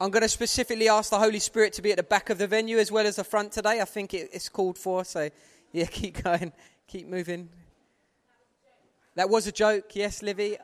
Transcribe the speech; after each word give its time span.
I'm 0.00 0.10
going 0.10 0.22
to 0.22 0.28
specifically 0.28 0.88
ask 0.88 1.10
the 1.10 1.18
Holy 1.18 1.40
Spirit 1.40 1.72
to 1.72 1.82
be 1.82 1.90
at 1.90 1.96
the 1.96 2.04
back 2.04 2.30
of 2.30 2.38
the 2.38 2.46
venue 2.46 2.78
as 2.78 2.92
well 2.92 3.04
as 3.04 3.16
the 3.16 3.24
front 3.24 3.50
today. 3.50 3.80
I 3.80 3.84
think 3.84 4.14
it, 4.14 4.30
it's 4.32 4.48
called 4.48 4.78
for. 4.78 5.04
So, 5.04 5.28
yeah, 5.72 5.84
keep 5.90 6.22
going, 6.22 6.52
keep 6.86 7.08
moving. 7.08 7.48
That 9.16 9.28
was 9.28 9.48
a 9.48 9.52
joke, 9.52 9.96
yes, 9.96 10.22
Livy. 10.22 10.56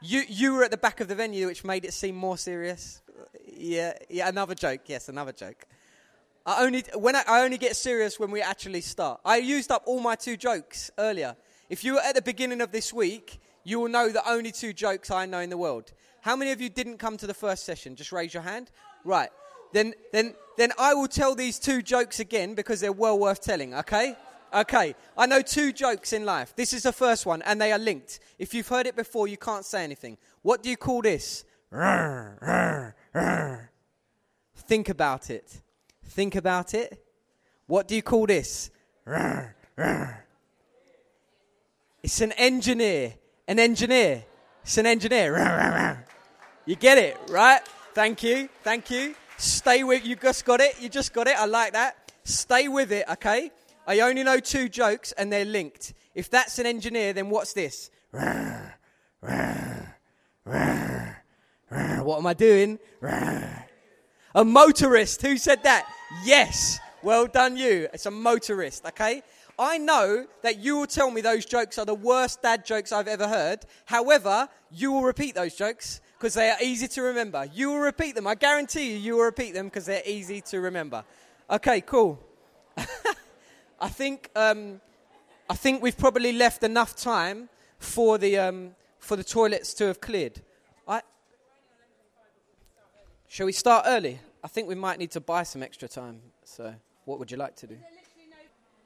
You 0.00 0.22
you 0.28 0.54
were 0.54 0.64
at 0.64 0.70
the 0.70 0.78
back 0.78 1.00
of 1.00 1.08
the 1.08 1.14
venue, 1.14 1.46
which 1.46 1.64
made 1.64 1.84
it 1.84 1.92
seem 1.92 2.14
more 2.14 2.38
serious. 2.38 3.02
Yeah, 3.52 3.92
yeah, 4.08 4.28
another 4.28 4.54
joke. 4.54 4.82
Yes, 4.86 5.08
another 5.08 5.32
joke. 5.32 5.66
I 6.46 6.64
only 6.64 6.84
when 6.94 7.16
I, 7.16 7.24
I 7.28 7.40
only 7.42 7.58
get 7.58 7.76
serious 7.76 8.18
when 8.18 8.30
we 8.30 8.40
actually 8.40 8.80
start. 8.80 9.20
I 9.24 9.36
used 9.36 9.70
up 9.70 9.82
all 9.84 10.00
my 10.00 10.14
two 10.14 10.38
jokes 10.38 10.90
earlier. 10.96 11.36
If 11.68 11.84
you 11.84 11.94
were 11.94 12.00
at 12.00 12.14
the 12.14 12.22
beginning 12.22 12.62
of 12.62 12.72
this 12.72 12.94
week, 12.94 13.40
you 13.64 13.80
will 13.80 13.88
know 13.88 14.08
the 14.08 14.26
only 14.26 14.52
two 14.52 14.72
jokes 14.72 15.10
I 15.10 15.26
know 15.26 15.40
in 15.40 15.50
the 15.50 15.58
world. 15.58 15.92
How 16.28 16.36
many 16.36 16.52
of 16.52 16.60
you 16.60 16.68
didn't 16.68 16.98
come 16.98 17.16
to 17.16 17.26
the 17.26 17.32
first 17.32 17.64
session? 17.64 17.96
Just 17.96 18.12
raise 18.12 18.34
your 18.34 18.42
hand. 18.42 18.70
Right. 19.02 19.30
Then, 19.72 19.94
then, 20.12 20.34
then 20.58 20.72
I 20.78 20.92
will 20.92 21.08
tell 21.08 21.34
these 21.34 21.58
two 21.58 21.80
jokes 21.80 22.20
again 22.20 22.54
because 22.54 22.80
they're 22.80 22.92
well 22.92 23.18
worth 23.18 23.40
telling, 23.40 23.72
okay? 23.72 24.14
Okay. 24.52 24.94
I 25.16 25.24
know 25.24 25.40
two 25.40 25.72
jokes 25.72 26.12
in 26.12 26.26
life. 26.26 26.54
This 26.54 26.74
is 26.74 26.82
the 26.82 26.92
first 26.92 27.24
one, 27.24 27.40
and 27.40 27.58
they 27.58 27.72
are 27.72 27.78
linked. 27.78 28.20
If 28.38 28.52
you've 28.52 28.68
heard 28.68 28.86
it 28.86 28.94
before, 28.94 29.26
you 29.26 29.38
can't 29.38 29.64
say 29.64 29.82
anything. 29.82 30.18
What 30.42 30.62
do 30.62 30.68
you 30.68 30.76
call 30.76 31.00
this? 31.00 31.46
Think 34.54 34.90
about 34.90 35.30
it. 35.30 35.62
Think 36.08 36.34
about 36.34 36.74
it. 36.74 37.02
What 37.66 37.88
do 37.88 37.94
you 37.96 38.02
call 38.02 38.26
this? 38.26 38.70
It's 42.02 42.20
an 42.20 42.32
engineer. 42.32 43.14
An 43.46 43.58
engineer. 43.58 44.24
It's 44.62 44.76
an 44.76 44.84
engineer. 44.84 46.04
You 46.68 46.76
get 46.76 46.98
it, 46.98 47.16
right? 47.30 47.62
Thank 47.94 48.22
you. 48.22 48.50
Thank 48.62 48.90
you. 48.90 49.14
Stay 49.38 49.84
with 49.84 50.04
you 50.04 50.16
just 50.16 50.44
got 50.44 50.60
it. 50.60 50.78
You 50.78 50.90
just 50.90 51.14
got 51.14 51.26
it. 51.26 51.34
I 51.34 51.46
like 51.46 51.72
that. 51.72 52.12
Stay 52.24 52.68
with 52.68 52.92
it, 52.92 53.06
okay? 53.08 53.50
I 53.86 54.00
only 54.00 54.22
know 54.22 54.38
two 54.38 54.68
jokes 54.68 55.12
and 55.12 55.32
they're 55.32 55.46
linked. 55.46 55.94
If 56.14 56.28
that's 56.28 56.58
an 56.58 56.66
engineer, 56.66 57.14
then 57.14 57.30
what's 57.30 57.54
this? 57.54 57.90
What 58.10 58.20
am 62.18 62.26
I 62.26 62.34
doing? 62.36 62.78
A 64.34 64.44
motorist. 64.44 65.22
Who 65.22 65.38
said 65.38 65.62
that? 65.62 65.90
Yes. 66.22 66.78
Well 67.02 67.28
done, 67.28 67.56
you. 67.56 67.88
It's 67.94 68.04
a 68.04 68.10
motorist, 68.10 68.84
okay? 68.84 69.22
I 69.58 69.78
know 69.78 70.26
that 70.42 70.58
you 70.58 70.76
will 70.76 70.86
tell 70.86 71.10
me 71.10 71.22
those 71.22 71.46
jokes 71.46 71.78
are 71.78 71.86
the 71.86 71.94
worst 71.94 72.42
dad 72.42 72.66
jokes 72.66 72.92
I've 72.92 73.08
ever 73.08 73.26
heard. 73.26 73.60
However, 73.86 74.50
you 74.70 74.92
will 74.92 75.04
repeat 75.04 75.34
those 75.34 75.54
jokes 75.54 76.02
because 76.18 76.34
they 76.34 76.50
are 76.50 76.56
easy 76.60 76.88
to 76.88 77.02
remember. 77.02 77.48
You 77.54 77.70
will 77.70 77.78
repeat 77.78 78.14
them. 78.16 78.26
I 78.26 78.34
guarantee 78.34 78.92
you, 78.92 78.98
you 78.98 79.16
will 79.16 79.24
repeat 79.24 79.54
them 79.54 79.66
because 79.66 79.86
they're 79.86 80.02
easy 80.04 80.40
to 80.42 80.60
remember. 80.60 81.04
Okay, 81.48 81.80
cool. 81.80 82.18
I 83.80 83.88
think 83.88 84.30
um, 84.34 84.80
I 85.48 85.54
think 85.54 85.82
we've 85.82 85.96
probably 85.96 86.32
left 86.32 86.64
enough 86.64 86.96
time 86.96 87.48
for 87.78 88.18
the 88.18 88.38
um, 88.38 88.74
for 88.98 89.16
the 89.16 89.24
toilets 89.24 89.72
to 89.74 89.86
have 89.86 90.00
cleared. 90.00 90.42
I, 90.86 91.02
shall 93.28 93.46
we 93.46 93.52
start 93.52 93.84
early? 93.86 94.18
I 94.42 94.48
think 94.48 94.68
we 94.68 94.74
might 94.74 94.98
need 94.98 95.12
to 95.12 95.20
buy 95.20 95.44
some 95.44 95.62
extra 95.62 95.88
time. 95.88 96.20
So, 96.44 96.74
what 97.04 97.18
would 97.18 97.30
you 97.30 97.36
like 97.36 97.54
to 97.56 97.66
do? 97.68 97.76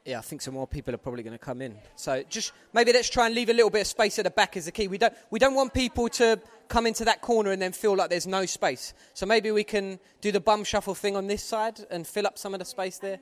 Yeah, 0.05 0.19
I 0.19 0.21
think 0.21 0.41
some 0.41 0.53
more 0.53 0.67
people 0.67 0.93
are 0.93 0.97
probably 0.97 1.23
going 1.23 1.37
to 1.37 1.43
come 1.43 1.61
in. 1.61 1.77
So 1.95 2.23
just 2.27 2.51
maybe 2.73 2.91
let's 2.91 3.09
try 3.09 3.25
and 3.25 3.33
leave 3.33 3.47
a 3.47 3.53
little 3.53 3.69
bit 3.69 3.81
of 3.81 3.87
space 3.87 4.19
at 4.19 4.25
the 4.25 4.31
back 4.31 4.57
as 4.57 4.65
the 4.65 4.71
key. 4.71 4.89
We 4.89 4.97
don't 4.97 5.13
we 5.29 5.39
don't 5.39 5.55
want 5.55 5.73
people 5.73 6.09
to 6.09 6.41
come 6.67 6.85
into 6.85 7.05
that 7.05 7.21
corner 7.21 7.51
and 7.51 7.61
then 7.61 7.71
feel 7.71 7.95
like 7.95 8.09
there's 8.09 8.27
no 8.27 8.45
space. 8.45 8.93
So 9.13 9.25
maybe 9.25 9.51
we 9.51 9.63
can 9.63 9.99
do 10.19 10.33
the 10.33 10.41
bum 10.41 10.65
shuffle 10.65 10.93
thing 10.93 11.15
on 11.15 11.27
this 11.27 11.41
side 11.41 11.79
and 11.89 12.05
fill 12.05 12.27
up 12.27 12.37
some 12.37 12.53
of 12.53 12.59
the 12.59 12.65
space 12.65 12.97
there, 12.97 13.19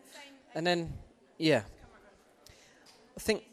and 0.56 0.66
then 0.66 0.94
yeah. 1.38 1.62
I 3.16 3.20
think 3.20 3.44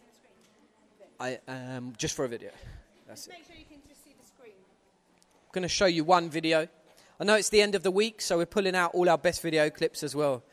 I 1.21 1.39
um, 1.49 1.93
just 1.99 2.17
for 2.17 2.25
a 2.25 2.29
video. 2.29 2.51
That's 3.07 3.27
it. 3.27 3.33
Make 3.33 3.47
sure 3.47 3.57
you 3.57 3.67
can 3.67 3.83
just 3.87 4.05
see 4.05 4.15
the 4.19 4.27
screen. 4.27 4.55
I'm 4.55 5.53
going 5.53 5.63
to 5.63 5.69
show 5.69 5.87
you 5.87 6.05
one 6.05 6.31
video. 6.31 6.67
I 7.21 7.25
know 7.25 7.35
it's 7.35 7.51
the 7.51 7.61
end 7.61 7.75
of 7.75 7.83
the 7.83 7.91
week, 7.91 8.21
so 8.23 8.39
we're 8.39 8.47
pulling 8.47 8.77
out 8.77 8.93
all 8.95 9.09
our 9.09 9.19
best 9.19 9.43
video 9.43 9.69
clips 9.69 10.03
as 10.03 10.15
well. 10.15 10.45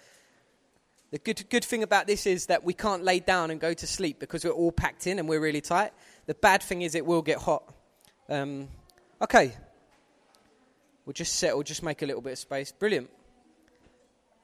The 1.15 1.19
good, 1.19 1.49
good 1.49 1.63
thing 1.63 1.81
about 1.81 2.07
this 2.07 2.25
is 2.25 2.47
that 2.47 2.65
we 2.65 2.73
can't 2.73 3.01
lay 3.01 3.21
down 3.21 3.49
and 3.49 3.57
go 3.57 3.73
to 3.73 3.87
sleep 3.87 4.19
because 4.19 4.43
we're 4.43 4.51
all 4.51 4.73
packed 4.73 5.07
in 5.07 5.17
and 5.17 5.29
we're 5.29 5.39
really 5.39 5.61
tight. 5.61 5.93
The 6.25 6.33
bad 6.33 6.61
thing 6.61 6.81
is 6.81 6.93
it 6.93 7.05
will 7.05 7.21
get 7.21 7.37
hot. 7.37 7.73
Um, 8.27 8.67
okay. 9.21 9.53
We'll 11.05 11.13
just 11.13 11.37
settle, 11.37 11.63
just 11.63 11.83
make 11.83 12.01
a 12.01 12.05
little 12.05 12.21
bit 12.21 12.33
of 12.33 12.39
space. 12.39 12.73
Brilliant. 12.73 13.09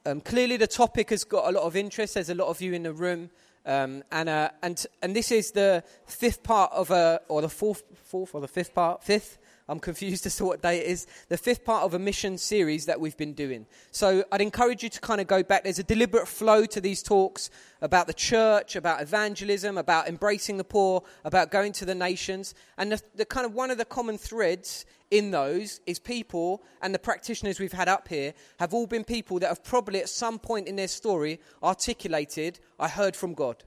Um, 0.06 0.22
clearly, 0.22 0.56
the 0.56 0.66
topic 0.66 1.10
has 1.10 1.24
got 1.24 1.46
a 1.46 1.52
lot 1.52 1.64
of 1.64 1.76
interest. 1.76 2.14
There's 2.14 2.30
a 2.30 2.34
lot 2.34 2.48
of 2.48 2.62
you 2.62 2.72
in 2.72 2.84
the 2.84 2.94
room. 2.94 3.28
Um, 3.66 4.02
and, 4.10 4.30
uh, 4.30 4.48
and, 4.62 4.82
and 5.02 5.14
this 5.14 5.30
is 5.30 5.50
the 5.50 5.84
fifth 6.06 6.42
part 6.42 6.72
of 6.72 6.90
a, 6.90 7.20
or 7.28 7.42
the 7.42 7.50
fourth, 7.50 7.82
fourth 8.02 8.34
or 8.34 8.40
the 8.40 8.48
fifth 8.48 8.72
part, 8.72 9.04
fifth 9.04 9.36
I'm 9.68 9.80
confused 9.80 10.26
as 10.26 10.36
to 10.36 10.44
what 10.44 10.62
day 10.62 10.78
it 10.78 10.86
is. 10.86 11.06
The 11.28 11.36
fifth 11.36 11.64
part 11.64 11.84
of 11.84 11.94
a 11.94 11.98
mission 11.98 12.38
series 12.38 12.86
that 12.86 13.00
we've 13.00 13.16
been 13.16 13.34
doing. 13.34 13.66
So 13.90 14.24
I'd 14.32 14.40
encourage 14.40 14.82
you 14.82 14.88
to 14.88 15.00
kind 15.00 15.20
of 15.20 15.26
go 15.26 15.42
back. 15.42 15.64
There's 15.64 15.78
a 15.78 15.84
deliberate 15.84 16.28
flow 16.28 16.64
to 16.66 16.80
these 16.80 17.02
talks 17.02 17.50
about 17.80 18.06
the 18.06 18.14
church, 18.14 18.76
about 18.76 19.02
evangelism, 19.02 19.78
about 19.78 20.08
embracing 20.08 20.56
the 20.56 20.64
poor, 20.64 21.02
about 21.24 21.50
going 21.50 21.72
to 21.72 21.84
the 21.84 21.94
nations. 21.94 22.54
And 22.78 22.92
the, 22.92 23.00
the 23.14 23.24
kind 23.24 23.46
of 23.46 23.54
one 23.54 23.70
of 23.70 23.78
the 23.78 23.84
common 23.84 24.18
threads 24.18 24.84
in 25.10 25.30
those 25.30 25.80
is 25.86 25.98
people 25.98 26.62
and 26.80 26.94
the 26.94 26.98
practitioners 26.98 27.60
we've 27.60 27.72
had 27.72 27.88
up 27.88 28.08
here 28.08 28.32
have 28.58 28.72
all 28.72 28.86
been 28.86 29.04
people 29.04 29.38
that 29.38 29.48
have 29.48 29.62
probably 29.62 30.00
at 30.00 30.08
some 30.08 30.38
point 30.38 30.66
in 30.66 30.76
their 30.76 30.88
story 30.88 31.38
articulated, 31.62 32.58
I 32.80 32.88
heard 32.88 33.14
from 33.14 33.34
God. 33.34 33.62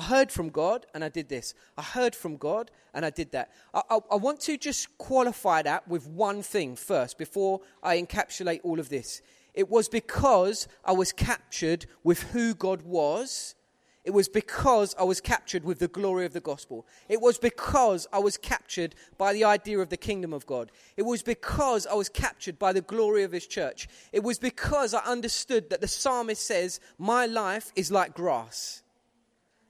I 0.00 0.02
heard 0.04 0.32
from 0.32 0.48
God 0.48 0.86
and 0.94 1.04
I 1.04 1.10
did 1.10 1.28
this. 1.28 1.52
I 1.76 1.82
heard 1.82 2.16
from 2.16 2.38
God 2.38 2.70
and 2.94 3.04
I 3.04 3.10
did 3.10 3.32
that. 3.32 3.50
I, 3.74 3.82
I, 3.90 3.98
I, 4.12 4.16
want 4.16 4.40
to 4.40 4.56
just 4.56 4.96
qualify 4.96 5.60
that 5.60 5.86
with 5.86 6.06
one 6.06 6.40
thing 6.42 6.74
first 6.74 7.18
before 7.18 7.60
I 7.82 8.00
encapsulate 8.00 8.60
all 8.64 8.80
of 8.80 8.88
this. 8.88 9.20
It 9.52 9.68
was 9.68 9.90
because 9.90 10.68
I 10.86 10.92
was 10.92 11.12
captured 11.12 11.84
with 12.02 12.22
who 12.32 12.54
God 12.54 12.80
was. 12.80 13.54
It 14.02 14.12
was 14.12 14.26
because 14.26 14.94
I 14.98 15.04
was 15.04 15.20
captured 15.20 15.66
with 15.66 15.80
the 15.80 15.88
glory 15.88 16.24
of 16.24 16.32
the 16.32 16.40
gospel. 16.40 16.86
It 17.10 17.20
was 17.20 17.36
because 17.36 18.06
I 18.10 18.20
was 18.20 18.38
captured 18.38 18.94
by 19.18 19.34
the 19.34 19.44
idea 19.44 19.80
of 19.80 19.90
the 19.90 19.98
kingdom 19.98 20.32
of 20.32 20.46
God. 20.46 20.72
It 20.96 21.02
was 21.02 21.22
because 21.22 21.86
I 21.86 21.92
was 21.92 22.08
captured 22.08 22.58
by 22.58 22.72
the 22.72 22.80
glory 22.80 23.22
of 23.22 23.32
his 23.32 23.46
church. 23.46 23.86
It 24.12 24.22
was 24.22 24.38
because 24.38 24.94
I 24.94 25.00
understood 25.00 25.68
that 25.68 25.82
the 25.82 25.88
psalmist 25.88 26.46
says, 26.46 26.80
My 26.96 27.26
life 27.26 27.70
is 27.76 27.92
like 27.92 28.14
grass 28.14 28.82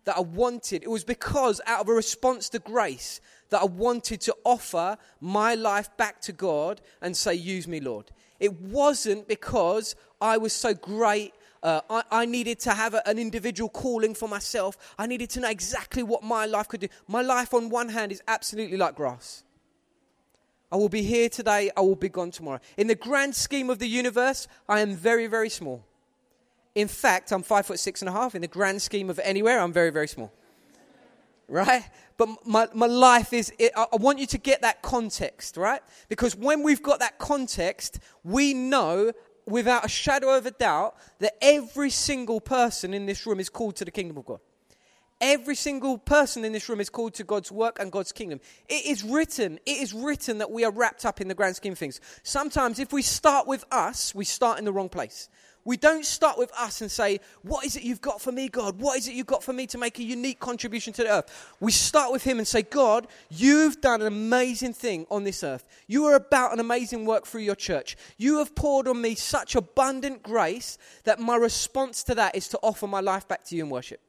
that 0.05 0.16
I 0.16 0.21
wanted. 0.21 0.83
It 0.83 0.91
was 0.91 1.05
because, 1.05 1.61
out 1.66 1.81
of 1.81 1.88
a 1.88 1.93
response 1.93 2.49
to 2.50 2.59
grace, 2.59 3.21
that 3.50 3.62
I 3.62 3.66
wanted 3.66 4.21
to 4.22 4.37
offer 4.44 4.97
my 5.21 5.55
life 5.55 5.94
back 5.97 6.21
to 6.22 6.33
God 6.33 6.81
and 7.00 7.16
say, 7.16 7.34
Use 7.34 7.69
me, 7.69 7.81
Lord. 7.81 8.10
It 8.39 8.59
wasn't 8.60 9.28
because 9.28 9.94
I 10.21 10.39
was 10.39 10.53
so 10.53 10.72
great. 10.72 11.34
Uh, 11.62 11.83
I, 11.91 12.03
I, 12.10 12.25
needed 12.25 12.59
to 12.60 12.71
have 12.71 12.94
a, 12.94 13.06
an 13.06 13.19
individual 13.19 13.69
calling 13.69 14.15
for 14.15 14.27
myself. 14.27 14.78
I 14.99 15.06
needed 15.06 15.28
to 15.31 15.41
know 15.41 15.50
exactly 15.50 16.03
what 16.03 16.22
my 16.22 16.47
life 16.47 16.69
could 16.69 16.81
do. 16.81 16.89
My 17.06 17.21
life, 17.21 17.53
on 17.53 17.69
one 17.69 17.91
hand, 17.91 18.12
is 18.12 18.22
absolutely 18.27 18.78
like 18.78 18.94
grass. 18.94 19.44
I 20.72 20.77
will 20.77 20.89
be 20.89 21.03
here 21.03 21.28
today, 21.28 21.71
I 21.77 21.81
will 21.81 21.97
be 21.97 22.09
gone 22.09 22.31
tomorrow. 22.31 22.60
In 22.78 22.87
the 22.87 22.94
grand 22.94 23.34
scheme 23.34 23.69
of 23.69 23.78
the 23.78 23.89
universe, 23.89 24.49
I 24.69 24.81
am 24.81 24.94
very, 24.94 25.27
very 25.27 25.50
small. 25.50 25.84
In 26.75 26.88
fact, 26.88 27.32
I'm 27.32 27.42
five 27.42 27.66
foot 27.66 27.78
six 27.78 28.03
and 28.03 28.08
a 28.08 28.12
half. 28.12 28.34
In 28.34 28.42
the 28.42 28.48
grand 28.48 28.81
scheme 28.81 29.10
of 29.10 29.19
anywhere, 29.20 29.60
I'm 29.60 29.72
very, 29.72 29.91
very 29.91 30.08
small. 30.08 30.32
Right? 31.48 31.82
But 32.16 32.28
my, 32.47 32.69
my 32.75 32.86
life 32.86 33.32
is, 33.32 33.53
it, 33.58 33.72
I 33.75 33.97
want 33.97 34.19
you 34.19 34.26
to 34.26 34.38
get 34.38 34.62
that 34.62 34.82
context, 34.82 35.56
right? 35.56 35.82
Because 36.09 36.36
when 36.36 36.62
we've 36.62 36.82
got 36.82 37.00
that 37.00 37.19
context, 37.19 37.98
we 38.22 38.54
know 38.54 39.12
without 39.47 39.84
a 39.84 39.89
shadow 39.89 40.36
of 40.36 40.47
a 40.47 40.53
doubt 40.53 40.95
that 41.18 41.33
every 41.42 41.91
single 41.91 42.41
person 42.41 42.95
in 42.95 43.06
this 43.06 43.27
room 43.27 43.41
is 43.41 43.48
called 43.48 43.74
to 43.77 43.84
the 43.84 43.91
kingdom 43.91 44.16
of 44.16 44.27
God. 44.27 44.39
Every 45.21 45.54
single 45.54 45.98
person 45.98 46.45
in 46.45 46.53
this 46.53 46.68
room 46.68 46.80
is 46.80 46.89
called 46.89 47.15
to 47.15 47.24
God's 47.24 47.53
work 47.53 47.78
and 47.78 47.92
God's 47.92 48.12
kingdom. 48.12 48.41
It 48.68 48.86
is 48.86 49.03
written, 49.03 49.59
it 49.66 49.78
is 49.83 49.92
written 49.92 50.39
that 50.39 50.50
we 50.50 50.65
are 50.65 50.71
wrapped 50.71 51.04
up 51.04 51.21
in 51.21 51.28
the 51.28 51.34
grand 51.34 51.56
scheme 51.56 51.72
of 51.72 51.78
things. 51.78 52.00
Sometimes, 52.22 52.78
if 52.78 52.92
we 52.92 53.03
start 53.03 53.47
with 53.47 53.65
us, 53.71 54.15
we 54.15 54.24
start 54.24 54.59
in 54.59 54.65
the 54.65 54.72
wrong 54.72 54.89
place. 54.89 55.28
We 55.65 55.77
don't 55.77 56.07
start 56.07 56.39
with 56.39 56.53
us 56.59 56.80
and 56.80 56.91
say, 56.91 57.21
What 57.42 57.65
is 57.65 57.77
it 57.77 57.83
you've 57.83 58.01
got 58.01 58.21
for 58.21 58.33
me, 58.33 58.48
God? 58.48 58.80
What 58.80 58.98
is 58.98 59.09
it 59.09 59.15
you've 59.15 59.27
got 59.27 59.42
for 59.42 59.53
me 59.53 59.66
to 59.68 59.78
make 59.78 59.98
a 59.98 60.03
unique 60.03 60.41
contribution 60.41 60.92
to 60.95 61.03
the 61.03 61.10
earth? 61.10 61.54
We 61.60 61.72
start 61.72 62.12
with 62.12 62.24
Him 62.24 62.39
and 62.39 62.47
say, 62.47 62.62
God, 62.62 63.07
you've 63.28 63.80
done 63.80 64.01
an 64.01 64.07
amazing 64.07 64.72
thing 64.72 65.07
on 65.10 65.24
this 65.24 65.45
earth. 65.45 65.65
You 65.86 66.07
are 66.07 66.15
about 66.15 66.53
an 66.53 66.60
amazing 66.60 67.04
work 67.04 67.27
through 67.27 67.42
your 67.42 67.57
church. 67.57 67.97
You 68.16 68.39
have 68.39 68.54
poured 68.54 68.89
on 68.89 69.01
me 69.01 69.15
such 69.15 69.54
abundant 69.54 70.22
grace 70.22 70.78
that 71.04 71.21
my 71.21 71.36
response 71.36 72.03
to 72.04 72.15
that 72.15 72.34
is 72.34 72.48
to 72.48 72.59
offer 72.62 72.86
my 72.86 73.01
life 73.01 73.28
back 73.28 73.45
to 73.45 73.57
you 73.57 73.65
in 73.65 73.71
worship. 73.71 74.01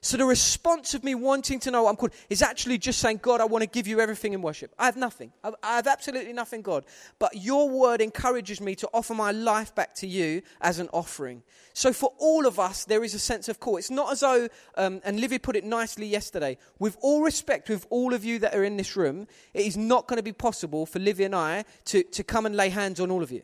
So 0.00 0.16
the 0.16 0.24
response 0.24 0.94
of 0.94 1.02
me 1.02 1.16
wanting 1.16 1.58
to 1.60 1.72
know 1.72 1.82
what 1.82 1.90
I'm 1.90 1.96
called 1.96 2.12
is 2.30 2.40
actually 2.40 2.78
just 2.78 3.00
saying, 3.00 3.18
God, 3.20 3.40
I 3.40 3.46
want 3.46 3.62
to 3.62 3.68
give 3.68 3.88
you 3.88 3.98
everything 3.98 4.32
in 4.32 4.42
worship. 4.42 4.72
I 4.78 4.84
have 4.84 4.96
nothing. 4.96 5.32
I 5.42 5.74
have 5.74 5.88
absolutely 5.88 6.32
nothing, 6.32 6.62
God. 6.62 6.84
But 7.18 7.34
your 7.34 7.68
word 7.68 8.00
encourages 8.00 8.60
me 8.60 8.76
to 8.76 8.88
offer 8.94 9.12
my 9.12 9.32
life 9.32 9.74
back 9.74 9.96
to 9.96 10.06
you 10.06 10.42
as 10.60 10.78
an 10.78 10.88
offering. 10.92 11.42
So 11.72 11.92
for 11.92 12.12
all 12.18 12.46
of 12.46 12.60
us, 12.60 12.84
there 12.84 13.02
is 13.02 13.12
a 13.12 13.18
sense 13.18 13.48
of 13.48 13.58
call. 13.58 13.76
It's 13.76 13.90
not 13.90 14.12
as 14.12 14.20
though, 14.20 14.48
um, 14.76 15.00
and 15.04 15.18
Livy 15.18 15.38
put 15.38 15.56
it 15.56 15.64
nicely 15.64 16.06
yesterday, 16.06 16.58
with 16.78 16.96
all 17.00 17.22
respect, 17.22 17.68
with 17.68 17.84
all 17.90 18.14
of 18.14 18.24
you 18.24 18.38
that 18.38 18.54
are 18.54 18.62
in 18.62 18.76
this 18.76 18.94
room, 18.94 19.26
it 19.52 19.66
is 19.66 19.76
not 19.76 20.06
going 20.06 20.18
to 20.18 20.22
be 20.22 20.32
possible 20.32 20.86
for 20.86 21.00
Livy 21.00 21.24
and 21.24 21.34
I 21.34 21.64
to, 21.86 22.04
to 22.04 22.22
come 22.22 22.46
and 22.46 22.54
lay 22.54 22.68
hands 22.68 23.00
on 23.00 23.10
all 23.10 23.24
of 23.24 23.32
you. 23.32 23.42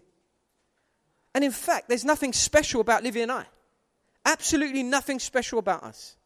And 1.34 1.42
in 1.42 1.50
fact, 1.50 1.88
there's 1.88 2.04
nothing 2.04 2.32
special 2.32 2.80
about 2.80 3.02
Livy 3.02 3.22
and 3.22 3.32
I. 3.32 3.46
Absolutely 4.24 4.84
nothing 4.84 5.18
special 5.18 5.58
about 5.58 5.82
us. 5.82 6.16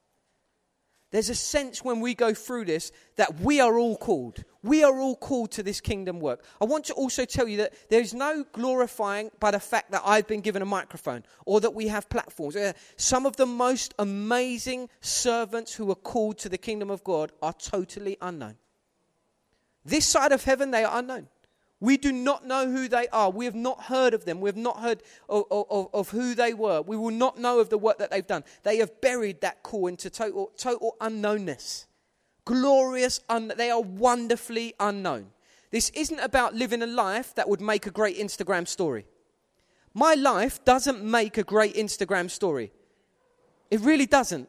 There's 1.10 1.31
a 1.31 1.34
sense 1.34 1.82
when 1.82 2.00
we 2.00 2.14
go 2.14 2.34
through 2.34 2.66
this 2.66 2.93
that 3.16 3.40
we 3.40 3.60
are 3.60 3.78
all 3.78 3.96
called. 3.96 4.44
We 4.62 4.84
are 4.84 5.00
all 5.00 5.16
called 5.16 5.50
to 5.52 5.62
this 5.62 5.81
kingdom 5.81 6.20
work. 6.20 6.44
I 6.60 6.66
want 6.66 6.84
to 6.87 6.94
also 6.94 7.25
tell 7.25 7.49
you 7.49 7.56
that 7.58 7.72
there 7.88 8.02
is 8.02 8.12
no 8.12 8.44
glorifying 8.52 9.31
by 9.40 9.50
the 9.50 9.60
fact 9.60 9.90
that 9.93 10.02
I've 10.05 10.26
been 10.26 10.43
given 10.43 10.60
a 10.60 10.66
microphone 10.66 11.25
or 11.46 11.60
that 11.62 11.72
we 11.72 11.88
have 11.88 12.10
platforms. 12.10 12.56
Uh, 12.56 12.75
some 12.96 13.25
of 13.25 13.37
the 13.37 13.46
most 13.46 13.94
amazing 13.99 14.90
servants 15.00 15.75
who 15.75 15.90
are 15.90 15.94
called 15.94 16.37
to 16.38 16.50
the 16.50 16.58
kingdom 16.58 16.90
of 16.90 17.02
God 17.05 17.32
are 17.40 17.54
totally 17.54 18.19
unknown. 18.20 18.56
This 19.84 20.04
side 20.04 20.32
of 20.32 20.44
heaven, 20.44 20.70
they 20.70 20.84
are 20.84 20.99
unknown. 20.99 21.28
We 21.80 21.96
do 21.96 22.10
not 22.10 22.44
know 22.44 22.69
who 22.70 22.88
they 22.88 23.06
are. 23.08 23.30
We 23.30 23.44
have 23.44 23.54
not 23.54 23.84
heard 23.84 24.12
of 24.12 24.25
them. 24.25 24.40
We 24.40 24.48
have 24.48 24.56
not 24.56 24.80
heard 24.80 25.02
of, 25.28 25.44
of, 25.50 25.88
of, 25.92 26.10
who 26.10 26.34
they 26.34 26.52
were. 26.52 26.82
We 26.82 26.96
will 26.96 27.12
not 27.12 27.38
know 27.38 27.60
of 27.60 27.69
the 27.69 27.78
work 27.78 27.98
that 27.98 28.10
they've 28.10 28.26
done. 28.26 28.42
They 28.64 28.78
have 28.78 29.00
buried 29.00 29.40
that 29.42 29.62
call 29.62 29.86
into 29.86 30.10
total, 30.10 30.50
total 30.56 30.96
unknownness. 31.00 31.86
Glorious, 32.44 33.20
un- 33.28 33.52
they 33.56 33.70
are 33.70 33.80
wonderfully 33.80 34.75
unknown. 34.80 35.28
This 35.70 35.90
isn't 35.90 36.19
about 36.19 36.54
living 36.54 36.82
a 36.82 36.86
life 36.86 37.34
that 37.36 37.48
would 37.48 37.60
make 37.60 37.86
a 37.86 37.90
great 37.90 38.19
Instagram 38.19 38.66
story. 38.66 39.06
My 39.94 40.14
life 40.14 40.64
doesn't 40.64 41.02
make 41.02 41.38
a 41.38 41.44
great 41.44 41.75
Instagram 41.75 42.30
story. 42.30 42.72
It 43.70 43.80
really 43.80 44.06
doesn't. 44.06 44.48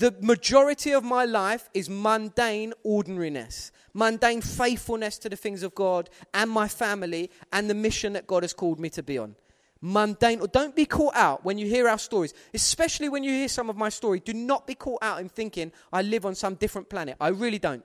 The 0.00 0.16
majority 0.22 0.92
of 0.92 1.04
my 1.04 1.26
life 1.26 1.68
is 1.74 1.90
mundane 1.90 2.72
ordinariness, 2.84 3.70
mundane 3.92 4.40
faithfulness 4.40 5.18
to 5.18 5.28
the 5.28 5.36
things 5.36 5.62
of 5.62 5.74
God 5.74 6.08
and 6.32 6.50
my 6.50 6.68
family 6.68 7.30
and 7.52 7.68
the 7.68 7.74
mission 7.74 8.14
that 8.14 8.26
God 8.26 8.42
has 8.42 8.54
called 8.54 8.80
me 8.80 8.88
to 8.88 9.02
be 9.02 9.18
on. 9.18 9.36
Mundane, 9.82 10.40
or 10.40 10.46
don't 10.46 10.74
be 10.74 10.86
caught 10.86 11.14
out 11.14 11.44
when 11.44 11.58
you 11.58 11.66
hear 11.66 11.86
our 11.86 11.98
stories, 11.98 12.32
especially 12.54 13.10
when 13.10 13.22
you 13.22 13.30
hear 13.30 13.48
some 13.48 13.68
of 13.68 13.76
my 13.76 13.90
story. 13.90 14.20
Do 14.20 14.32
not 14.32 14.66
be 14.66 14.74
caught 14.74 15.02
out 15.02 15.20
in 15.20 15.28
thinking 15.28 15.70
I 15.92 16.00
live 16.00 16.24
on 16.24 16.34
some 16.34 16.54
different 16.54 16.88
planet. 16.88 17.18
I 17.20 17.28
really 17.28 17.58
don't. 17.58 17.84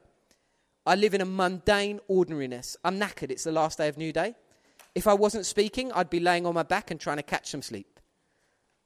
I 0.85 0.95
live 0.95 1.15
in 1.15 1.19
a 1.19 1.25
mundane 1.25 1.99
ordinariness. 2.07 2.77
I'm 2.85 2.97
knackered. 2.97 3.29
It's 3.29 3.43
the 3.43 3.51
last 3.51 3.77
day 3.77 3.89
of 3.89 3.97
Newday. 3.97 4.35
If 4.93 5.05
I 5.05 5.13
wasn't 5.13 5.45
speaking, 5.45 5.91
I'd 5.91 6.09
be 6.09 6.21
laying 6.21 6.45
on 6.45 6.53
my 6.53 6.63
back 6.63 6.91
and 6.91 6.97
trying 6.97 7.17
to 7.17 7.23
catch 7.23 7.49
some 7.49 7.61
sleep. 7.61 7.99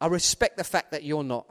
I 0.02 0.08
respect 0.08 0.58
the 0.58 0.64
fact 0.64 0.90
that 0.94 1.04
you're 1.04 1.24
not. 1.24 1.46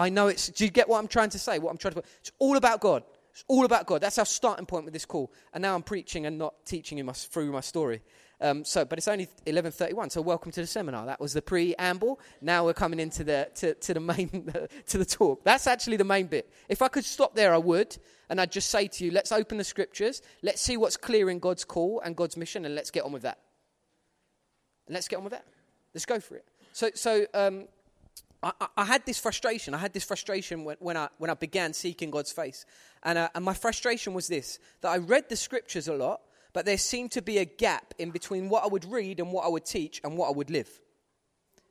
I 0.00 0.08
know 0.08 0.28
it's, 0.28 0.48
do 0.48 0.64
you 0.64 0.70
get 0.70 0.88
what 0.88 0.98
I'm 0.98 1.08
trying 1.08 1.28
to 1.30 1.38
say? 1.38 1.58
What 1.58 1.70
I'm 1.70 1.76
trying 1.76 1.92
to? 1.92 2.02
It's 2.20 2.32
all 2.38 2.56
about 2.56 2.80
God. 2.80 3.02
It's 3.32 3.44
all 3.48 3.66
about 3.66 3.86
God. 3.86 4.00
That's 4.00 4.16
our 4.16 4.24
starting 4.24 4.64
point 4.64 4.86
with 4.86 4.94
this 4.94 5.04
call. 5.04 5.30
And 5.52 5.60
now 5.60 5.74
I'm 5.74 5.82
preaching 5.82 6.24
and 6.24 6.38
not 6.38 6.54
teaching 6.64 6.96
you 6.96 7.04
my, 7.04 7.12
through 7.12 7.52
my 7.52 7.60
story. 7.60 8.00
Um, 8.40 8.64
so, 8.64 8.86
but 8.86 8.98
it's 8.98 9.08
only 9.08 9.28
11:31. 9.46 10.10
So, 10.10 10.22
welcome 10.22 10.50
to 10.52 10.62
the 10.62 10.66
seminar. 10.66 11.04
That 11.04 11.20
was 11.20 11.34
the 11.34 11.42
preamble. 11.42 12.18
Now 12.40 12.64
we're 12.64 12.72
coming 12.72 12.98
into 12.98 13.22
the 13.24 13.50
to, 13.56 13.74
to 13.74 13.92
the 13.92 14.00
main 14.00 14.50
to 14.86 14.96
the 14.96 15.04
talk. 15.04 15.44
That's 15.44 15.66
actually 15.66 15.98
the 15.98 16.04
main 16.04 16.26
bit. 16.26 16.50
If 16.70 16.80
I 16.80 16.88
could 16.88 17.04
stop 17.04 17.34
there, 17.34 17.52
I 17.52 17.58
would, 17.58 17.98
and 18.30 18.40
I'd 18.40 18.50
just 18.50 18.70
say 18.70 18.88
to 18.88 19.04
you, 19.04 19.10
let's 19.10 19.30
open 19.30 19.58
the 19.58 19.64
scriptures. 19.64 20.22
Let's 20.42 20.62
see 20.62 20.78
what's 20.78 20.96
clear 20.96 21.28
in 21.28 21.40
God's 21.40 21.66
call 21.66 22.00
and 22.02 22.16
God's 22.16 22.38
mission, 22.38 22.64
and 22.64 22.74
let's 22.74 22.90
get 22.90 23.04
on 23.04 23.12
with 23.12 23.22
that. 23.22 23.38
And 24.86 24.94
let's 24.94 25.08
get 25.08 25.16
on 25.16 25.24
with 25.24 25.32
that. 25.32 25.44
Let's 25.92 26.06
go 26.06 26.18
for 26.18 26.36
it. 26.36 26.46
So, 26.72 26.90
so 26.94 27.26
um, 27.34 27.66
I, 28.42 28.52
I, 28.76 28.84
had 28.84 29.04
this 29.04 29.18
frustration. 29.18 29.74
I 29.74 29.78
had 29.78 29.92
this 29.92 30.04
frustration 30.04 30.64
when, 30.64 30.76
when, 30.80 30.96
I, 30.96 31.08
when 31.18 31.30
I 31.30 31.34
began 31.34 31.72
seeking 31.72 32.10
God's 32.10 32.32
face. 32.32 32.64
And, 33.02 33.18
uh, 33.18 33.28
and 33.34 33.44
my 33.44 33.54
frustration 33.54 34.14
was 34.14 34.28
this 34.28 34.58
that 34.80 34.88
I 34.88 34.98
read 34.98 35.28
the 35.28 35.36
scriptures 35.36 35.88
a 35.88 35.94
lot, 35.94 36.22
but 36.52 36.64
there 36.64 36.78
seemed 36.78 37.12
to 37.12 37.22
be 37.22 37.38
a 37.38 37.44
gap 37.44 37.92
in 37.98 38.10
between 38.10 38.48
what 38.48 38.64
I 38.64 38.66
would 38.66 38.84
read 38.84 39.20
and 39.20 39.32
what 39.32 39.44
I 39.44 39.48
would 39.48 39.66
teach 39.66 40.00
and 40.04 40.16
what 40.16 40.28
I 40.28 40.32
would 40.32 40.50
live. 40.50 40.70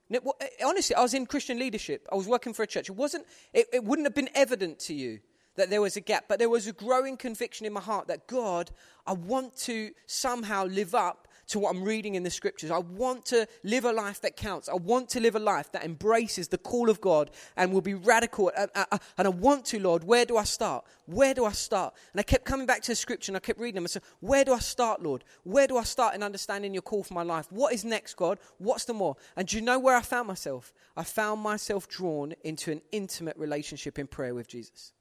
It, 0.10 0.24
honestly, 0.64 0.96
I 0.96 1.02
was 1.02 1.14
in 1.14 1.26
Christian 1.26 1.60
leadership. 1.60 2.08
I 2.12 2.16
was 2.16 2.28
working 2.28 2.54
for 2.54 2.64
a 2.64 2.68
church. 2.68 2.90
It, 2.90 2.96
wasn't, 2.96 3.26
it, 3.54 3.68
it 3.74 3.84
wouldn't 3.84 4.06
have 4.06 4.16
been 4.16 4.30
evident 4.36 4.80
to 4.82 4.94
you 4.94 5.20
that 5.56 5.70
there 5.70 5.82
was 5.82 5.98
a 5.98 6.02
gap, 6.02 6.26
but 6.28 6.40
there 6.40 6.50
was 6.50 6.68
a 6.68 6.74
growing 6.74 7.18
conviction 7.18 7.66
in 7.66 7.74
my 7.74 7.82
heart 7.82 8.08
that 8.08 8.28
God, 8.28 8.72
I 9.06 9.14
want 9.14 9.58
to 9.58 9.92
somehow 10.06 10.66
live 10.66 10.96
up 10.96 11.28
to 11.50 11.60
what 11.60 11.76
I'm 11.76 11.84
reading 11.84 12.16
in 12.16 12.24
the 12.24 12.30
scriptures. 12.30 12.72
I 12.72 12.78
want 12.78 13.26
to 13.28 13.48
live 13.64 13.86
a 13.86 13.92
life 13.92 14.22
that 14.22 14.36
counts. 14.36 14.70
I 14.70 14.76
want 14.76 15.10
to 15.10 15.20
live 15.20 15.36
a 15.36 15.40
life 15.40 15.72
that 15.72 15.84
embraces 15.84 16.48
the 16.48 16.58
call 16.58 16.90
of 16.90 17.02
God 17.02 17.32
and 17.58 17.74
will 17.74 17.82
be 17.82 17.94
radical. 17.94 18.52
And, 18.56 18.70
and 18.76 19.28
I 19.28 19.30
want 19.30 19.66
to, 19.66 19.80
Lord. 19.80 20.04
Where 20.04 20.26
do 20.26 20.38
I 20.38 20.44
start? 20.44 20.86
Where 21.06 21.34
do 21.34 21.46
I 21.46 21.52
start? 21.52 21.94
And 22.14 22.20
I 22.20 22.24
kept 22.24 22.46
coming 22.46 22.66
back 22.66 22.82
to 22.84 22.92
the 22.92 22.96
scripture 22.96 23.32
and 23.32 23.38
I 23.38 23.40
kept 23.40 23.60
reading 23.60 23.76
them. 23.76 23.86
I 23.86 23.88
said, 23.88 24.04
Where 24.20 24.46
do 24.46 24.54
I 24.54 24.60
start, 24.60 25.02
Lord? 25.02 25.24
Where 25.44 25.68
do 25.68 25.78
I 25.78 25.84
start 25.84 26.16
in 26.16 26.24
understanding 26.24 26.74
your 26.74 26.84
call 26.84 27.04
for 27.04 27.14
my 27.14 27.24
life? 27.24 27.52
What 27.52 27.74
is 27.74 27.84
next, 27.84 28.16
God? 28.16 28.40
What's 28.60 28.86
the 28.86 28.94
more? 28.94 29.16
And 29.36 29.48
do 29.48 29.58
you 29.58 29.64
know 29.64 29.80
where 29.80 29.96
I 29.96 30.02
found 30.02 30.28
myself? 30.28 30.74
I 30.96 31.04
found 31.04 31.42
myself 31.42 31.88
drawn 31.88 32.34
into 32.44 32.72
an 32.72 32.82
intimate 32.92 33.38
relationship 33.38 33.98
in 33.98 34.08
prayer 34.08 34.36
with 34.36 34.48
Jesus. 34.48 34.94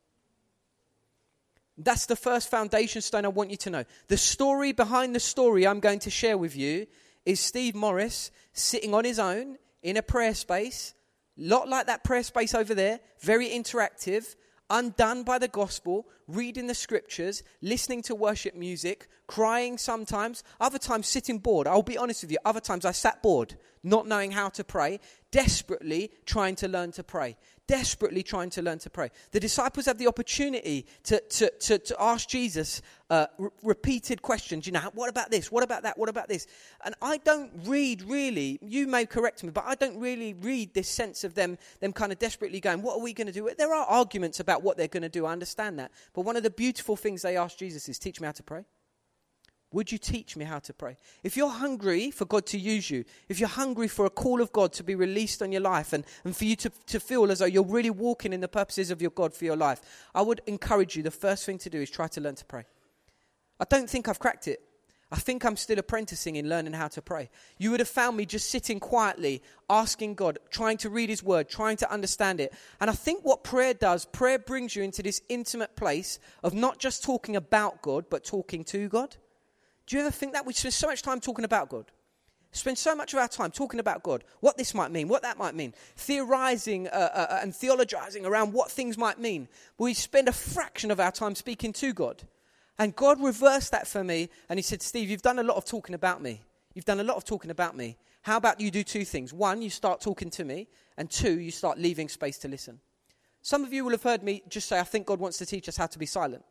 That's 1.78 2.06
the 2.06 2.16
first 2.16 2.50
foundation 2.50 3.00
stone 3.00 3.24
I 3.24 3.28
want 3.28 3.50
you 3.50 3.56
to 3.58 3.70
know. 3.70 3.84
The 4.08 4.16
story 4.16 4.72
behind 4.72 5.14
the 5.14 5.20
story 5.20 5.66
I'm 5.66 5.80
going 5.80 6.00
to 6.00 6.10
share 6.10 6.36
with 6.36 6.56
you 6.56 6.88
is 7.24 7.38
Steve 7.38 7.76
Morris 7.76 8.32
sitting 8.52 8.94
on 8.94 9.04
his 9.04 9.20
own 9.20 9.58
in 9.82 9.96
a 9.96 10.02
prayer 10.02 10.34
space, 10.34 10.94
lot 11.36 11.68
like 11.68 11.86
that 11.86 12.02
prayer 12.02 12.24
space 12.24 12.52
over 12.52 12.74
there, 12.74 12.98
very 13.20 13.48
interactive, 13.48 14.34
undone 14.68 15.22
by 15.22 15.38
the 15.38 15.46
gospel, 15.46 16.06
reading 16.28 16.66
the 16.66 16.74
scriptures, 16.74 17.42
listening 17.62 18.02
to 18.02 18.14
worship 18.14 18.54
music, 18.54 19.08
crying 19.26 19.78
sometimes, 19.78 20.44
other 20.60 20.78
times 20.78 21.08
sitting 21.08 21.38
bored. 21.38 21.66
I'll 21.66 21.82
be 21.82 21.98
honest 21.98 22.22
with 22.22 22.30
you, 22.30 22.38
other 22.44 22.60
times 22.60 22.84
I 22.84 22.92
sat 22.92 23.22
bored, 23.22 23.56
not 23.82 24.06
knowing 24.06 24.30
how 24.30 24.50
to 24.50 24.62
pray, 24.62 25.00
desperately 25.30 26.12
trying 26.26 26.54
to 26.56 26.68
learn 26.68 26.92
to 26.92 27.02
pray 27.02 27.36
desperately 27.68 28.22
trying 28.22 28.50
to 28.50 28.62
learn 28.62 28.78
to 28.78 28.90
pray. 28.90 29.10
The 29.30 29.38
disciples 29.38 29.86
have 29.86 29.98
the 29.98 30.08
opportunity 30.08 30.86
to, 31.04 31.20
to, 31.20 31.50
to, 31.50 31.78
to 31.78 31.96
ask 32.00 32.26
Jesus 32.26 32.82
uh, 33.10 33.26
r- 33.38 33.52
repeated 33.62 34.22
questions. 34.22 34.66
You 34.66 34.72
know, 34.72 34.80
what 34.94 35.10
about 35.10 35.30
this? 35.30 35.52
What 35.52 35.62
about 35.62 35.82
that? 35.82 35.98
What 35.98 36.08
about 36.08 36.28
this? 36.28 36.46
And 36.82 36.94
I 37.02 37.18
don't 37.18 37.52
read 37.64 38.02
really, 38.02 38.58
you 38.62 38.86
may 38.86 39.04
correct 39.04 39.44
me, 39.44 39.50
but 39.50 39.64
I 39.66 39.74
don't 39.74 40.00
really 40.00 40.32
read 40.32 40.72
this 40.72 40.88
sense 40.88 41.24
of 41.24 41.34
them, 41.34 41.58
them 41.80 41.92
kind 41.92 42.10
of 42.10 42.18
desperately 42.18 42.58
going, 42.58 42.80
what 42.80 42.96
are 42.96 43.02
we 43.02 43.12
going 43.12 43.26
to 43.26 43.32
do? 43.32 43.48
There 43.56 43.74
are 43.74 43.84
arguments 43.84 44.40
about 44.40 44.62
what 44.62 44.78
they're 44.78 44.88
going 44.88 45.02
to 45.02 45.08
do. 45.10 45.26
I 45.26 45.32
understand 45.32 45.78
that. 45.78 45.92
But 46.14 46.17
one 46.22 46.36
of 46.36 46.42
the 46.42 46.50
beautiful 46.50 46.96
things 46.96 47.22
they 47.22 47.36
asked 47.36 47.58
Jesus 47.58 47.88
is, 47.88 47.98
teach 47.98 48.20
me 48.20 48.26
how 48.26 48.32
to 48.32 48.42
pray. 48.42 48.64
Would 49.72 49.92
you 49.92 49.98
teach 49.98 50.34
me 50.34 50.46
how 50.46 50.60
to 50.60 50.72
pray? 50.72 50.96
If 51.22 51.36
you're 51.36 51.50
hungry 51.50 52.10
for 52.10 52.24
God 52.24 52.46
to 52.46 52.58
use 52.58 52.90
you, 52.90 53.04
if 53.28 53.38
you're 53.38 53.50
hungry 53.50 53.86
for 53.86 54.06
a 54.06 54.10
call 54.10 54.40
of 54.40 54.50
God 54.50 54.72
to 54.74 54.82
be 54.82 54.94
released 54.94 55.42
on 55.42 55.52
your 55.52 55.60
life 55.60 55.92
and, 55.92 56.04
and 56.24 56.34
for 56.34 56.44
you 56.44 56.56
to, 56.56 56.70
to 56.86 56.98
feel 56.98 57.30
as 57.30 57.40
though 57.40 57.44
you're 57.44 57.62
really 57.62 57.90
walking 57.90 58.32
in 58.32 58.40
the 58.40 58.48
purposes 58.48 58.90
of 58.90 59.02
your 59.02 59.10
God 59.10 59.34
for 59.34 59.44
your 59.44 59.56
life, 59.56 59.82
I 60.14 60.22
would 60.22 60.40
encourage 60.46 60.96
you 60.96 61.02
the 61.02 61.10
first 61.10 61.44
thing 61.44 61.58
to 61.58 61.70
do 61.70 61.82
is 61.82 61.90
try 61.90 62.08
to 62.08 62.20
learn 62.20 62.36
to 62.36 62.46
pray. 62.46 62.64
I 63.60 63.64
don't 63.68 63.90
think 63.90 64.08
I've 64.08 64.18
cracked 64.18 64.48
it. 64.48 64.62
I 65.10 65.16
think 65.16 65.44
I'm 65.44 65.56
still 65.56 65.78
apprenticing 65.78 66.36
in 66.36 66.50
learning 66.50 66.74
how 66.74 66.88
to 66.88 67.00
pray. 67.00 67.30
You 67.56 67.70
would 67.70 67.80
have 67.80 67.88
found 67.88 68.16
me 68.16 68.26
just 68.26 68.50
sitting 68.50 68.78
quietly, 68.78 69.42
asking 69.70 70.14
God, 70.14 70.38
trying 70.50 70.76
to 70.78 70.90
read 70.90 71.08
His 71.08 71.22
Word, 71.22 71.48
trying 71.48 71.78
to 71.78 71.90
understand 71.90 72.40
it. 72.40 72.52
And 72.78 72.90
I 72.90 72.92
think 72.92 73.24
what 73.24 73.42
prayer 73.42 73.72
does, 73.72 74.04
prayer 74.04 74.38
brings 74.38 74.76
you 74.76 74.82
into 74.82 75.02
this 75.02 75.22
intimate 75.30 75.76
place 75.76 76.18
of 76.42 76.52
not 76.52 76.78
just 76.78 77.02
talking 77.02 77.36
about 77.36 77.80
God, 77.80 78.04
but 78.10 78.22
talking 78.22 78.64
to 78.64 78.88
God. 78.88 79.16
Do 79.86 79.96
you 79.96 80.02
ever 80.02 80.10
think 80.10 80.34
that? 80.34 80.44
We 80.44 80.52
spend 80.52 80.74
so 80.74 80.88
much 80.88 81.00
time 81.00 81.20
talking 81.20 81.46
about 81.46 81.70
God. 81.70 81.86
Spend 82.50 82.76
so 82.76 82.94
much 82.94 83.12
of 83.14 83.18
our 83.18 83.28
time 83.28 83.50
talking 83.50 83.80
about 83.80 84.02
God, 84.02 84.24
what 84.40 84.56
this 84.58 84.74
might 84.74 84.90
mean, 84.90 85.08
what 85.08 85.22
that 85.22 85.38
might 85.38 85.54
mean, 85.54 85.74
theorizing 85.96 86.88
uh, 86.88 86.90
uh, 86.90 87.26
uh, 87.30 87.38
and 87.42 87.52
theologizing 87.52 88.24
around 88.24 88.52
what 88.52 88.70
things 88.70 88.98
might 88.98 89.18
mean. 89.18 89.48
We 89.78 89.94
spend 89.94 90.28
a 90.28 90.32
fraction 90.32 90.90
of 90.90 91.00
our 91.00 91.12
time 91.12 91.34
speaking 91.34 91.72
to 91.74 91.92
God. 91.92 92.24
And 92.78 92.94
God 92.94 93.20
reversed 93.20 93.72
that 93.72 93.88
for 93.88 94.04
me, 94.04 94.28
and 94.48 94.58
He 94.58 94.62
said, 94.62 94.82
Steve, 94.82 95.10
you've 95.10 95.22
done 95.22 95.38
a 95.38 95.42
lot 95.42 95.56
of 95.56 95.64
talking 95.64 95.94
about 95.94 96.22
me. 96.22 96.42
You've 96.74 96.84
done 96.84 97.00
a 97.00 97.04
lot 97.04 97.16
of 97.16 97.24
talking 97.24 97.50
about 97.50 97.76
me. 97.76 97.96
How 98.22 98.36
about 98.36 98.60
you 98.60 98.70
do 98.70 98.84
two 98.84 99.04
things? 99.04 99.32
One, 99.32 99.62
you 99.62 99.70
start 99.70 100.00
talking 100.00 100.30
to 100.30 100.44
me, 100.44 100.68
and 100.96 101.10
two, 101.10 101.40
you 101.40 101.50
start 101.50 101.78
leaving 101.78 102.08
space 102.08 102.38
to 102.38 102.48
listen. 102.48 102.80
Some 103.42 103.64
of 103.64 103.72
you 103.72 103.84
will 103.84 103.92
have 103.92 104.02
heard 104.02 104.22
me 104.22 104.42
just 104.48 104.68
say, 104.68 104.78
I 104.78 104.84
think 104.84 105.06
God 105.06 105.20
wants 105.20 105.38
to 105.38 105.46
teach 105.46 105.68
us 105.68 105.76
how 105.76 105.86
to 105.86 105.98
be 105.98 106.06
silent. 106.06 106.44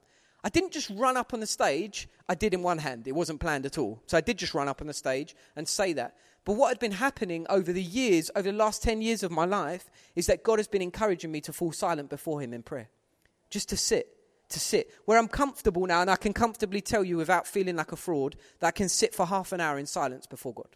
I 0.44 0.50
didn't 0.50 0.72
just 0.72 0.90
run 0.92 1.18
up 1.18 1.34
on 1.34 1.40
the 1.40 1.48
stage, 1.48 2.08
I 2.30 2.36
did 2.36 2.54
in 2.54 2.64
one 2.64 2.78
hand. 2.78 3.08
It 3.08 3.14
wasn't 3.14 3.40
planned 3.40 3.66
at 3.66 3.78
all. 3.78 4.02
So 4.06 4.18
I 4.18 4.22
did 4.22 4.38
just 4.38 4.54
run 4.54 4.68
up 4.68 4.82
on 4.82 4.88
the 4.88 4.94
stage 4.94 5.36
and 5.56 5.68
say 5.68 5.94
that. 5.94 6.16
But 6.46 6.54
what 6.54 6.70
had 6.70 6.80
been 6.80 6.94
happening 6.94 7.46
over 7.50 7.74
the 7.74 7.84
years, 7.84 8.32
over 8.36 8.50
the 8.50 8.58
last 8.58 8.82
10 8.84 9.02
years 9.02 9.24
of 9.24 9.32
my 9.32 9.46
life, 9.46 9.90
is 10.16 10.28
that 10.28 10.44
God 10.44 10.60
has 10.60 10.68
been 10.68 10.82
encouraging 10.82 11.32
me 11.32 11.42
to 11.42 11.54
fall 11.54 11.72
silent 11.72 12.10
before 12.10 12.42
Him 12.42 12.54
in 12.54 12.64
prayer. 12.64 12.90
just 13.50 13.70
to 13.70 13.78
sit, 13.78 14.17
to 14.50 14.60
sit. 14.60 14.92
Where 15.06 15.18
I'm 15.18 15.28
comfortable 15.28 15.86
now, 15.86 16.02
and 16.02 16.10
I 16.10 16.16
can 16.16 16.34
comfortably 16.34 16.82
tell 16.82 17.04
you 17.04 17.18
without 17.18 17.48
feeling 17.48 17.76
like 17.76 17.92
a 17.92 17.98
fraud, 17.98 18.36
that 18.60 18.68
I 18.68 18.72
can 18.72 18.90
sit 18.90 19.14
for 19.14 19.26
half 19.26 19.52
an 19.52 19.62
hour 19.62 19.78
in 19.78 19.86
silence 19.86 20.26
before 20.26 20.54
God. 20.54 20.76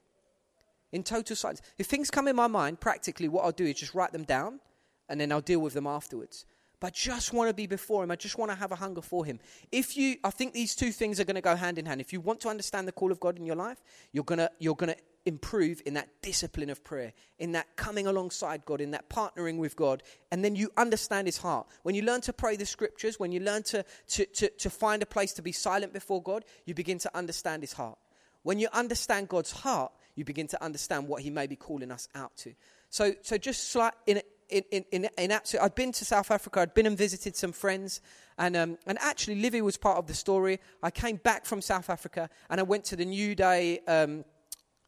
In 0.92 1.04
total 1.04 1.36
silence. 1.36 1.62
If 1.78 1.88
things 1.88 2.12
come 2.12 2.28
in 2.28 2.36
my 2.36 2.48
mind, 2.48 2.80
practically 2.80 3.30
what 3.30 3.46
I'll 3.46 3.52
do 3.52 3.66
is 3.66 3.76
just 3.76 3.96
write 3.96 4.12
them 4.12 4.24
down, 4.24 4.60
and 5.08 5.20
then 5.20 5.32
I'll 5.32 5.42
deal 5.42 5.60
with 5.60 5.74
them 5.74 5.88
afterwards. 5.88 6.46
But 6.80 6.88
I 6.88 6.90
just 6.90 7.32
want 7.32 7.48
to 7.48 7.54
be 7.54 7.68
before 7.68 8.04
Him. 8.04 8.12
I 8.12 8.16
just 8.16 8.38
want 8.38 8.52
to 8.52 8.58
have 8.58 8.72
a 8.72 8.76
hunger 8.76 9.02
for 9.02 9.24
Him. 9.24 9.40
If 9.72 9.96
you, 9.96 10.18
I 10.24 10.32
think 10.32 10.54
these 10.54 10.76
two 10.76 10.92
things 10.92 11.20
are 11.20 11.24
going 11.24 11.36
to 11.36 11.42
go 11.42 11.56
hand 11.56 11.78
in 11.78 11.86
hand. 11.86 12.02
If 12.02 12.12
you 12.12 12.20
want 12.20 12.40
to 12.42 12.50
understand 12.50 12.88
the 12.88 12.92
call 12.92 13.12
of 13.12 13.20
God 13.20 13.38
in 13.38 13.46
your 13.46 13.56
life, 13.56 13.82
you're 14.12 14.24
going 14.24 14.40
to, 14.40 14.52
you're 14.60 14.76
going 14.76 14.94
to 14.94 14.98
improve 15.26 15.82
in 15.86 15.94
that 15.94 16.10
discipline 16.22 16.70
of 16.70 16.84
prayer, 16.84 17.14
in 17.40 17.52
that 17.52 17.76
coming 17.76 18.08
alongside 18.08 18.66
God, 18.66 18.82
in 18.82 18.92
that 18.92 19.10
partnering 19.10 19.58
with 19.58 19.76
God, 19.76 20.04
and 20.32 20.44
then 20.44 20.56
you 20.56 20.72
understand 20.78 21.28
His 21.28 21.38
heart. 21.38 21.68
When 21.84 21.96
you 21.96 22.02
learn 22.02 22.22
to 22.22 22.34
pray 22.34 22.56
the 22.56 22.66
scriptures, 22.66 23.20
when 23.20 23.32
you 23.32 23.40
learn 23.40 23.64
to, 23.64 23.86
to, 24.10 24.26
to, 24.26 24.50
to 24.50 24.70
find 24.70 25.04
a 25.04 25.06
place 25.06 25.34
to 25.34 25.42
be 25.42 25.52
silent 25.52 25.94
before 25.94 26.22
God, 26.22 26.46
you 26.66 26.74
begin 26.74 26.98
to 27.00 27.18
understand 27.18 27.64
His 27.64 27.74
heart. 27.74 27.98
When 28.44 28.58
you 28.58 28.68
understand 28.74 29.30
God's 29.30 29.52
heart, 29.52 29.92
you 30.16 30.26
begin 30.26 30.48
to 30.48 30.64
understand 30.64 31.08
what 31.08 31.22
He 31.22 31.30
may 31.30 31.48
be 31.48 31.56
calling 31.56 31.92
us 31.92 32.08
out 32.16 32.36
to. 32.38 32.54
So, 32.90 33.14
so 33.22 33.38
just 33.38 33.72
slight, 33.72 33.94
in, 34.08 34.22
in, 34.50 34.64
in, 34.72 34.86
in, 34.92 35.10
in 35.18 35.32
absolute, 35.32 35.64
I'd 35.64 35.76
been 35.76 35.92
to 35.94 36.06
South 36.06 36.30
Africa, 36.32 36.62
I'd 36.62 36.74
been 36.74 36.86
and 36.86 36.98
visited 36.98 37.36
some 37.36 37.52
friends, 37.52 38.02
and, 38.38 38.58
um, 38.58 38.78
and 38.86 38.98
actually 39.00 39.36
Livy 39.36 39.62
was 39.62 39.78
part 39.78 39.98
of 39.98 40.08
the 40.08 40.14
story. 40.14 40.60
I 40.84 40.92
came 40.92 41.18
back 41.18 41.46
from 41.46 41.62
South 41.62 41.90
Africa, 41.90 42.30
and 42.50 42.60
I 42.60 42.64
went 42.64 42.84
to 42.86 42.96
the 42.96 43.06
Newday 43.06 43.80
um, 43.88 44.26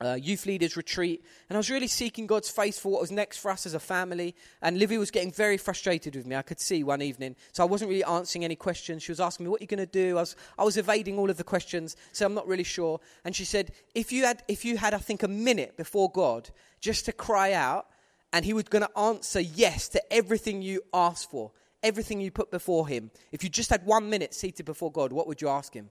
uh, 0.04 0.16
youth 0.16 0.46
leaders 0.46 0.76
retreat, 0.78 1.24
and 1.50 1.56
I 1.56 1.60
was 1.60 1.70
really 1.70 1.88
seeking 1.88 2.28
God's 2.28 2.50
face 2.50 2.78
for 2.78 2.92
what 2.92 3.02
was 3.02 3.12
next 3.12 3.38
for 3.38 3.52
us 3.52 3.66
as 3.66 3.74
a 3.74 3.80
family. 3.80 4.36
And 4.62 4.78
Livy 4.78 4.98
was 4.98 5.12
getting 5.12 5.32
very 5.32 5.58
frustrated 5.58 6.16
with 6.16 6.26
me. 6.26 6.36
I 6.36 6.42
could 6.42 6.60
see 6.60 6.84
one 6.84 7.02
evening, 7.02 7.36
so 7.52 7.64
I 7.64 7.68
wasn't 7.68 7.90
really 7.90 8.04
answering 8.04 8.44
any 8.44 8.56
questions. 8.56 9.04
She 9.04 9.12
was 9.12 9.20
asking 9.20 9.46
me, 9.46 9.50
"What 9.50 9.62
are 9.62 9.64
you 9.64 9.68
going 9.68 9.78
to 9.80 9.86
do?" 9.86 10.18
I 10.18 10.22
was, 10.22 10.36
I 10.58 10.64
was 10.64 10.78
evading 10.78 11.18
all 11.18 11.30
of 11.30 11.38
the 11.38 11.44
questions, 11.44 11.96
so 12.12 12.26
I'm 12.26 12.34
not 12.34 12.48
really 12.48 12.64
sure. 12.64 13.00
And 13.24 13.36
she 13.36 13.46
said, 13.46 13.72
"If 13.96 14.12
you 14.12 14.26
had, 14.26 14.44
if 14.48 14.66
you 14.66 14.78
had, 14.78 14.94
I 14.94 15.00
think, 15.00 15.24
a 15.24 15.28
minute 15.28 15.78
before 15.78 16.12
God 16.12 16.50
just 16.82 17.06
to 17.06 17.12
cry 17.12 17.54
out, 17.54 17.88
and 18.32 18.46
He 18.46 18.54
was 18.54 18.64
going 18.64 18.84
to 18.84 19.00
answer 19.00 19.40
yes 19.40 19.90
to 19.90 20.14
everything 20.14 20.62
you 20.62 20.82
asked 20.94 21.30
for, 21.30 21.52
everything 21.82 22.20
you 22.20 22.32
put 22.32 22.52
before 22.52 22.88
Him. 22.88 23.12
If 23.32 23.44
you 23.44 23.50
just 23.50 23.70
had 23.70 23.86
one 23.86 24.10
minute 24.10 24.34
seated 24.34 24.66
before 24.66 24.92
God, 24.92 25.14
what 25.14 25.28
would 25.28 25.42
you 25.42 25.50
ask 25.50 25.74
Him?" 25.74 25.90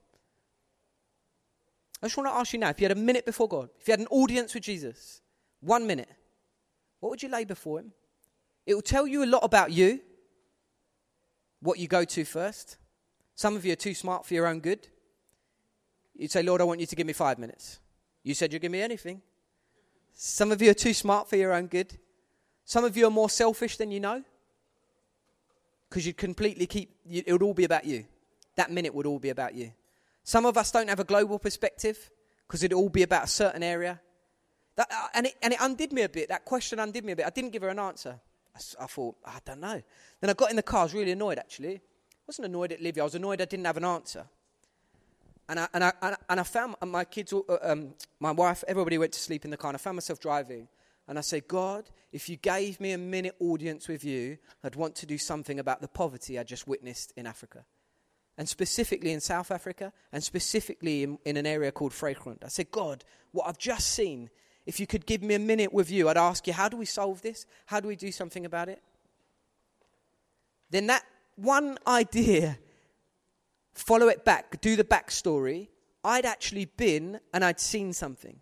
I 2.03 2.07
just 2.07 2.17
want 2.17 2.27
to 2.27 2.35
ask 2.35 2.51
you 2.51 2.59
now 2.59 2.67
if 2.67 2.81
you 2.81 2.83
had 2.83 2.97
a 2.97 2.99
minute 2.99 3.25
before 3.25 3.47
God, 3.47 3.69
if 3.79 3.87
you 3.87 3.93
had 3.93 4.01
an 4.01 4.07
audience 4.11 4.53
with 4.53 4.63
Jesus, 4.63 5.21
one 5.61 5.87
minute, 5.87 6.09
what 6.99 7.09
would 7.09 7.23
you 7.23 7.29
lay 7.29 7.45
before 7.45 7.79
Him? 7.79 7.93
It 8.65 8.73
will 8.73 8.81
tell 8.81 9.07
you 9.07 9.23
a 9.23 9.25
lot 9.25 9.39
about 9.41 9.71
you, 9.71 10.01
what 11.61 11.79
you 11.79 11.87
go 11.87 12.03
to 12.03 12.25
first. 12.25 12.75
Some 13.35 13.55
of 13.55 13.63
you 13.63 13.71
are 13.71 13.77
too 13.77 13.93
smart 13.93 14.25
for 14.25 14.33
your 14.33 14.47
own 14.47 14.59
good. 14.59 14.89
You'd 16.13 16.29
say, 16.29 16.43
Lord, 16.43 16.59
I 16.59 16.65
want 16.65 16.81
you 16.81 16.85
to 16.87 16.95
give 16.95 17.07
me 17.07 17.13
five 17.13 17.39
minutes. 17.39 17.79
You 18.21 18.33
said 18.33 18.51
you'd 18.51 18.61
give 18.61 18.71
me 18.71 18.81
anything. 18.81 19.21
Some 20.11 20.51
of 20.51 20.61
you 20.61 20.71
are 20.71 20.75
too 20.75 20.93
smart 20.93 21.29
for 21.29 21.37
your 21.37 21.53
own 21.53 21.67
good. 21.67 21.97
Some 22.65 22.83
of 22.83 22.97
you 22.97 23.07
are 23.07 23.11
more 23.11 23.29
selfish 23.29 23.77
than 23.77 23.91
you 23.91 24.01
know. 24.01 24.23
Because 25.89 26.05
you'd 26.05 26.17
completely 26.17 26.65
keep, 26.65 26.97
it 27.09 27.31
would 27.31 27.43
all 27.43 27.53
be 27.53 27.63
about 27.63 27.85
you. 27.85 28.03
That 28.57 28.71
minute 28.71 28.93
would 28.93 29.05
all 29.05 29.19
be 29.19 29.29
about 29.29 29.55
you. 29.55 29.71
Some 30.23 30.45
of 30.45 30.57
us 30.57 30.71
don't 30.71 30.87
have 30.89 30.99
a 30.99 31.03
global 31.03 31.37
perspective 31.37 32.09
because 32.47 32.63
it'd 32.63 32.73
all 32.73 32.89
be 32.89 33.03
about 33.03 33.25
a 33.25 33.27
certain 33.27 33.63
area. 33.63 33.99
That, 34.75 34.87
uh, 34.91 35.07
and, 35.13 35.27
it, 35.27 35.35
and 35.41 35.53
it 35.53 35.59
undid 35.61 35.91
me 35.91 36.03
a 36.03 36.09
bit. 36.09 36.29
That 36.29 36.45
question 36.45 36.79
undid 36.79 37.05
me 37.05 37.11
a 37.11 37.15
bit. 37.15 37.25
I 37.25 37.29
didn't 37.29 37.51
give 37.51 37.61
her 37.61 37.69
an 37.69 37.79
answer. 37.79 38.19
I, 38.55 38.83
I 38.83 38.87
thought, 38.87 39.15
I 39.25 39.39
don't 39.45 39.59
know. 39.59 39.81
Then 40.21 40.29
I 40.29 40.33
got 40.33 40.49
in 40.49 40.55
the 40.55 40.63
car. 40.63 40.81
I 40.81 40.83
was 40.83 40.93
really 40.93 41.11
annoyed, 41.11 41.37
actually. 41.37 41.75
I 41.75 42.25
wasn't 42.27 42.47
annoyed 42.47 42.71
at 42.71 42.81
Livy. 42.81 43.01
I 43.01 43.03
was 43.03 43.15
annoyed 43.15 43.41
I 43.41 43.45
didn't 43.45 43.65
have 43.65 43.77
an 43.77 43.85
answer. 43.85 44.25
And 45.49 45.59
I, 45.59 45.67
and 45.73 45.83
I, 45.83 45.93
and 46.29 46.39
I 46.39 46.43
found 46.43 46.75
my 46.85 47.03
kids, 47.03 47.33
uh, 47.33 47.57
um, 47.61 47.93
my 48.19 48.31
wife, 48.31 48.63
everybody 48.67 48.97
went 48.97 49.11
to 49.13 49.19
sleep 49.19 49.43
in 49.43 49.51
the 49.51 49.57
car. 49.57 49.69
And 49.69 49.75
I 49.75 49.79
found 49.79 49.97
myself 49.97 50.19
driving. 50.19 50.69
And 51.07 51.17
I 51.17 51.21
said, 51.21 51.49
God, 51.49 51.89
if 52.13 52.29
you 52.29 52.37
gave 52.37 52.79
me 52.79 52.93
a 52.93 52.97
minute 52.97 53.35
audience 53.41 53.89
with 53.89 54.05
you, 54.05 54.37
I'd 54.63 54.75
want 54.75 54.95
to 54.95 55.05
do 55.05 55.17
something 55.17 55.59
about 55.59 55.81
the 55.81 55.89
poverty 55.89 56.39
I 56.39 56.43
just 56.43 56.65
witnessed 56.65 57.11
in 57.17 57.27
Africa 57.27 57.65
and 58.37 58.49
specifically 58.49 59.11
in 59.11 59.19
South 59.19 59.51
Africa, 59.51 59.93
and 60.11 60.23
specifically 60.23 61.03
in, 61.03 61.17
in, 61.25 61.37
an 61.37 61.45
area 61.45 61.71
called 61.71 61.91
Vryheid. 61.91 62.43
I 62.43 62.47
said, 62.47 62.71
God, 62.71 63.03
what 63.31 63.47
I've 63.47 63.57
just 63.57 63.91
seen, 63.91 64.29
if 64.65 64.79
you 64.79 64.87
could 64.87 65.05
give 65.05 65.21
me 65.21 65.35
a 65.35 65.39
minute 65.39 65.71
with 65.71 65.91
you, 65.91 66.09
I'd 66.09 66.17
ask 66.17 66.47
you, 66.47 66.53
how 66.53 66.69
do 66.69 66.77
we 66.77 66.85
solve 66.85 67.21
this? 67.21 67.45
How 67.67 67.79
do 67.79 67.87
we 67.87 67.95
do 67.95 68.11
something 68.11 68.45
about 68.45 68.69
it? 68.69 68.81
Then 70.71 70.87
that 70.87 71.03
one 71.35 71.77
idea, 71.85 72.57
follow 73.73 74.07
it 74.07 74.25
back, 74.25 74.61
do 74.61 74.75
the 74.75 74.83
backstory. 74.83 75.67
I'd 76.03 76.25
actually 76.25 76.65
been 76.65 77.19
and 77.33 77.45
I'd 77.45 77.59
seen 77.59 77.93
something. 77.93 78.39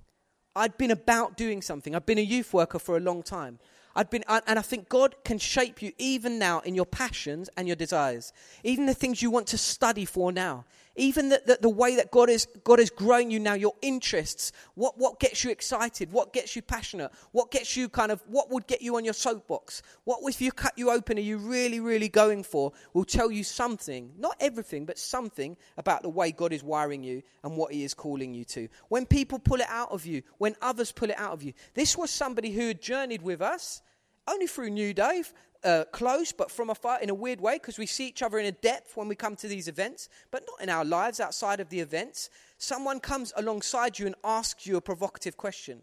I'd 0.55 0.77
been 0.77 0.91
about 0.91 1.37
doing 1.37 1.61
something. 1.61 1.95
I'd 1.95 2.05
been 2.05 2.17
a 2.17 2.21
youth 2.21 2.53
worker 2.53 2.79
for 2.79 2.97
a 2.97 2.99
long 2.99 3.23
time. 3.23 3.59
I'd 3.95 4.09
been, 4.09 4.23
and 4.27 4.57
I 4.59 4.61
think 4.61 4.89
God 4.89 5.15
can 5.23 5.37
shape 5.37 5.81
you 5.81 5.91
even 5.97 6.39
now 6.39 6.59
in 6.61 6.75
your 6.75 6.85
passions 6.85 7.49
and 7.57 7.67
your 7.67 7.75
desires, 7.75 8.31
even 8.63 8.85
the 8.85 8.93
things 8.93 9.21
you 9.21 9.29
want 9.29 9.47
to 9.47 9.57
study 9.57 10.05
for 10.05 10.31
now, 10.31 10.65
even 10.95 11.29
the, 11.29 11.41
the, 11.45 11.57
the, 11.61 11.69
way 11.69 11.95
that 11.95 12.11
God 12.11 12.29
is, 12.29 12.47
God 12.63 12.79
is 12.79 12.89
growing 12.89 13.31
you 13.31 13.39
now, 13.39 13.53
your 13.53 13.75
interests, 13.81 14.51
what, 14.75 14.97
what 14.97 15.19
gets 15.19 15.43
you 15.43 15.49
excited, 15.49 16.11
what 16.11 16.33
gets 16.33 16.55
you 16.55 16.61
passionate, 16.61 17.11
what 17.31 17.49
gets 17.49 17.77
you 17.77 17.87
kind 17.87 18.11
of, 18.11 18.21
what 18.27 18.49
would 18.49 18.67
get 18.67 18.81
you 18.81 18.97
on 18.97 19.05
your 19.05 19.13
soapbox, 19.13 19.81
what 20.03 20.19
if 20.29 20.41
you 20.41 20.51
cut 20.51 20.73
you 20.75 20.91
open 20.91 21.17
are 21.17 21.21
you 21.21 21.37
really, 21.37 21.79
really 21.79 22.09
going 22.09 22.43
for, 22.43 22.73
will 22.93 23.05
tell 23.05 23.31
you 23.31 23.43
something, 23.43 24.11
not 24.17 24.35
everything, 24.41 24.85
but 24.85 24.99
something 24.99 25.55
about 25.77 26.01
the 26.01 26.09
way 26.09 26.31
God 26.31 26.51
is 26.51 26.63
wiring 26.63 27.03
you 27.03 27.23
and 27.43 27.55
what 27.55 27.71
He 27.71 27.83
is 27.83 27.93
calling 27.93 28.33
you 28.33 28.43
to. 28.45 28.67
When 28.89 29.05
people 29.05 29.39
pull 29.39 29.61
it 29.61 29.69
out 29.69 29.91
of 29.91 30.05
you, 30.05 30.23
when 30.39 30.55
others 30.61 30.91
pull 30.91 31.09
it 31.09 31.19
out 31.19 31.31
of 31.31 31.41
you. 31.41 31.53
This 31.73 31.97
was 31.97 32.11
somebody 32.11 32.51
who 32.51 32.67
had 32.67 32.81
journeyed 32.81 33.21
with 33.21 33.41
us 33.41 33.81
only 34.27 34.47
through 34.47 34.69
Newday, 34.71 35.31
uh, 35.63 35.85
close, 35.91 36.31
but 36.31 36.51
from 36.51 36.69
afar 36.69 36.99
in 37.01 37.09
a 37.09 37.13
weird 37.13 37.39
way 37.39 37.55
because 37.55 37.77
we 37.77 37.85
see 37.85 38.07
each 38.07 38.21
other 38.21 38.39
in 38.39 38.45
a 38.45 38.51
depth 38.51 38.97
when 38.97 39.07
we 39.07 39.15
come 39.15 39.35
to 39.35 39.47
these 39.47 39.67
events, 39.67 40.09
but 40.31 40.43
not 40.47 40.61
in 40.61 40.69
our 40.69 40.85
lives 40.85 41.19
outside 41.19 41.59
of 41.59 41.69
the 41.69 41.79
events. 41.79 42.29
Someone 42.57 42.99
comes 42.99 43.33
alongside 43.35 43.99
you 43.99 44.05
and 44.05 44.15
asks 44.23 44.65
you 44.65 44.77
a 44.77 44.81
provocative 44.81 45.37
question. 45.37 45.81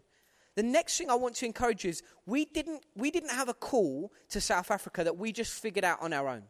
The 0.55 0.63
next 0.63 0.97
thing 0.97 1.09
I 1.09 1.15
want 1.15 1.35
to 1.35 1.45
encourage 1.45 1.85
you 1.85 1.91
is 1.91 2.03
we 2.25 2.45
didn't, 2.45 2.83
we 2.95 3.11
didn't 3.11 3.29
have 3.29 3.47
a 3.49 3.53
call 3.53 4.11
to 4.29 4.41
South 4.41 4.71
Africa 4.71 5.03
that 5.03 5.17
we 5.17 5.31
just 5.31 5.53
figured 5.53 5.85
out 5.85 6.01
on 6.01 6.11
our 6.11 6.27
own. 6.27 6.43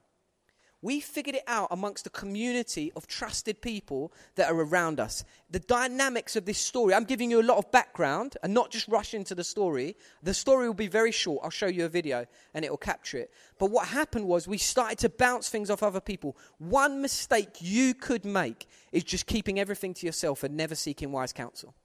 We 0.82 1.02
figured 1.02 1.36
it 1.36 1.44
out 1.46 1.68
amongst 1.72 2.06
the 2.06 2.10
community 2.10 2.92
of 2.96 3.06
trusted 3.06 3.62
people 3.62 4.14
that 4.36 4.50
are 4.50 4.62
around 4.62 5.02
us. 5.02 5.26
The 5.52 5.60
dynamics 5.60 6.38
of 6.38 6.46
this 6.46 6.58
story, 6.58 6.94
I'm 6.94 7.04
giving 7.04 7.30
you 7.30 7.42
a 7.42 7.44
lot 7.44 7.58
of 7.58 7.70
background 7.70 8.38
and 8.44 8.54
not 8.54 8.72
just 8.72 8.88
rush 8.88 9.14
into 9.14 9.36
the 9.36 9.44
story. 9.44 9.98
The 10.24 10.34
story 10.34 10.68
will 10.68 10.74
be 10.74 10.88
very 10.88 11.12
short. 11.12 11.42
I'll 11.44 11.50
show 11.50 11.68
you 11.68 11.84
a 11.84 11.90
video 11.90 12.26
and 12.54 12.64
it 12.64 12.70
will 12.70 12.78
capture 12.78 13.18
it. 13.18 13.32
But 13.58 13.72
what 13.72 13.90
happened 13.90 14.26
was 14.26 14.48
we 14.48 14.58
started 14.58 15.00
to 15.00 15.10
bounce 15.10 15.50
things 15.50 15.70
off 15.70 15.84
other 15.84 16.00
people. 16.00 16.38
One 16.60 17.02
mistake 17.02 17.58
you 17.60 17.94
could 17.94 18.24
make 18.24 18.66
is 18.94 19.04
just 19.04 19.28
keeping 19.28 19.60
everything 19.60 19.94
to 19.96 20.06
yourself 20.06 20.44
and 20.44 20.56
never 20.56 20.76
seeking 20.76 21.12
wise 21.12 21.34
counsel. 21.34 21.76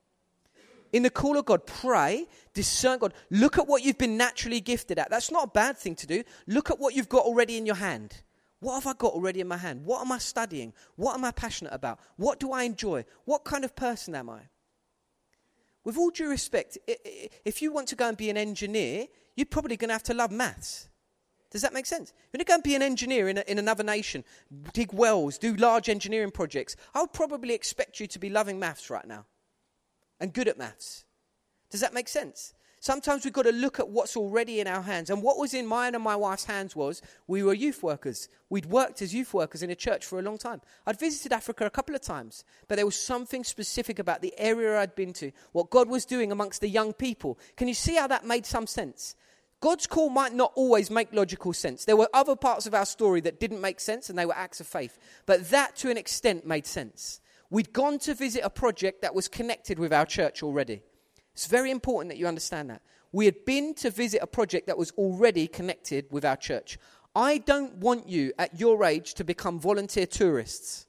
In 0.93 1.03
the 1.03 1.11
call 1.11 1.37
of 1.37 1.45
God, 1.45 1.67
pray, 1.67 2.27
discern 2.53 3.01
God. 3.01 3.15
Look 3.29 3.59
at 3.59 3.67
what 3.67 3.83
you've 3.83 3.99
been 3.99 4.17
naturally 4.17 4.61
gifted 4.61 5.01
at. 5.01 5.11
That's 5.11 5.33
not 5.33 5.45
a 5.47 5.51
bad 5.51 5.77
thing 5.77 5.97
to 5.97 6.07
do. 6.07 6.23
Look 6.47 6.71
at 6.71 6.79
what 6.79 6.95
you've 6.95 7.09
got 7.09 7.25
already 7.25 7.57
in 7.57 7.67
your 7.67 7.75
hand. 7.75 8.23
What 8.65 8.77
have 8.77 8.87
I 8.87 8.95
got 8.95 9.13
already 9.13 9.43
in 9.43 9.47
my 9.47 9.59
hand? 9.59 9.85
What 9.85 10.01
am 10.01 10.11
I 10.11 10.17
studying? 10.17 10.73
What 10.97 11.15
am 11.15 11.23
I 11.27 11.33
passionate 11.33 11.75
about? 11.75 12.01
What 12.17 12.41
do 12.41 12.51
I 12.51 12.63
enjoy? 12.63 13.05
What 13.27 13.45
kind 13.45 13.63
of 13.63 13.77
person 13.77 14.15
am 14.15 14.31
I? 14.31 14.41
With 15.85 15.99
all 15.99 16.09
due 16.09 16.31
respect, 16.31 16.79
if 17.45 17.61
you 17.61 17.75
want 17.75 17.89
to 17.89 17.95
go 17.95 18.09
and 18.09 18.17
be 18.17 18.31
an 18.31 18.39
engineer, 18.39 19.09
you're 19.37 19.45
probably 19.45 19.77
going 19.77 19.91
to 19.91 19.95
have 19.95 20.03
to 20.05 20.15
love 20.15 20.31
maths. 20.31 20.89
Does 21.51 21.61
that 21.61 21.75
make 21.75 21.85
sense? 21.85 22.15
You're 22.33 22.39
going 22.39 22.47
to 22.47 22.49
go 22.49 22.55
and 22.55 22.63
be 22.63 22.75
an 22.75 22.81
engineer 22.81 23.29
in, 23.29 23.37
a, 23.37 23.45
in 23.47 23.59
another 23.59 23.85
nation, 23.85 24.25
dig 24.73 24.95
wells, 24.95 25.37
do 25.37 25.55
large 25.57 25.91
engineering 25.91 26.31
projects. 26.31 26.75
I 26.95 27.03
would 27.03 27.13
probably 27.13 27.53
expect 27.53 28.01
you 28.01 28.07
to 28.07 28.19
be 28.19 28.31
loving 28.31 28.59
maths 28.59 28.89
right 28.89 29.07
now 29.07 29.27
and 30.19 30.33
good 30.33 30.49
at 30.49 30.57
maths. 30.57 31.05
Does 31.69 31.83
that 31.83 31.93
make 31.93 32.09
sense? 32.09 32.55
Sometimes 32.85 33.25
we've 33.25 33.33
got 33.33 33.45
to 33.45 33.51
look 33.51 33.81
at 33.81 33.89
what's 33.89 34.15
already 34.15 34.61
in 34.61 34.67
our 34.67 34.83
hands. 34.83 35.09
And 35.09 35.23
what 35.23 35.39
was 35.39 35.55
in 35.55 35.67
mine 35.67 35.95
and 35.95 36.05
my 36.05 36.15
wife's 36.15 36.45
hands 36.45 36.77
was 36.77 37.01
we 37.27 37.43
were 37.43 37.55
youth 37.55 37.83
workers. 37.83 38.29
We'd 38.51 38.67
worked 38.67 39.01
as 39.01 39.15
youth 39.15 39.33
workers 39.33 39.63
in 39.63 39.71
a 39.71 39.75
church 39.75 40.05
for 40.05 40.19
a 40.19 40.23
long 40.23 40.37
time. 40.37 40.61
I'd 40.87 41.01
visited 41.01 41.33
Africa 41.33 41.65
a 41.65 41.71
couple 41.71 41.95
of 41.95 42.03
times, 42.03 42.45
but 42.69 42.77
there 42.77 42.85
was 42.85 43.01
something 43.01 43.43
specific 43.43 43.99
about 43.99 44.21
the 44.21 44.35
area 44.37 44.79
I'd 44.79 44.95
been 44.95 45.15
to, 45.15 45.33
what 45.53 45.71
God 45.71 45.89
was 45.89 46.05
doing 46.05 46.31
amongst 46.31 46.61
the 46.61 46.69
young 46.69 46.93
people. 46.93 47.39
Can 47.57 47.69
you 47.69 47.75
see 47.75 47.95
how 47.95 48.07
that 48.09 48.27
made 48.27 48.45
some 48.45 48.67
sense? 48.67 49.17
God's 49.61 49.87
call 49.87 50.11
might 50.11 50.35
not 50.35 50.53
always 50.55 50.91
make 50.91 51.11
logical 51.11 51.55
sense. 51.55 51.87
There 51.87 51.97
were 51.97 52.11
other 52.13 52.37
parts 52.37 52.67
of 52.67 52.75
our 52.75 52.85
story 52.85 53.23
that 53.23 53.41
didn't 53.41 53.63
make 53.63 53.81
sense, 53.81 54.11
and 54.11 54.19
they 54.19 54.27
were 54.27 54.37
acts 54.37 54.61
of 54.61 54.67
faith. 54.67 54.99
But 55.25 55.49
that, 55.49 55.75
to 55.77 55.91
an 55.91 55.97
extent, 55.97 56.47
made 56.47 56.67
sense. 56.67 57.23
We'd 57.49 57.73
gone 57.73 57.99
to 58.01 58.13
visit 58.13 58.43
a 58.45 58.51
project 58.51 59.01
that 59.01 59.15
was 59.15 59.27
connected 59.27 59.79
with 59.79 59.95
our 59.95 60.05
church 60.05 60.43
already. 60.43 60.83
It's 61.35 61.47
very 61.47 61.71
important 61.71 62.11
that 62.11 62.19
you 62.19 62.27
understand 62.27 62.71
that. 62.71 62.81
We 63.13 63.27
had 63.27 63.45
been 63.45 63.75
to 63.75 63.91
visit 63.91 64.23
a 64.23 64.27
project 64.27 64.67
that 64.67 64.79
was 64.79 64.93
already 64.93 65.47
connected 65.47 66.07
with 66.11 66.25
our 66.25 66.37
church. 66.37 66.79
I 67.15 67.39
don't 67.39 67.75
want 67.77 68.09
you 68.09 68.33
at 68.39 68.59
your 68.59 68.85
age 68.85 69.15
to 69.15 69.25
become 69.25 69.61
volunteer 69.61 70.07
tourists. 70.07 70.87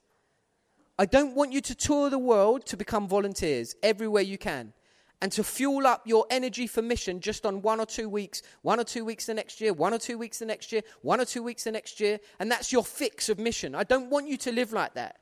I 0.97 1.05
don't 1.05 1.35
want 1.35 1.51
you 1.51 1.61
to 1.61 1.75
tour 1.75 2.09
the 2.09 2.17
world 2.17 2.65
to 2.67 2.77
become 2.77 3.07
volunteers 3.07 3.75
everywhere 3.83 4.23
you 4.23 4.37
can 4.37 4.73
and 5.21 5.31
to 5.31 5.43
fuel 5.43 5.85
up 5.85 6.03
your 6.05 6.25
energy 6.29 6.67
for 6.67 6.81
mission 6.81 7.19
just 7.19 7.45
on 7.45 7.61
one 7.61 7.79
or 7.79 7.85
two 7.85 8.07
weeks, 8.07 8.41
one 8.61 8.79
or 8.79 8.83
two 8.83 9.03
weeks 9.03 9.25
the 9.25 9.33
next 9.33 9.59
year, 9.61 9.73
one 9.73 9.93
or 9.93 9.97
two 9.97 10.17
weeks 10.17 10.39
the 10.39 10.45
next 10.45 10.71
year, 10.71 10.81
one 11.01 11.19
or 11.19 11.25
two 11.25 11.43
weeks 11.43 11.63
the 11.63 11.71
next 11.71 11.99
year, 11.99 12.19
and 12.39 12.51
that's 12.51 12.71
your 12.71 12.83
fix 12.83 13.29
of 13.29 13.39
mission. 13.39 13.75
I 13.75 13.83
don't 13.83 14.09
want 14.09 14.27
you 14.27 14.37
to 14.37 14.51
live 14.51 14.73
like 14.73 14.93
that. 14.93 15.17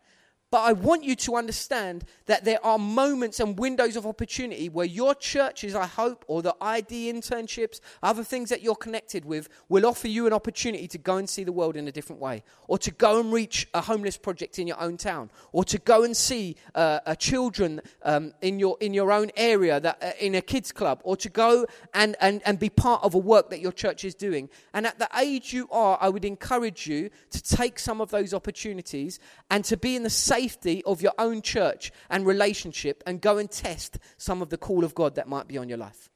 But 0.53 0.65
I 0.65 0.73
want 0.73 1.03
you 1.03 1.15
to 1.15 1.35
understand 1.35 2.05
that 2.27 2.45
there 2.45 2.63
are 2.63 2.77
moments 2.77 3.39
and 3.39 3.57
windows 3.57 3.95
of 3.95 4.05
opportunity 4.05 4.69
where 4.69 4.85
your 4.85 5.15
churches, 5.15 5.73
I 5.73 5.87
hope, 5.87 6.23
or 6.27 6.43
the 6.43 6.55
ID 6.61 7.11
internships, 7.11 7.79
other 8.03 8.23
things 8.23 8.49
that 8.49 8.61
you're 8.61 8.75
connected 8.75 9.25
with, 9.25 9.49
will 9.67 9.83
offer 9.83 10.07
you 10.07 10.27
an 10.27 10.31
opportunity 10.33 10.87
to 10.89 10.99
go 10.99 11.17
and 11.17 11.27
see 11.27 11.43
the 11.43 11.51
world 11.51 11.75
in 11.75 11.87
a 11.87 11.91
different 11.91 12.21
way, 12.21 12.43
or 12.67 12.77
to 12.77 12.91
go 12.91 13.19
and 13.19 13.33
reach 13.33 13.67
a 13.73 13.81
homeless 13.81 14.15
project 14.15 14.59
in 14.59 14.67
your 14.67 14.79
own 14.79 14.95
town, 14.95 15.31
or 15.53 15.63
to 15.63 15.79
go 15.79 16.03
and 16.03 16.15
see 16.15 16.55
uh, 16.75 16.99
a 17.07 17.15
children 17.15 17.81
um, 18.03 18.31
in, 18.43 18.59
your, 18.59 18.77
in 18.79 18.93
your 18.93 19.11
own 19.11 19.31
area 19.35 19.79
that, 19.79 20.03
uh, 20.03 20.11
in 20.19 20.35
a 20.35 20.41
kids 20.41 20.71
club, 20.71 21.01
or 21.03 21.17
to 21.17 21.29
go 21.29 21.65
and, 21.95 22.15
and, 22.21 22.43
and 22.45 22.59
be 22.59 22.69
part 22.69 23.03
of 23.03 23.15
a 23.15 23.17
work 23.17 23.49
that 23.49 23.59
your 23.59 23.71
church 23.71 24.05
is 24.05 24.13
doing. 24.13 24.47
And 24.71 24.85
at 24.85 24.99
the 24.99 25.09
age 25.17 25.51
you 25.51 25.67
are, 25.71 25.97
I 25.99 26.09
would 26.09 26.25
encourage 26.25 26.85
you 26.85 27.09
to 27.31 27.41
take 27.41 27.79
some 27.79 27.99
of 28.01 28.11
those 28.11 28.35
opportunities 28.35 29.19
and 29.49 29.65
to 29.65 29.77
be 29.77 29.95
in 29.95 30.03
the 30.03 30.11
same 30.11 30.42
safety 30.43 30.83
of 30.85 31.01
your 31.01 31.13
own 31.17 31.41
church 31.41 31.91
and 32.09 32.25
relationship 32.25 33.03
and 33.05 33.21
go 33.21 33.37
and 33.37 33.49
test 33.49 33.97
some 34.17 34.41
of 34.41 34.49
the 34.49 34.57
call 34.57 34.83
of 34.83 34.93
God 34.93 35.15
that 35.15 35.27
might 35.27 35.47
be 35.47 35.57
on 35.57 35.69
your 35.69 35.77
life. 35.77 36.09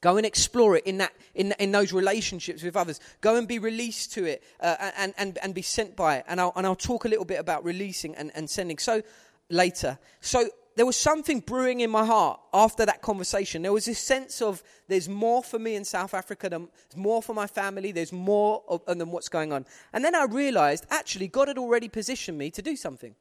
Go 0.00 0.16
and 0.18 0.26
explore 0.26 0.76
it 0.76 0.84
in, 0.84 0.98
that, 0.98 1.12
in, 1.34 1.54
in 1.58 1.72
those 1.72 1.92
relationships 1.92 2.62
with 2.62 2.76
others. 2.76 3.00
Go 3.22 3.36
and 3.36 3.48
be 3.48 3.58
released 3.58 4.12
to 4.12 4.24
it 4.24 4.42
uh, 4.60 4.76
and, 4.98 5.14
and, 5.16 5.38
and 5.42 5.54
be 5.54 5.62
sent 5.62 5.96
by 5.96 6.18
it. 6.18 6.24
And 6.28 6.40
I'll, 6.40 6.52
and 6.56 6.66
I'll 6.66 6.76
talk 6.76 7.06
a 7.06 7.08
little 7.08 7.24
bit 7.24 7.40
about 7.40 7.64
releasing 7.64 8.14
and, 8.14 8.30
and 8.34 8.48
sending. 8.48 8.78
So 8.78 9.02
later. 9.48 9.98
So 10.20 10.48
there 10.76 10.86
was 10.86 10.96
something 10.96 11.40
brewing 11.40 11.80
in 11.80 11.90
my 11.90 12.04
heart 12.04 12.40
after 12.52 12.84
that 12.84 13.00
conversation. 13.00 13.62
There 13.62 13.72
was 13.72 13.84
this 13.84 13.98
sense 13.98 14.42
of 14.42 14.62
there's 14.88 15.08
more 15.08 15.42
for 15.42 15.58
me 15.58 15.74
in 15.74 15.84
South 15.84 16.14
Africa, 16.14 16.48
there's 16.48 16.68
more 16.96 17.22
for 17.22 17.34
my 17.34 17.46
family, 17.46 17.92
there's 17.92 18.12
more 18.12 18.62
of, 18.68 18.84
than 18.86 19.10
what's 19.10 19.28
going 19.28 19.52
on. 19.52 19.64
And 19.92 20.04
then 20.04 20.14
I 20.14 20.24
realized 20.24 20.86
actually 20.90 21.28
God 21.28 21.48
had 21.48 21.58
already 21.58 21.88
positioned 21.88 22.38
me 22.38 22.50
to 22.50 22.62
do 22.62 22.76
something. 22.76 23.14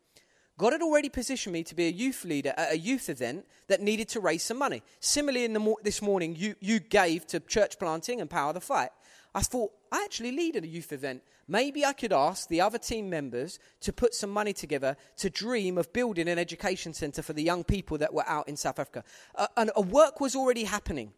God 0.58 0.74
had 0.74 0.82
already 0.82 1.10
positioned 1.10 1.54
me 1.54 1.64
to 1.64 1.76
be 1.76 1.88
a 1.88 1.92
youth 1.92 2.24
leader 2.26 2.54
at 2.56 2.74
a 2.74 2.78
youth 2.78 3.10
event 3.10 3.46
that 3.68 3.82
needed 3.82 4.08
to 4.10 4.20
raise 4.20 4.44
some 4.44 4.60
money. 4.60 4.84
Similarly, 5.00 5.46
in 5.46 5.54
the 5.54 5.60
mo- 5.60 5.78
this 5.84 6.02
morning, 6.02 6.36
you, 6.36 6.56
you 6.60 6.80
gave 6.80 7.26
to 7.28 7.40
church 7.40 7.80
planting 7.80 8.22
and 8.22 8.30
Power 8.30 8.54
the 8.54 8.62
Fight. 8.62 8.90
I 9.34 9.42
thought, 9.42 9.72
I 9.92 10.04
actually 10.04 10.32
lead 10.32 10.56
at 10.56 10.64
a 10.64 10.68
youth 10.68 10.94
event. 10.94 11.24
Maybe 11.48 11.84
I 11.84 11.94
could 11.94 12.14
ask 12.14 12.48
the 12.48 12.62
other 12.62 12.78
team 12.78 13.10
members 13.10 13.58
to 13.82 13.92
put 13.92 14.14
some 14.14 14.30
money 14.30 14.54
together 14.54 14.96
to 15.18 15.30
dream 15.30 15.78
of 15.78 15.92
building 15.92 16.28
an 16.28 16.38
education 16.38 16.94
centre 16.94 17.24
for 17.24 17.34
the 17.34 17.44
young 17.44 17.64
people 17.64 17.98
that 17.98 18.14
were 18.14 18.28
out 18.28 18.48
in 18.48 18.56
South 18.56 18.78
Africa. 18.78 19.04
Uh, 19.36 19.48
and 19.58 19.72
a 19.76 19.82
work 19.82 20.22
was 20.22 20.36
already 20.36 20.66
happening. 20.66 21.14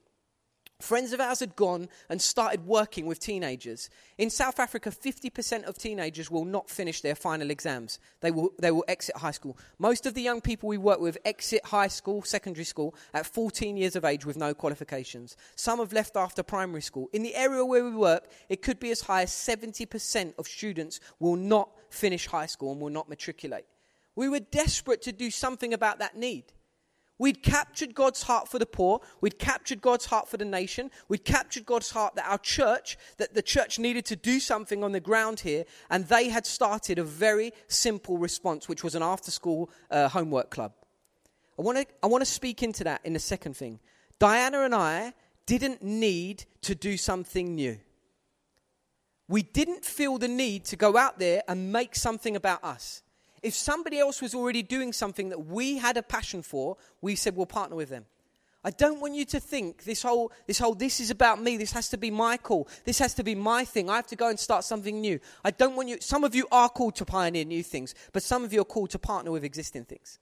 Friends 0.82 1.14
of 1.14 1.22
ours 1.22 1.40
had 1.40 1.56
gone 1.56 1.88
and 2.10 2.22
started 2.22 2.68
working 2.68 3.06
with 3.06 3.18
teenagers. 3.18 3.90
In 4.18 4.30
South 4.30 4.60
Africa, 4.60 4.92
50% 4.92 5.64
of 5.64 5.78
teenagers 5.78 6.30
will 6.30 6.44
not 6.44 6.70
finish 6.70 7.00
their 7.00 7.16
final 7.16 7.50
exams. 7.50 7.98
They 8.20 8.30
will, 8.30 8.50
they 8.60 8.72
will 8.72 8.84
exit 8.90 9.16
high 9.16 9.32
school. 9.32 9.58
Most 9.80 10.06
of 10.06 10.14
the 10.14 10.22
young 10.22 10.42
people 10.42 10.68
we 10.68 10.78
work 10.78 11.00
with 11.00 11.18
exit 11.24 11.66
high 11.66 11.88
school, 11.88 12.24
secondary 12.24 12.66
school, 12.66 12.94
at 13.14 13.26
14 13.26 13.78
years 13.78 13.96
of 13.96 14.04
age 14.04 14.26
with 14.26 14.36
no 14.36 14.54
qualifications. 14.54 15.38
Some 15.56 15.80
have 15.80 15.94
left 15.94 16.18
after 16.18 16.44
primary 16.44 16.82
school. 16.82 17.10
In 17.14 17.24
the 17.24 17.36
area 17.36 17.64
where 17.64 17.86
we 17.86 17.96
work, 17.96 18.30
it 18.50 18.62
could 18.62 18.80
be 18.80 18.92
as 18.92 19.00
high 19.00 19.22
as 19.22 19.32
70% 19.32 20.34
of 20.38 20.46
students 20.46 21.00
will 21.20 21.38
not 21.38 21.70
finish 21.90 22.28
high 22.28 22.48
school 22.48 22.74
and 22.74 22.82
will 22.82 22.90
not 22.90 23.08
matriculate. 23.08 23.66
We 24.14 24.28
were 24.28 24.42
desperate 24.42 25.02
to 25.04 25.14
do 25.14 25.32
something 25.32 25.74
about 25.74 26.00
that 26.00 26.18
need. 26.18 26.52
We'd 27.18 27.44
captured 27.44 27.96
God's 27.96 28.24
heart 28.24 28.50
for 28.50 28.60
the 28.60 28.66
poor. 28.66 29.00
We'd 29.22 29.40
captured 29.40 29.82
God's 29.82 30.06
heart 30.06 30.28
for 30.28 30.38
the 30.38 30.46
nation. 30.46 30.92
We'd 31.08 31.24
captured 31.24 31.66
God's 31.66 31.92
heart 31.92 32.16
that 32.16 32.28
our 32.28 32.38
church, 32.38 32.98
that 33.18 33.34
the 33.34 33.42
church 33.42 33.80
needed 33.80 34.06
to 34.06 34.18
do 34.18 34.40
something 34.40 34.84
on 34.84 34.92
the 34.92 35.00
ground 35.00 35.40
here. 35.40 35.64
And 35.90 36.06
they 36.08 36.30
had 36.30 36.46
started 36.46 37.00
a 37.00 37.04
very 37.04 37.54
simple 37.68 38.18
response, 38.18 38.68
which 38.68 38.84
was 38.84 38.96
an 38.96 39.04
after 39.04 39.32
school 39.32 39.70
uh, 39.90 40.10
homework 40.10 40.50
club. 40.50 40.74
I 41.58 41.62
want 41.62 41.78
to 41.78 41.86
I 42.04 42.08
wanna 42.08 42.26
speak 42.26 42.62
into 42.64 42.84
that 42.84 43.00
in 43.06 43.14
the 43.14 43.20
second 43.20 43.56
thing. 43.56 43.80
Diana 44.20 44.62
and 44.62 44.76
I 44.76 45.14
didn't 45.46 45.82
need 45.82 46.46
to 46.64 46.76
do 46.76 46.98
something 46.98 47.56
new. 47.56 47.80
We 49.28 49.42
didn't 49.42 49.86
feel 49.86 50.18
the 50.18 50.28
need 50.28 50.66
to 50.66 50.76
go 50.76 50.98
out 50.98 51.18
there 51.18 51.44
and 51.48 51.72
make 51.72 51.96
something 51.96 52.36
about 52.36 52.64
us 52.64 53.02
if 53.46 53.54
somebody 53.54 54.00
else 54.00 54.22
was 54.24 54.34
already 54.34 54.64
doing 54.64 54.92
something 54.92 55.30
that 55.30 55.46
we 55.46 55.78
had 55.78 55.98
a 55.98 56.04
passion 56.04 56.42
for, 56.42 56.78
we 57.02 57.16
said 57.16 57.36
we'll 57.36 57.46
partner 57.46 57.76
with 57.76 57.90
them. 57.90 58.06
I 58.64 58.72
don't 58.72 59.00
want 59.00 59.14
you 59.14 59.26
to 59.26 59.40
think 59.40 59.84
this 59.84 60.02
whole, 60.02 60.32
this 60.48 60.58
whole, 60.58 60.74
this 60.74 61.00
is 61.00 61.12
about 61.12 61.40
me. 61.40 61.56
This 61.56 61.72
has 61.74 61.88
to 61.90 61.98
be 61.98 62.10
my 62.10 62.38
call. 62.38 62.68
This 62.84 62.98
has 62.98 63.14
to 63.14 63.24
be 63.24 63.36
my 63.36 63.64
thing. 63.64 63.88
I 63.88 63.98
have 63.98 64.08
to 64.08 64.16
go 64.16 64.30
and 64.30 64.40
start 64.40 64.64
something 64.64 65.00
new. 65.00 65.20
I 65.44 65.52
don't 65.52 65.76
want 65.76 65.90
you, 65.90 65.98
some 66.02 66.24
of 66.24 66.34
you 66.34 66.48
are 66.52 66.70
called 66.70 66.96
to 66.96 67.06
pioneer 67.06 67.46
new 67.46 67.62
things, 67.62 67.94
but 68.12 68.24
some 68.24 68.44
of 68.44 68.52
you 68.52 68.62
are 68.62 68.66
called 68.66 68.90
to 68.90 69.00
partner 69.00 69.30
with 69.30 69.44
existing 69.44 69.86
things. 69.86 70.18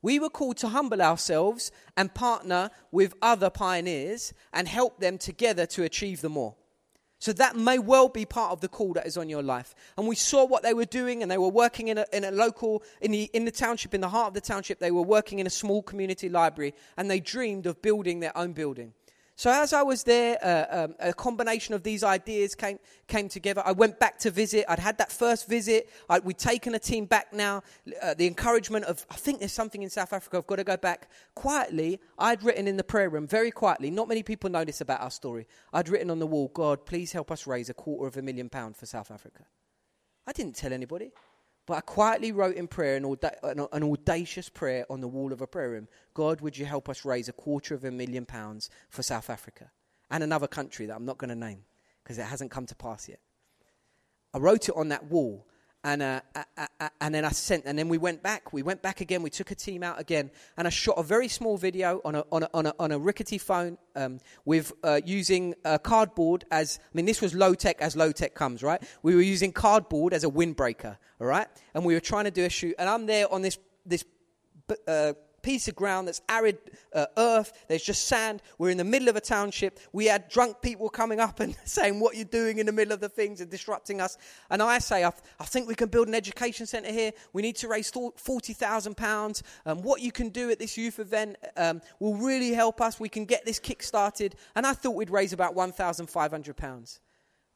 We 0.00 0.20
were 0.20 0.30
called 0.30 0.56
to 0.58 0.68
humble 0.68 1.02
ourselves 1.02 1.72
and 1.96 2.14
partner 2.14 2.70
with 2.92 3.14
other 3.20 3.50
pioneers 3.50 4.32
and 4.52 4.68
help 4.68 5.00
them 5.00 5.18
together 5.18 5.66
to 5.66 5.82
achieve 5.82 6.20
the 6.20 6.28
more. 6.28 6.54
So 7.20 7.34
that 7.34 7.54
may 7.54 7.78
well 7.78 8.08
be 8.08 8.24
part 8.24 8.50
of 8.50 8.62
the 8.62 8.68
call 8.68 8.94
that 8.94 9.06
is 9.06 9.18
on 9.18 9.28
your 9.28 9.42
life. 9.42 9.74
And 9.98 10.08
we 10.08 10.16
saw 10.16 10.46
what 10.46 10.62
they 10.62 10.72
were 10.72 10.86
doing, 10.86 11.22
and 11.22 11.30
they 11.30 11.36
were 11.36 11.50
working 11.50 11.88
in 11.88 11.98
a, 11.98 12.06
in 12.14 12.24
a 12.24 12.30
local, 12.30 12.82
in 13.02 13.10
the, 13.10 13.30
in 13.34 13.44
the 13.44 13.50
township, 13.50 13.92
in 13.92 14.00
the 14.00 14.08
heart 14.08 14.28
of 14.28 14.34
the 14.34 14.40
township, 14.40 14.78
they 14.78 14.90
were 14.90 15.02
working 15.02 15.38
in 15.38 15.46
a 15.46 15.50
small 15.50 15.82
community 15.82 16.30
library, 16.30 16.74
and 16.96 17.10
they 17.10 17.20
dreamed 17.20 17.66
of 17.66 17.82
building 17.82 18.20
their 18.20 18.36
own 18.36 18.54
building. 18.54 18.94
So 19.40 19.50
as 19.50 19.72
I 19.72 19.80
was 19.82 20.02
there, 20.02 20.36
uh, 20.44 20.84
um, 20.84 20.94
a 21.00 21.14
combination 21.14 21.74
of 21.74 21.82
these 21.82 22.04
ideas 22.04 22.54
came, 22.54 22.78
came 23.06 23.26
together. 23.26 23.62
I 23.64 23.72
went 23.72 23.98
back 23.98 24.18
to 24.18 24.30
visit. 24.30 24.66
I'd 24.68 24.78
had 24.78 24.98
that 24.98 25.10
first 25.10 25.48
visit. 25.48 25.88
I, 26.10 26.18
we'd 26.18 26.36
taken 26.36 26.74
a 26.74 26.78
team 26.78 27.06
back 27.06 27.32
now. 27.32 27.62
Uh, 28.02 28.12
the 28.12 28.26
encouragement 28.26 28.84
of, 28.84 29.06
I 29.10 29.14
think 29.14 29.38
there's 29.38 29.50
something 29.50 29.82
in 29.82 29.88
South 29.88 30.12
Africa. 30.12 30.36
I've 30.36 30.46
got 30.46 30.56
to 30.56 30.64
go 30.64 30.76
back. 30.76 31.08
Quietly, 31.34 32.00
I'd 32.18 32.42
written 32.42 32.68
in 32.68 32.76
the 32.76 32.84
prayer 32.84 33.08
room, 33.08 33.26
very 33.26 33.50
quietly. 33.50 33.90
Not 33.90 34.08
many 34.08 34.22
people 34.22 34.50
know 34.50 34.62
this 34.62 34.82
about 34.82 35.00
our 35.00 35.10
story. 35.10 35.46
I'd 35.72 35.88
written 35.88 36.10
on 36.10 36.18
the 36.18 36.26
wall, 36.26 36.48
God, 36.52 36.84
please 36.84 37.12
help 37.12 37.30
us 37.30 37.46
raise 37.46 37.70
a 37.70 37.74
quarter 37.74 38.06
of 38.06 38.18
a 38.18 38.22
million 38.22 38.50
pounds 38.50 38.78
for 38.78 38.84
South 38.84 39.10
Africa. 39.10 39.44
I 40.26 40.32
didn't 40.32 40.54
tell 40.54 40.74
anybody. 40.74 41.12
But 41.70 41.76
I 41.76 41.82
quietly 41.82 42.32
wrote 42.32 42.56
in 42.56 42.66
prayer 42.66 42.96
an, 42.96 43.04
auda- 43.04 43.36
an, 43.44 43.84
audacious 43.84 44.48
prayer 44.48 44.84
on 44.90 45.00
the 45.00 45.06
wall 45.06 45.32
of 45.32 45.40
a 45.40 45.46
prayer 45.46 45.70
room 45.70 45.86
God, 46.14 46.40
would 46.40 46.58
you 46.58 46.66
help 46.66 46.88
us 46.88 47.04
raise 47.04 47.28
a 47.28 47.32
quarter 47.32 47.76
of 47.76 47.84
a 47.84 47.92
million 47.92 48.26
pounds 48.26 48.70
for 48.88 49.04
South 49.04 49.30
Africa 49.30 49.70
and 50.10 50.24
another 50.24 50.48
country 50.48 50.86
that 50.86 50.96
I'm 50.96 51.04
not 51.04 51.18
going 51.18 51.28
to 51.28 51.36
name 51.36 51.62
because 52.02 52.18
it 52.18 52.24
hasn't 52.24 52.50
come 52.50 52.66
to 52.66 52.74
pass 52.74 53.08
yet? 53.08 53.20
I 54.34 54.38
wrote 54.38 54.68
it 54.68 54.74
on 54.74 54.88
that 54.88 55.04
wall 55.04 55.46
and, 55.82 56.02
uh, 56.02 56.20
uh, 56.34 56.42
uh, 56.58 56.66
uh, 56.78 56.88
and 57.00 57.14
then 57.14 57.24
I 57.24 57.30
sent, 57.30 57.64
and 57.64 57.78
then 57.78 57.88
we 57.88 57.96
went 57.96 58.22
back. 58.22 58.52
We 58.52 58.62
went 58.62 58.82
back 58.82 59.00
again. 59.00 59.22
We 59.22 59.30
took 59.30 59.50
a 59.50 59.54
team 59.54 59.82
out 59.82 60.00
again, 60.00 60.30
and 60.56 60.66
I 60.66 60.70
shot 60.70 60.98
a 60.98 61.02
very 61.02 61.28
small 61.28 61.56
video 61.56 62.00
on 62.04 62.14
a, 62.14 62.24
on 62.30 62.42
a, 62.42 62.50
on 62.52 62.66
a, 62.66 62.74
on 62.78 62.92
a 62.92 62.98
rickety 62.98 63.38
phone 63.38 63.78
um, 63.96 64.20
with 64.44 64.72
uh, 64.84 65.00
using 65.04 65.54
cardboard 65.82 66.44
as, 66.50 66.78
I 66.82 66.90
mean, 66.94 67.06
this 67.06 67.22
was 67.22 67.34
low 67.34 67.54
tech 67.54 67.80
as 67.80 67.96
low 67.96 68.12
tech 68.12 68.34
comes, 68.34 68.62
right? 68.62 68.82
We 69.02 69.14
were 69.14 69.22
using 69.22 69.52
cardboard 69.52 70.12
as 70.12 70.24
a 70.24 70.28
windbreaker, 70.28 70.96
all 71.20 71.26
right? 71.26 71.48
And 71.74 71.84
we 71.84 71.94
were 71.94 72.00
trying 72.00 72.24
to 72.24 72.30
do 72.30 72.44
a 72.44 72.50
shoot, 72.50 72.74
and 72.78 72.88
I'm 72.88 73.06
there 73.06 73.32
on 73.32 73.40
this, 73.40 73.58
this 73.86 74.04
uh, 74.86 75.14
piece 75.42 75.68
of 75.68 75.74
ground 75.74 76.08
that's 76.08 76.20
arid 76.28 76.58
uh, 76.94 77.06
earth. 77.16 77.52
There's 77.68 77.82
just 77.82 78.06
sand. 78.06 78.42
We're 78.58 78.70
in 78.70 78.78
the 78.78 78.84
middle 78.84 79.08
of 79.08 79.16
a 79.16 79.20
township. 79.20 79.78
We 79.92 80.06
had 80.06 80.28
drunk 80.28 80.60
people 80.62 80.88
coming 80.88 81.20
up 81.20 81.40
and 81.40 81.56
saying, 81.64 82.00
What 82.00 82.16
you're 82.16 82.24
doing 82.24 82.58
in 82.58 82.66
the 82.66 82.72
middle 82.72 82.92
of 82.92 83.00
the 83.00 83.08
things 83.08 83.40
and 83.40 83.50
disrupting 83.50 84.00
us. 84.00 84.16
And 84.50 84.62
I 84.62 84.78
say, 84.78 85.04
I, 85.04 85.12
I 85.38 85.44
think 85.44 85.68
we 85.68 85.74
can 85.74 85.88
build 85.88 86.08
an 86.08 86.14
education 86.14 86.66
centre 86.66 86.92
here. 86.92 87.12
We 87.32 87.42
need 87.42 87.56
to 87.56 87.68
raise 87.68 87.90
£40,000. 87.90 89.42
Um, 89.66 89.82
what 89.82 90.00
you 90.00 90.12
can 90.12 90.28
do 90.28 90.50
at 90.50 90.58
this 90.58 90.76
youth 90.76 90.98
event 90.98 91.36
um, 91.56 91.80
will 91.98 92.14
really 92.14 92.52
help 92.52 92.80
us. 92.80 93.00
We 93.00 93.08
can 93.08 93.24
get 93.24 93.44
this 93.44 93.58
kick 93.58 93.82
started. 93.82 94.36
And 94.54 94.66
I 94.66 94.72
thought 94.72 94.94
we'd 94.94 95.10
raise 95.10 95.32
about 95.32 95.54
£1,500. 95.54 96.98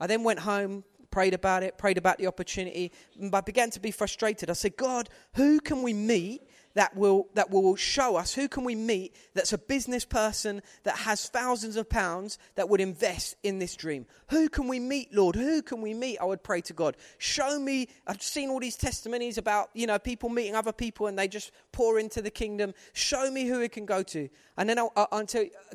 I 0.00 0.06
then 0.06 0.24
went 0.24 0.40
home, 0.40 0.84
prayed 1.10 1.34
about 1.34 1.62
it, 1.62 1.78
prayed 1.78 1.96
about 1.96 2.18
the 2.18 2.26
opportunity, 2.26 2.90
and 3.20 3.34
I 3.34 3.40
began 3.40 3.70
to 3.70 3.80
be 3.80 3.92
frustrated. 3.92 4.50
I 4.50 4.54
said, 4.54 4.76
God, 4.76 5.08
who 5.34 5.60
can 5.60 5.82
we 5.82 5.92
meet 5.92 6.42
that 6.74 6.96
will, 6.96 7.28
that 7.34 7.50
will 7.50 7.76
show 7.76 8.16
us 8.16 8.34
who 8.34 8.48
can 8.48 8.64
we 8.64 8.74
meet 8.74 9.14
that's 9.34 9.52
a 9.52 9.58
business 9.58 10.04
person 10.04 10.62
that 10.82 10.96
has 10.96 11.28
thousands 11.28 11.76
of 11.76 11.88
pounds 11.88 12.38
that 12.56 12.68
would 12.68 12.80
invest 12.80 13.36
in 13.42 13.58
this 13.58 13.76
dream. 13.76 14.06
Who 14.30 14.48
can 14.48 14.68
we 14.68 14.80
meet, 14.80 15.14
Lord? 15.14 15.36
Who 15.36 15.62
can 15.62 15.80
we 15.80 15.94
meet? 15.94 16.18
I 16.18 16.24
would 16.24 16.42
pray 16.42 16.60
to 16.62 16.72
God. 16.72 16.96
Show 17.18 17.58
me, 17.58 17.88
I've 18.06 18.22
seen 18.22 18.50
all 18.50 18.60
these 18.60 18.76
testimonies 18.76 19.38
about, 19.38 19.70
you 19.74 19.86
know, 19.86 19.98
people 19.98 20.28
meeting 20.28 20.54
other 20.54 20.72
people 20.72 21.06
and 21.06 21.18
they 21.18 21.28
just 21.28 21.52
pour 21.72 21.98
into 21.98 22.20
the 22.20 22.30
kingdom. 22.30 22.74
Show 22.92 23.30
me 23.30 23.46
who 23.46 23.60
it 23.60 23.72
can 23.72 23.86
go 23.86 24.02
to. 24.04 24.28
And 24.56 24.68
then 24.68 24.78
I'll, 24.78 24.92
I'll, 24.96 25.08
I'll 25.12 25.24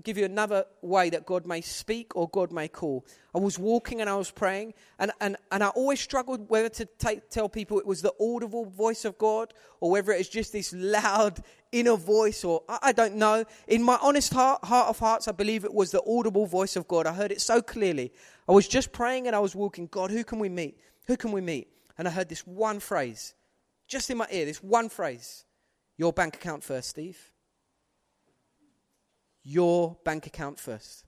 give 0.03 0.17
you 0.17 0.25
another 0.25 0.65
way 0.81 1.09
that 1.09 1.25
God 1.25 1.45
may 1.45 1.61
speak 1.61 2.15
or 2.15 2.29
God 2.29 2.51
may 2.51 2.67
call. 2.67 3.05
I 3.39 3.41
was 3.41 3.57
walking 3.57 4.01
and 4.01 4.09
I 4.09 4.17
was 4.17 4.31
praying, 4.31 4.73
and, 4.99 5.13
and, 5.21 5.37
and 5.49 5.63
I 5.63 5.69
always 5.69 6.01
struggled 6.01 6.49
whether 6.49 6.67
to 6.67 6.85
tell 7.29 7.47
people 7.47 7.79
it 7.79 7.85
was 7.85 8.01
the 8.01 8.13
audible 8.19 8.65
voice 8.65 9.05
of 9.05 9.17
God 9.17 9.53
or 9.79 9.91
whether 9.91 10.11
it 10.11 10.17
was 10.17 10.27
just 10.27 10.51
this 10.51 10.73
loud 10.73 11.41
inner 11.71 11.95
voice, 11.95 12.43
or 12.43 12.63
I, 12.67 12.79
I 12.81 12.91
don't 12.91 13.15
know. 13.15 13.45
In 13.69 13.81
my 13.81 13.97
honest 14.01 14.33
heart, 14.33 14.65
heart 14.65 14.89
of 14.89 14.99
hearts, 14.99 15.29
I 15.29 15.31
believe 15.31 15.63
it 15.63 15.73
was 15.73 15.91
the 15.91 16.03
audible 16.05 16.47
voice 16.47 16.75
of 16.75 16.85
God. 16.89 17.07
I 17.07 17.13
heard 17.13 17.31
it 17.31 17.39
so 17.39 17.61
clearly. 17.61 18.11
I 18.45 18.51
was 18.51 18.67
just 18.67 18.91
praying 18.91 19.27
and 19.27 19.33
I 19.33 19.39
was 19.39 19.55
walking, 19.55 19.87
God, 19.87 20.11
who 20.11 20.25
can 20.25 20.39
we 20.39 20.49
meet? 20.49 20.77
Who 21.07 21.15
can 21.15 21.31
we 21.31 21.39
meet? 21.39 21.69
And 21.97 22.09
I 22.09 22.11
heard 22.11 22.27
this 22.27 22.45
one 22.45 22.81
phrase, 22.81 23.35
just 23.87 24.09
in 24.09 24.17
my 24.17 24.27
ear, 24.31 24.43
this 24.43 24.61
one 24.61 24.89
phrase 24.89 25.45
Your 25.95 26.11
bank 26.11 26.35
account 26.35 26.61
first, 26.61 26.89
Steve. 26.89 27.31
Your 29.43 29.95
bank 30.03 30.27
account 30.27 30.59
first. 30.59 31.05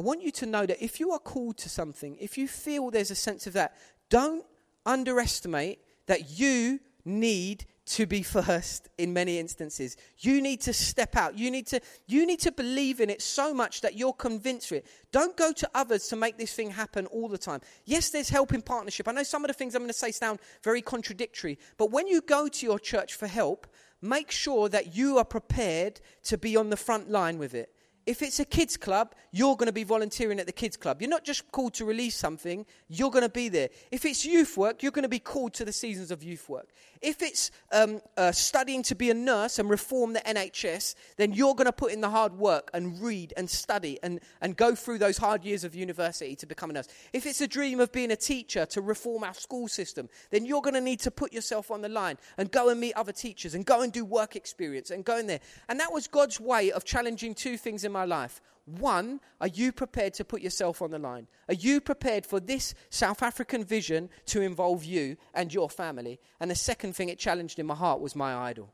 I 0.00 0.02
want 0.02 0.22
you 0.22 0.30
to 0.30 0.46
know 0.46 0.64
that 0.64 0.82
if 0.82 0.98
you 0.98 1.10
are 1.10 1.18
called 1.18 1.58
to 1.58 1.68
something, 1.68 2.16
if 2.18 2.38
you 2.38 2.48
feel 2.48 2.90
there's 2.90 3.10
a 3.10 3.14
sense 3.14 3.46
of 3.46 3.52
that, 3.52 3.76
don't 4.08 4.46
underestimate 4.86 5.80
that 6.06 6.40
you 6.40 6.80
need 7.04 7.66
to 7.84 8.06
be 8.06 8.22
first 8.38 8.88
in 8.96 9.12
many 9.12 9.38
instances. 9.38 9.98
You 10.20 10.40
need 10.40 10.62
to 10.62 10.72
step 10.72 11.16
out. 11.16 11.36
You 11.36 11.50
need 11.50 11.66
to, 11.66 11.82
you 12.06 12.24
need 12.24 12.40
to 12.40 12.50
believe 12.50 13.00
in 13.00 13.10
it 13.10 13.20
so 13.20 13.52
much 13.52 13.82
that 13.82 13.94
you're 13.94 14.14
convinced 14.14 14.70
of 14.70 14.78
it. 14.78 14.86
Don't 15.12 15.36
go 15.36 15.52
to 15.52 15.68
others 15.74 16.08
to 16.08 16.16
make 16.16 16.38
this 16.38 16.54
thing 16.54 16.70
happen 16.70 17.04
all 17.04 17.28
the 17.28 17.36
time. 17.36 17.60
Yes, 17.84 18.08
there's 18.08 18.30
help 18.30 18.54
in 18.54 18.62
partnership. 18.62 19.06
I 19.06 19.12
know 19.12 19.22
some 19.22 19.44
of 19.44 19.48
the 19.48 19.54
things 19.54 19.74
I'm 19.74 19.82
going 19.82 19.88
to 19.88 19.92
say 19.92 20.12
sound 20.12 20.38
very 20.64 20.80
contradictory, 20.80 21.58
but 21.76 21.90
when 21.90 22.06
you 22.06 22.22
go 22.22 22.48
to 22.48 22.64
your 22.64 22.78
church 22.78 23.12
for 23.12 23.26
help, 23.26 23.66
make 24.00 24.30
sure 24.30 24.70
that 24.70 24.96
you 24.96 25.18
are 25.18 25.26
prepared 25.26 26.00
to 26.22 26.38
be 26.38 26.56
on 26.56 26.70
the 26.70 26.78
front 26.78 27.10
line 27.10 27.36
with 27.36 27.52
it. 27.52 27.74
If 28.06 28.22
it's 28.22 28.40
a 28.40 28.44
kids 28.44 28.76
club, 28.76 29.14
you're 29.30 29.56
going 29.56 29.66
to 29.66 29.72
be 29.72 29.84
volunteering 29.84 30.40
at 30.40 30.46
the 30.46 30.52
kids 30.52 30.76
club. 30.76 31.00
You're 31.00 31.10
not 31.10 31.24
just 31.24 31.50
called 31.52 31.74
to 31.74 31.84
release 31.84 32.16
something, 32.16 32.66
you're 32.88 33.10
going 33.10 33.24
to 33.24 33.28
be 33.28 33.48
there. 33.48 33.68
If 33.90 34.04
it's 34.04 34.24
youth 34.24 34.56
work, 34.56 34.82
you're 34.82 34.92
going 34.92 35.04
to 35.04 35.08
be 35.08 35.18
called 35.18 35.54
to 35.54 35.64
the 35.64 35.72
seasons 35.72 36.10
of 36.10 36.22
youth 36.22 36.48
work. 36.48 36.68
If 37.02 37.22
it's 37.22 37.50
um, 37.72 38.00
uh, 38.16 38.32
studying 38.32 38.82
to 38.84 38.94
be 38.94 39.10
a 39.10 39.14
nurse 39.14 39.58
and 39.58 39.70
reform 39.70 40.12
the 40.12 40.20
NHS, 40.20 40.94
then 41.16 41.32
you're 41.32 41.54
going 41.54 41.66
to 41.66 41.72
put 41.72 41.92
in 41.92 42.00
the 42.00 42.10
hard 42.10 42.34
work 42.36 42.70
and 42.74 43.00
read 43.00 43.32
and 43.36 43.48
study 43.48 43.98
and, 44.02 44.20
and 44.40 44.56
go 44.56 44.74
through 44.74 44.98
those 44.98 45.16
hard 45.16 45.44
years 45.44 45.64
of 45.64 45.74
university 45.74 46.34
to 46.36 46.46
become 46.46 46.70
a 46.70 46.72
nurse. 46.72 46.88
If 47.12 47.26
it's 47.26 47.40
a 47.40 47.48
dream 47.48 47.80
of 47.80 47.92
being 47.92 48.10
a 48.10 48.16
teacher 48.16 48.66
to 48.66 48.80
reform 48.80 49.24
our 49.24 49.34
school 49.34 49.68
system, 49.68 50.08
then 50.30 50.44
you're 50.44 50.62
going 50.62 50.74
to 50.74 50.80
need 50.80 51.00
to 51.00 51.10
put 51.10 51.32
yourself 51.32 51.70
on 51.70 51.80
the 51.80 51.88
line 51.88 52.18
and 52.36 52.50
go 52.50 52.68
and 52.68 52.80
meet 52.80 52.94
other 52.94 53.12
teachers 53.12 53.54
and 53.54 53.64
go 53.64 53.82
and 53.82 53.92
do 53.92 54.04
work 54.04 54.36
experience 54.36 54.90
and 54.90 55.04
go 55.04 55.16
in 55.16 55.26
there. 55.26 55.40
And 55.68 55.78
that 55.80 55.92
was 55.92 56.06
God's 56.06 56.40
way 56.40 56.70
of 56.72 56.84
challenging 56.84 57.34
two 57.34 57.56
things 57.56 57.84
in 57.84 57.89
my 57.90 58.04
life. 58.04 58.40
One, 58.66 59.20
are 59.40 59.48
you 59.48 59.72
prepared 59.72 60.14
to 60.14 60.24
put 60.24 60.42
yourself 60.42 60.80
on 60.80 60.90
the 60.90 60.98
line? 60.98 61.26
Are 61.48 61.54
you 61.54 61.80
prepared 61.80 62.24
for 62.24 62.38
this 62.38 62.74
South 62.90 63.22
African 63.22 63.64
vision 63.64 64.10
to 64.26 64.42
involve 64.42 64.84
you 64.84 65.16
and 65.34 65.52
your 65.52 65.68
family? 65.68 66.20
And 66.38 66.50
the 66.50 66.54
second 66.54 66.94
thing 66.94 67.08
it 67.08 67.18
challenged 67.18 67.58
in 67.58 67.66
my 67.66 67.74
heart 67.74 68.00
was 68.00 68.14
my 68.14 68.34
idol. 68.34 68.72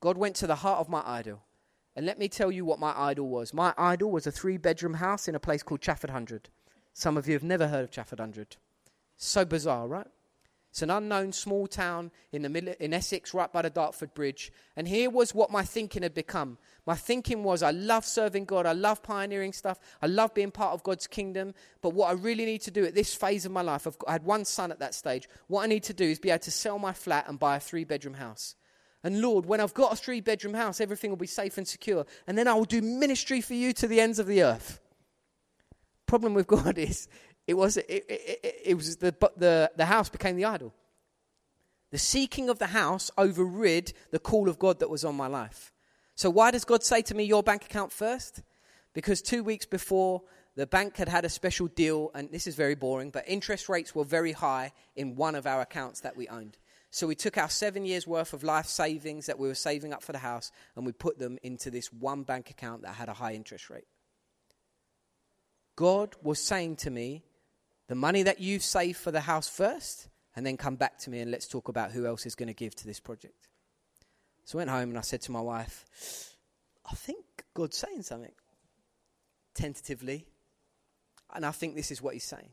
God 0.00 0.18
went 0.18 0.36
to 0.36 0.46
the 0.46 0.56
heart 0.56 0.80
of 0.80 0.88
my 0.88 1.02
idol. 1.06 1.40
And 1.96 2.04
let 2.04 2.18
me 2.18 2.28
tell 2.28 2.50
you 2.50 2.64
what 2.64 2.80
my 2.80 2.92
idol 2.96 3.28
was. 3.28 3.54
My 3.54 3.72
idol 3.78 4.10
was 4.10 4.26
a 4.26 4.32
three 4.32 4.56
bedroom 4.56 4.94
house 4.94 5.28
in 5.28 5.34
a 5.34 5.40
place 5.40 5.62
called 5.62 5.80
Chafford 5.80 6.10
Hundred. 6.10 6.50
Some 6.92 7.16
of 7.16 7.26
you 7.26 7.34
have 7.34 7.42
never 7.42 7.68
heard 7.68 7.84
of 7.84 7.90
Chafford 7.90 8.20
Hundred. 8.20 8.56
So 9.16 9.44
bizarre, 9.44 9.86
right? 9.86 10.08
It's 10.74 10.82
an 10.82 10.90
unknown 10.90 11.30
small 11.30 11.68
town 11.68 12.10
in, 12.32 12.42
the 12.42 12.48
middle, 12.48 12.74
in 12.80 12.92
Essex, 12.92 13.32
right 13.32 13.52
by 13.52 13.62
the 13.62 13.70
Dartford 13.70 14.12
Bridge. 14.12 14.52
And 14.74 14.88
here 14.88 15.08
was 15.08 15.32
what 15.32 15.52
my 15.52 15.62
thinking 15.62 16.02
had 16.02 16.14
become. 16.14 16.58
My 16.84 16.96
thinking 16.96 17.44
was 17.44 17.62
I 17.62 17.70
love 17.70 18.04
serving 18.04 18.46
God, 18.46 18.66
I 18.66 18.72
love 18.72 19.00
pioneering 19.00 19.52
stuff, 19.52 19.78
I 20.02 20.08
love 20.08 20.34
being 20.34 20.50
part 20.50 20.74
of 20.74 20.82
God's 20.82 21.06
kingdom. 21.06 21.54
But 21.80 21.90
what 21.90 22.08
I 22.08 22.14
really 22.14 22.44
need 22.44 22.62
to 22.62 22.72
do 22.72 22.84
at 22.84 22.96
this 22.96 23.14
phase 23.14 23.46
of 23.46 23.52
my 23.52 23.62
life, 23.62 23.86
I've 23.86 23.96
I 24.08 24.12
had 24.14 24.24
one 24.24 24.44
son 24.44 24.72
at 24.72 24.80
that 24.80 24.94
stage. 24.94 25.28
What 25.46 25.62
I 25.62 25.68
need 25.68 25.84
to 25.84 25.94
do 25.94 26.06
is 26.06 26.18
be 26.18 26.30
able 26.30 26.40
to 26.40 26.50
sell 26.50 26.80
my 26.80 26.92
flat 26.92 27.28
and 27.28 27.38
buy 27.38 27.54
a 27.54 27.60
three 27.60 27.84
bedroom 27.84 28.14
house. 28.14 28.56
And 29.04 29.20
Lord, 29.20 29.46
when 29.46 29.60
I've 29.60 29.74
got 29.74 29.92
a 29.92 29.96
three 29.96 30.20
bedroom 30.20 30.54
house, 30.54 30.80
everything 30.80 31.10
will 31.10 31.16
be 31.16 31.28
safe 31.28 31.56
and 31.56 31.68
secure. 31.68 32.04
And 32.26 32.36
then 32.36 32.48
I 32.48 32.54
will 32.54 32.64
do 32.64 32.82
ministry 32.82 33.40
for 33.40 33.54
you 33.54 33.72
to 33.74 33.86
the 33.86 34.00
ends 34.00 34.18
of 34.18 34.26
the 34.26 34.42
earth. 34.42 34.80
Problem 36.06 36.34
with 36.34 36.46
God 36.48 36.78
is 36.78 37.06
it 37.46 37.54
was, 37.54 37.76
it, 37.76 37.86
it, 37.88 38.62
it, 38.64 38.74
was 38.74 38.96
the, 38.96 39.14
the, 39.36 39.70
the 39.76 39.84
house 39.84 40.08
became 40.08 40.36
the 40.36 40.46
idol. 40.46 40.72
The 41.90 41.98
seeking 41.98 42.48
of 42.48 42.58
the 42.58 42.68
house 42.68 43.10
overrid 43.18 43.92
the 44.10 44.18
call 44.18 44.48
of 44.48 44.58
God 44.58 44.80
that 44.80 44.90
was 44.90 45.04
on 45.04 45.14
my 45.14 45.26
life. 45.26 45.72
So, 46.16 46.30
why 46.30 46.50
does 46.50 46.64
God 46.64 46.82
say 46.82 47.02
to 47.02 47.14
me, 47.14 47.24
Your 47.24 47.42
bank 47.42 47.64
account 47.64 47.92
first? 47.92 48.42
Because 48.94 49.20
two 49.20 49.44
weeks 49.44 49.66
before, 49.66 50.22
the 50.56 50.66
bank 50.66 50.96
had 50.96 51.08
had 51.08 51.24
a 51.24 51.28
special 51.28 51.66
deal, 51.66 52.10
and 52.14 52.30
this 52.30 52.46
is 52.46 52.54
very 52.54 52.76
boring, 52.76 53.10
but 53.10 53.24
interest 53.28 53.68
rates 53.68 53.94
were 53.94 54.04
very 54.04 54.32
high 54.32 54.72
in 54.96 55.16
one 55.16 55.34
of 55.34 55.46
our 55.46 55.60
accounts 55.60 56.00
that 56.00 56.16
we 56.16 56.28
owned. 56.28 56.56
So, 56.90 57.06
we 57.06 57.14
took 57.14 57.36
our 57.36 57.50
seven 57.50 57.84
years' 57.84 58.06
worth 58.06 58.32
of 58.32 58.42
life 58.42 58.66
savings 58.66 59.26
that 59.26 59.38
we 59.38 59.48
were 59.48 59.54
saving 59.54 59.92
up 59.92 60.02
for 60.02 60.12
the 60.12 60.18
house, 60.18 60.50
and 60.76 60.86
we 60.86 60.92
put 60.92 61.18
them 61.18 61.38
into 61.42 61.70
this 61.70 61.92
one 61.92 62.22
bank 62.22 62.50
account 62.50 62.82
that 62.82 62.94
had 62.94 63.08
a 63.08 63.14
high 63.14 63.34
interest 63.34 63.68
rate. 63.68 63.86
God 65.76 66.14
was 66.22 66.40
saying 66.40 66.76
to 66.76 66.90
me, 66.90 67.24
the 67.88 67.94
money 67.94 68.22
that 68.22 68.40
you've 68.40 68.62
saved 68.62 68.98
for 68.98 69.10
the 69.10 69.20
house 69.20 69.48
first, 69.48 70.08
and 70.36 70.44
then 70.44 70.56
come 70.56 70.76
back 70.76 70.98
to 70.98 71.10
me 71.10 71.20
and 71.20 71.30
let's 71.30 71.46
talk 71.46 71.68
about 71.68 71.92
who 71.92 72.06
else 72.06 72.26
is 72.26 72.34
going 72.34 72.48
to 72.48 72.54
give 72.54 72.74
to 72.76 72.86
this 72.86 73.00
project. 73.00 73.48
So 74.44 74.58
I 74.58 74.60
went 74.60 74.70
home 74.70 74.88
and 74.90 74.98
I 74.98 75.02
said 75.02 75.22
to 75.22 75.32
my 75.32 75.40
wife, 75.40 76.34
I 76.90 76.94
think 76.94 77.24
God's 77.54 77.76
saying 77.76 78.02
something. 78.02 78.32
Tentatively. 79.54 80.26
And 81.34 81.46
I 81.46 81.50
think 81.50 81.76
this 81.76 81.90
is 81.90 82.02
what 82.02 82.14
he's 82.14 82.24
saying. 82.24 82.50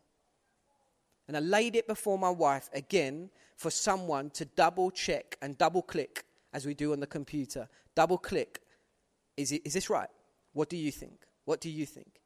And 1.28 1.36
I 1.36 1.40
laid 1.40 1.76
it 1.76 1.88
before 1.88 2.18
my 2.18 2.30
wife 2.30 2.70
again 2.74 3.30
for 3.56 3.72
someone 3.72 4.30
to 4.32 4.46
double 4.46 4.92
check 4.92 5.38
and 5.42 5.58
double 5.58 5.82
click 5.82 6.26
as 6.54 6.66
we 6.66 6.74
do 6.74 6.94
on 6.94 7.00
the 7.00 7.08
computer. 7.08 7.68
Double 7.96 8.18
click. 8.18 8.62
Is, 9.38 9.52
it, 9.52 9.62
is 9.66 9.74
this 9.74 9.90
right? 9.90 10.10
What 10.54 10.70
do 10.70 10.78
you 10.78 10.92
think? 10.92 11.26
What 11.46 11.62
do 11.62 11.70
you 11.70 11.86
think? 11.86 12.21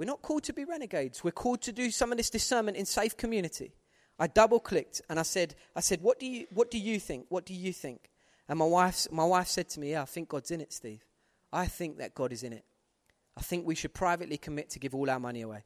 We're 0.00 0.06
not 0.06 0.22
called 0.22 0.44
to 0.44 0.54
be 0.54 0.64
renegades. 0.64 1.22
We're 1.22 1.30
called 1.30 1.60
to 1.60 1.72
do 1.72 1.90
some 1.90 2.10
of 2.10 2.16
this 2.16 2.30
discernment 2.30 2.78
in 2.78 2.86
safe 2.86 3.18
community. 3.18 3.74
I 4.18 4.28
double 4.28 4.58
clicked 4.58 5.02
and 5.10 5.20
I 5.20 5.22
said, 5.24 5.54
I 5.76 5.80
said, 5.80 6.00
what 6.00 6.18
do 6.18 6.24
you, 6.24 6.46
what 6.54 6.70
do 6.70 6.78
you 6.78 6.98
think? 6.98 7.26
What 7.28 7.44
do 7.44 7.52
you 7.52 7.70
think? 7.70 8.08
And 8.48 8.58
my 8.58 8.64
wife, 8.64 9.06
my 9.12 9.26
wife 9.26 9.48
said 9.48 9.68
to 9.68 9.80
me, 9.80 9.90
yeah, 9.90 10.00
I 10.00 10.06
think 10.06 10.30
God's 10.30 10.52
in 10.52 10.62
it, 10.62 10.72
Steve. 10.72 11.04
I 11.52 11.66
think 11.66 11.98
that 11.98 12.14
God 12.14 12.32
is 12.32 12.42
in 12.42 12.54
it. 12.54 12.64
I 13.36 13.42
think 13.42 13.66
we 13.66 13.74
should 13.74 13.92
privately 13.92 14.38
commit 14.38 14.70
to 14.70 14.78
give 14.78 14.94
all 14.94 15.10
our 15.10 15.20
money 15.20 15.42
away. 15.42 15.64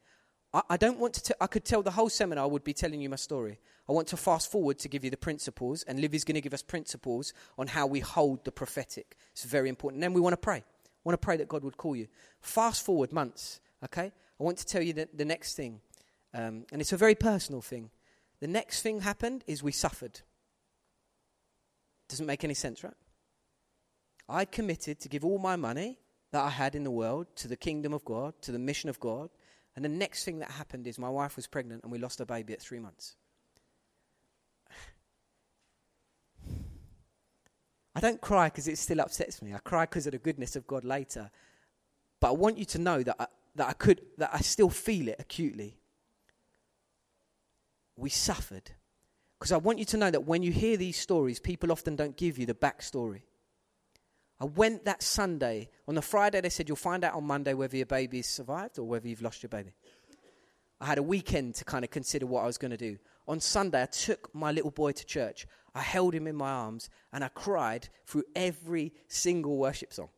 I, 0.52 0.62
I 0.68 0.76
don't 0.78 0.98
want 0.98 1.14
to, 1.14 1.22
t- 1.22 1.34
I 1.40 1.46
could 1.46 1.64
tell 1.64 1.84
the 1.84 1.92
whole 1.92 2.10
seminar, 2.10 2.42
I 2.42 2.48
would 2.48 2.64
be 2.64 2.74
telling 2.74 3.00
you 3.00 3.08
my 3.08 3.14
story. 3.14 3.60
I 3.88 3.92
want 3.92 4.08
to 4.08 4.16
fast 4.16 4.50
forward 4.50 4.80
to 4.80 4.88
give 4.88 5.04
you 5.04 5.10
the 5.10 5.16
principles, 5.16 5.84
and 5.84 6.00
Livy's 6.00 6.24
going 6.24 6.34
to 6.34 6.40
give 6.40 6.54
us 6.54 6.62
principles 6.62 7.34
on 7.56 7.68
how 7.68 7.86
we 7.86 8.00
hold 8.00 8.44
the 8.44 8.50
prophetic. 8.50 9.16
It's 9.30 9.44
very 9.44 9.68
important. 9.68 9.98
And 9.98 10.02
then 10.02 10.12
we 10.12 10.20
want 10.20 10.32
to 10.32 10.38
pray. 10.38 10.64
We 11.04 11.10
want 11.10 11.20
to 11.20 11.24
pray 11.24 11.36
that 11.36 11.46
God 11.46 11.62
would 11.62 11.76
call 11.76 11.94
you. 11.94 12.08
Fast 12.40 12.84
forward 12.84 13.12
months, 13.12 13.60
okay? 13.84 14.10
I 14.40 14.42
want 14.42 14.58
to 14.58 14.66
tell 14.66 14.82
you 14.82 14.92
the, 14.92 15.08
the 15.14 15.24
next 15.24 15.54
thing, 15.54 15.80
um, 16.32 16.66
and 16.72 16.80
it's 16.80 16.92
a 16.92 16.96
very 16.96 17.14
personal 17.14 17.60
thing. 17.60 17.90
The 18.40 18.48
next 18.48 18.82
thing 18.82 19.00
happened 19.00 19.44
is 19.46 19.62
we 19.62 19.72
suffered. 19.72 20.20
Doesn't 22.08 22.26
make 22.26 22.44
any 22.44 22.54
sense, 22.54 22.82
right? 22.82 22.94
I 24.28 24.44
committed 24.44 25.00
to 25.00 25.08
give 25.08 25.24
all 25.24 25.38
my 25.38 25.56
money 25.56 25.98
that 26.32 26.42
I 26.42 26.50
had 26.50 26.74
in 26.74 26.82
the 26.82 26.90
world 26.90 27.28
to 27.36 27.48
the 27.48 27.56
kingdom 27.56 27.92
of 27.92 28.04
God, 28.04 28.34
to 28.42 28.52
the 28.52 28.58
mission 28.58 28.90
of 28.90 28.98
God, 28.98 29.30
and 29.76 29.84
the 29.84 29.88
next 29.88 30.24
thing 30.24 30.38
that 30.38 30.50
happened 30.50 30.86
is 30.86 30.98
my 30.98 31.08
wife 31.08 31.36
was 31.36 31.46
pregnant 31.46 31.82
and 31.82 31.92
we 31.92 31.98
lost 31.98 32.20
a 32.20 32.26
baby 32.26 32.52
at 32.52 32.60
three 32.60 32.78
months. 32.78 33.16
I 37.96 38.00
don't 38.00 38.20
cry 38.20 38.48
because 38.48 38.66
it 38.66 38.78
still 38.78 39.00
upsets 39.00 39.40
me. 39.40 39.54
I 39.54 39.58
cry 39.58 39.84
because 39.84 40.06
of 40.06 40.12
the 40.12 40.18
goodness 40.18 40.56
of 40.56 40.66
God 40.66 40.84
later. 40.84 41.30
But 42.20 42.28
I 42.28 42.32
want 42.32 42.58
you 42.58 42.64
to 42.66 42.78
know 42.78 43.02
that 43.02 43.16
I, 43.18 43.26
that 43.56 43.68
I 43.68 43.72
could, 43.72 44.00
that 44.18 44.30
I 44.32 44.38
still 44.38 44.70
feel 44.70 45.08
it 45.08 45.16
acutely. 45.18 45.78
We 47.96 48.10
suffered. 48.10 48.70
Because 49.38 49.52
I 49.52 49.56
want 49.58 49.78
you 49.78 49.84
to 49.86 49.96
know 49.96 50.10
that 50.10 50.24
when 50.24 50.42
you 50.42 50.52
hear 50.52 50.76
these 50.76 50.96
stories, 50.96 51.38
people 51.38 51.70
often 51.70 51.96
don't 51.96 52.16
give 52.16 52.38
you 52.38 52.46
the 52.46 52.54
backstory. 52.54 53.22
I 54.40 54.46
went 54.46 54.84
that 54.84 55.02
Sunday. 55.02 55.70
On 55.86 55.94
the 55.94 56.02
Friday, 56.02 56.40
they 56.40 56.48
said, 56.48 56.68
You'll 56.68 56.76
find 56.76 57.04
out 57.04 57.14
on 57.14 57.24
Monday 57.24 57.54
whether 57.54 57.76
your 57.76 57.86
baby's 57.86 58.28
survived 58.28 58.78
or 58.78 58.84
whether 58.84 59.06
you've 59.06 59.22
lost 59.22 59.42
your 59.42 59.50
baby. 59.50 59.72
I 60.80 60.86
had 60.86 60.98
a 60.98 61.02
weekend 61.02 61.54
to 61.56 61.64
kind 61.64 61.84
of 61.84 61.90
consider 61.90 62.26
what 62.26 62.42
I 62.42 62.46
was 62.46 62.58
going 62.58 62.72
to 62.72 62.76
do. 62.76 62.98
On 63.28 63.40
Sunday, 63.40 63.82
I 63.82 63.86
took 63.86 64.34
my 64.34 64.50
little 64.50 64.70
boy 64.70 64.92
to 64.92 65.06
church. 65.06 65.46
I 65.74 65.80
held 65.80 66.14
him 66.14 66.26
in 66.26 66.36
my 66.36 66.50
arms 66.50 66.90
and 67.12 67.24
I 67.24 67.28
cried 67.28 67.88
through 68.06 68.24
every 68.34 68.92
single 69.08 69.56
worship 69.56 69.92
song. 69.92 70.10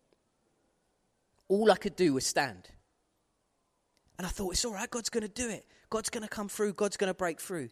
All 1.49 1.71
I 1.71 1.77
could 1.77 1.95
do 1.95 2.15
was 2.15 2.27
stand. 2.27 2.69
And 4.19 4.27
I 4.27 4.31
thought, 4.31 4.53
it's 4.53 4.65
all 4.65 4.73
right, 4.73 4.91
God's 4.91 5.11
going 5.11 5.23
to 5.23 5.29
do 5.29 5.49
it. 5.51 5.67
God's 5.91 6.11
going 6.11 6.23
to 6.23 6.29
come 6.29 6.49
through, 6.49 6.73
God's 6.73 6.97
going 6.97 7.11
to 7.11 7.15
break 7.15 7.41
through. 7.41 7.69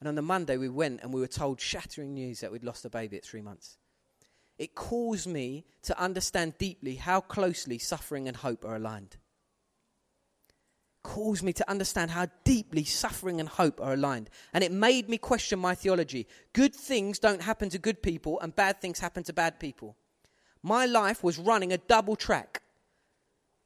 And 0.00 0.08
on 0.08 0.14
the 0.14 0.22
Monday, 0.22 0.56
we 0.56 0.68
went 0.68 1.00
and 1.02 1.12
we 1.12 1.20
were 1.20 1.26
told 1.26 1.60
shattering 1.60 2.14
news 2.14 2.40
that 2.40 2.52
we'd 2.52 2.62
lost 2.62 2.84
a 2.84 2.90
baby 2.90 3.16
at 3.16 3.24
three 3.24 3.42
months. 3.42 3.78
It 4.58 4.74
caused 4.74 5.26
me 5.26 5.64
to 5.82 5.98
understand 6.00 6.58
deeply 6.58 6.96
how 6.96 7.20
closely 7.20 7.78
suffering 7.78 8.28
and 8.28 8.36
hope 8.36 8.64
are 8.64 8.76
aligned. 8.76 9.16
caused 11.02 11.42
me 11.42 11.52
to 11.54 11.70
understand 11.70 12.10
how 12.10 12.26
deeply 12.44 12.84
suffering 12.84 13.40
and 13.40 13.48
hope 13.48 13.80
are 13.80 13.94
aligned. 13.94 14.28
And 14.52 14.62
it 14.62 14.72
made 14.72 15.08
me 15.08 15.16
question 15.16 15.58
my 15.58 15.74
theology. 15.74 16.26
Good 16.52 16.74
things 16.74 17.18
don't 17.18 17.42
happen 17.42 17.70
to 17.70 17.78
good 17.78 18.02
people, 18.02 18.38
and 18.40 18.54
bad 18.54 18.80
things 18.80 18.98
happen 18.98 19.24
to 19.24 19.32
bad 19.32 19.58
people. 19.58 19.96
My 20.62 20.86
life 20.86 21.24
was 21.24 21.38
running 21.38 21.72
a 21.72 21.78
double 21.78 22.14
track. 22.14 22.62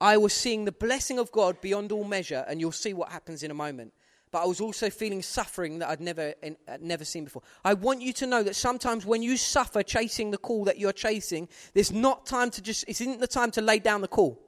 I 0.03 0.17
was 0.17 0.33
seeing 0.33 0.65
the 0.65 0.73
blessing 0.73 1.21
of 1.21 1.31
God 1.31 1.61
beyond 1.61 1.93
all 1.93 2.03
measure, 2.03 2.45
and 2.49 2.61
you'll 2.61 2.73
see 2.73 2.93
what 2.93 3.12
happens 3.12 3.45
in 3.45 3.53
a 3.53 3.55
moment. 3.55 3.93
But 4.33 4.43
I 4.43 4.47
was 4.47 4.61
also 4.61 4.91
feeling 4.91 5.23
suffering 5.23 5.79
that 5.79 5.91
I'd 5.91 6.01
never, 6.01 6.35
I'd 6.43 6.57
uh, 6.67 6.79
never 6.81 7.05
seen 7.05 7.23
before. 7.23 7.43
I 7.65 7.75
want 7.75 8.03
you 8.03 8.12
to 8.15 8.27
know 8.27 8.43
that 8.43 8.57
sometimes 8.57 9.07
when 9.07 9.23
you 9.23 9.37
suffer 9.37 9.85
chasing 9.85 10.33
the 10.33 10.38
call 10.38 10.65
that 10.65 10.77
you're 10.77 10.93
chasing, 10.93 11.49
there's 11.73 11.93
not 11.93 12.27
time 12.27 12.51
to 12.51 12.61
just, 12.61 12.83
it 12.88 13.01
isn't 13.01 13.21
the 13.21 13.29
time 13.29 13.53
to 13.53 13.61
lay 13.62 13.79
down 13.79 14.01
the 14.01 14.09
call. 14.09 14.43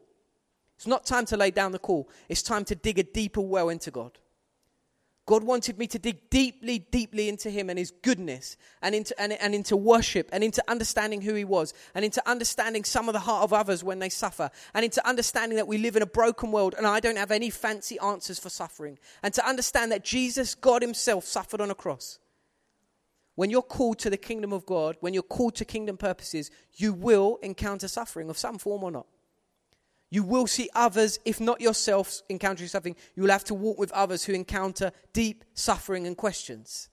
It's 0.74 0.88
not 0.88 1.06
time 1.06 1.24
to 1.26 1.36
lay 1.36 1.52
down 1.52 1.70
the 1.70 1.78
call. 1.78 2.08
It's 2.28 2.42
time 2.42 2.64
to 2.64 2.74
dig 2.74 2.98
a 2.98 3.04
deeper 3.04 3.40
well 3.40 3.68
into 3.68 3.92
God. 3.92 4.18
God 5.26 5.42
wanted 5.42 5.78
me 5.78 5.86
to 5.86 5.98
dig 5.98 6.28
deeply, 6.28 6.78
deeply 6.78 7.30
into 7.30 7.48
Him 7.48 7.70
and 7.70 7.78
His 7.78 7.90
goodness 7.90 8.56
and 8.82 8.94
into, 8.94 9.18
and, 9.18 9.32
and 9.32 9.54
into 9.54 9.76
worship 9.76 10.28
and 10.32 10.44
into 10.44 10.62
understanding 10.68 11.22
who 11.22 11.34
He 11.34 11.44
was 11.44 11.72
and 11.94 12.04
into 12.04 12.22
understanding 12.28 12.84
some 12.84 13.08
of 13.08 13.14
the 13.14 13.20
heart 13.20 13.42
of 13.42 13.52
others 13.52 13.82
when 13.82 14.00
they 14.00 14.10
suffer 14.10 14.50
and 14.74 14.84
into 14.84 15.06
understanding 15.08 15.56
that 15.56 15.68
we 15.68 15.78
live 15.78 15.96
in 15.96 16.02
a 16.02 16.06
broken 16.06 16.52
world 16.52 16.74
and 16.76 16.86
I 16.86 17.00
don't 17.00 17.16
have 17.16 17.30
any 17.30 17.48
fancy 17.48 17.98
answers 18.00 18.38
for 18.38 18.50
suffering 18.50 18.98
and 19.22 19.32
to 19.34 19.48
understand 19.48 19.92
that 19.92 20.04
Jesus, 20.04 20.54
God 20.54 20.82
Himself, 20.82 21.24
suffered 21.24 21.62
on 21.62 21.70
a 21.70 21.74
cross. 21.74 22.18
When 23.34 23.50
you're 23.50 23.62
called 23.62 23.98
to 24.00 24.10
the 24.10 24.16
kingdom 24.16 24.52
of 24.52 24.66
God, 24.66 24.96
when 25.00 25.14
you're 25.14 25.22
called 25.22 25.56
to 25.56 25.64
kingdom 25.64 25.96
purposes, 25.96 26.50
you 26.74 26.92
will 26.92 27.38
encounter 27.42 27.88
suffering 27.88 28.28
of 28.28 28.38
some 28.38 28.58
form 28.58 28.84
or 28.84 28.90
not. 28.90 29.06
You 30.14 30.22
will 30.22 30.46
see 30.46 30.70
others, 30.76 31.18
if 31.24 31.40
not 31.40 31.60
yourself, 31.60 32.22
encountering 32.30 32.68
something. 32.68 32.94
You 33.16 33.24
will 33.24 33.32
have 33.32 33.42
to 33.46 33.54
walk 33.54 33.80
with 33.80 33.90
others 33.90 34.22
who 34.22 34.32
encounter 34.32 34.92
deep 35.12 35.42
suffering 35.54 36.06
and 36.06 36.16
questions. 36.16 36.88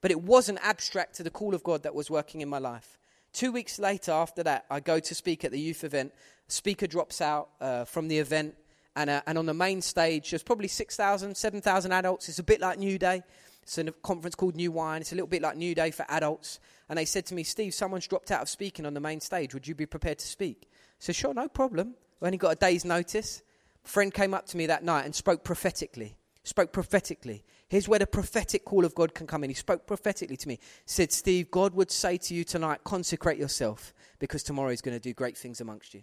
But 0.00 0.10
it 0.10 0.22
wasn't 0.22 0.58
abstract 0.62 1.16
to 1.16 1.22
the 1.22 1.28
call 1.28 1.54
of 1.54 1.62
God 1.62 1.82
that 1.82 1.94
was 1.94 2.10
working 2.10 2.40
in 2.40 2.48
my 2.48 2.56
life. 2.56 2.96
Two 3.34 3.52
weeks 3.52 3.78
later, 3.78 4.12
after 4.12 4.42
that, 4.44 4.64
I 4.70 4.80
go 4.80 5.00
to 5.00 5.14
speak 5.14 5.44
at 5.44 5.52
the 5.52 5.60
youth 5.60 5.84
event. 5.84 6.14
A 6.48 6.50
speaker 6.50 6.86
drops 6.86 7.20
out 7.20 7.50
uh, 7.60 7.84
from 7.84 8.08
the 8.08 8.18
event, 8.18 8.54
and, 8.96 9.10
uh, 9.10 9.20
and 9.26 9.36
on 9.36 9.44
the 9.44 9.52
main 9.52 9.82
stage, 9.82 10.30
there's 10.30 10.42
probably 10.42 10.68
6,000, 10.68 11.36
7,000 11.36 11.92
adults. 11.92 12.30
It's 12.30 12.38
a 12.38 12.42
bit 12.42 12.62
like 12.62 12.78
Newday. 12.78 13.22
It's 13.64 13.76
a 13.76 13.92
conference 14.02 14.34
called 14.34 14.56
New 14.56 14.72
Wine. 14.72 15.02
It's 15.02 15.12
a 15.12 15.14
little 15.14 15.28
bit 15.28 15.42
like 15.42 15.58
Newday 15.58 15.92
for 15.92 16.06
adults. 16.08 16.58
And 16.88 16.96
they 16.96 17.04
said 17.04 17.26
to 17.26 17.34
me, 17.34 17.42
Steve, 17.42 17.74
someone's 17.74 18.06
dropped 18.06 18.30
out 18.30 18.40
of 18.40 18.48
speaking 18.48 18.86
on 18.86 18.94
the 18.94 19.00
main 19.00 19.20
stage. 19.20 19.52
Would 19.52 19.68
you 19.68 19.74
be 19.74 19.84
prepared 19.84 20.20
to 20.20 20.26
speak? 20.26 20.68
I 20.70 20.76
said, 21.00 21.16
sure, 21.16 21.34
no 21.34 21.46
problem. 21.46 21.96
I 22.22 22.26
only 22.26 22.38
got 22.38 22.52
a 22.52 22.56
day's 22.56 22.84
notice. 22.84 23.42
A 23.84 23.88
friend 23.88 24.12
came 24.12 24.34
up 24.34 24.46
to 24.46 24.56
me 24.56 24.66
that 24.66 24.84
night 24.84 25.04
and 25.04 25.14
spoke 25.14 25.44
prophetically. 25.44 26.16
Spoke 26.42 26.72
prophetically. 26.72 27.44
Here's 27.68 27.88
where 27.88 27.98
the 27.98 28.06
prophetic 28.06 28.64
call 28.64 28.84
of 28.84 28.94
God 28.94 29.14
can 29.14 29.26
come 29.26 29.44
in. 29.44 29.50
He 29.50 29.54
spoke 29.54 29.86
prophetically 29.86 30.36
to 30.36 30.48
me. 30.48 30.58
Said, 30.86 31.12
Steve, 31.12 31.50
God 31.50 31.74
would 31.74 31.90
say 31.90 32.16
to 32.16 32.34
you 32.34 32.44
tonight, 32.44 32.80
consecrate 32.82 33.38
yourself 33.38 33.94
because 34.18 34.42
tomorrow 34.42 34.70
He's 34.70 34.82
going 34.82 34.96
to 34.96 35.02
do 35.02 35.14
great 35.14 35.36
things 35.36 35.60
amongst 35.60 35.94
you. 35.94 36.02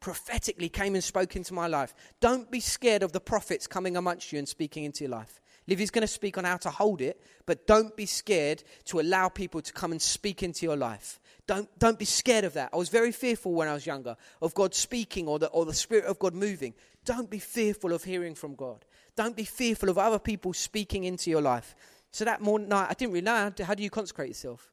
Prophetically 0.00 0.68
came 0.68 0.94
and 0.94 1.04
spoke 1.04 1.36
into 1.36 1.54
my 1.54 1.66
life. 1.66 1.94
Don't 2.20 2.50
be 2.50 2.60
scared 2.60 3.02
of 3.02 3.12
the 3.12 3.20
prophets 3.20 3.66
coming 3.66 3.96
amongst 3.96 4.32
you 4.32 4.38
and 4.38 4.48
speaking 4.48 4.84
into 4.84 5.04
your 5.04 5.10
life. 5.10 5.40
Livy's 5.66 5.90
going 5.90 6.02
to 6.02 6.08
speak 6.08 6.38
on 6.38 6.44
how 6.44 6.56
to 6.58 6.70
hold 6.70 7.00
it, 7.00 7.20
but 7.46 7.66
don't 7.66 7.96
be 7.96 8.06
scared 8.06 8.62
to 8.86 9.00
allow 9.00 9.28
people 9.28 9.60
to 9.62 9.72
come 9.72 9.92
and 9.92 10.02
speak 10.02 10.42
into 10.42 10.66
your 10.66 10.76
life. 10.76 11.20
Don't, 11.46 11.68
don't 11.78 11.98
be 11.98 12.04
scared 12.04 12.44
of 12.44 12.54
that. 12.54 12.70
I 12.72 12.76
was 12.76 12.88
very 12.88 13.12
fearful 13.12 13.52
when 13.52 13.68
I 13.68 13.74
was 13.74 13.86
younger 13.86 14.16
of 14.40 14.54
God 14.54 14.74
speaking 14.74 15.28
or 15.28 15.38
the, 15.38 15.48
or 15.48 15.64
the 15.64 15.74
Spirit 15.74 16.04
of 16.04 16.18
God 16.18 16.34
moving. 16.34 16.74
Don't 17.04 17.30
be 17.30 17.38
fearful 17.38 17.92
of 17.92 18.04
hearing 18.04 18.34
from 18.34 18.54
God. 18.54 18.84
Don't 19.16 19.36
be 19.36 19.44
fearful 19.44 19.88
of 19.88 19.98
other 19.98 20.18
people 20.18 20.52
speaking 20.52 21.04
into 21.04 21.30
your 21.30 21.42
life. 21.42 21.74
So 22.12 22.24
that 22.24 22.40
morning 22.40 22.68
night, 22.68 22.88
I 22.90 22.94
didn't 22.94 23.12
really 23.12 23.24
know 23.24 23.52
how, 23.64 23.74
do 23.74 23.82
you 23.82 23.90
consecrate 23.90 24.28
yourself. 24.28 24.72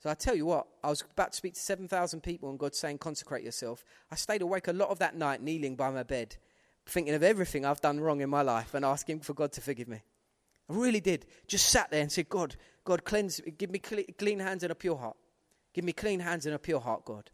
So 0.00 0.10
I 0.10 0.14
tell 0.14 0.34
you 0.34 0.46
what, 0.46 0.66
I 0.82 0.88
was 0.88 1.04
about 1.12 1.32
to 1.32 1.36
speak 1.36 1.54
to 1.54 1.60
7,000 1.60 2.20
people 2.22 2.50
and 2.50 2.58
God 2.58 2.74
saying, 2.74 2.98
consecrate 2.98 3.44
yourself. 3.44 3.84
I 4.10 4.16
stayed 4.16 4.42
awake 4.42 4.68
a 4.68 4.72
lot 4.72 4.90
of 4.90 4.98
that 4.98 5.16
night, 5.16 5.42
kneeling 5.42 5.76
by 5.76 5.90
my 5.90 6.02
bed, 6.02 6.36
thinking 6.86 7.14
of 7.14 7.22
everything 7.22 7.64
I've 7.64 7.80
done 7.80 8.00
wrong 8.00 8.20
in 8.20 8.30
my 8.30 8.42
life 8.42 8.74
and 8.74 8.84
asking 8.84 9.20
for 9.20 9.34
God 9.34 9.52
to 9.52 9.60
forgive 9.60 9.88
me. 9.88 10.02
I 10.68 10.74
really 10.74 11.00
did. 11.00 11.26
Just 11.46 11.68
sat 11.68 11.90
there 11.90 12.02
and 12.02 12.10
said, 12.10 12.28
God, 12.28 12.56
God, 12.84 13.04
cleanse, 13.04 13.40
give 13.58 13.70
me 13.70 13.78
clean 13.78 14.38
hands 14.38 14.62
and 14.62 14.72
a 14.72 14.74
pure 14.74 14.96
heart. 14.96 15.16
Give 15.72 15.84
me 15.84 15.92
clean 15.92 16.20
hands 16.20 16.46
and 16.46 16.54
a 16.54 16.58
pure 16.58 16.80
heart, 16.80 17.04
God. 17.04 17.30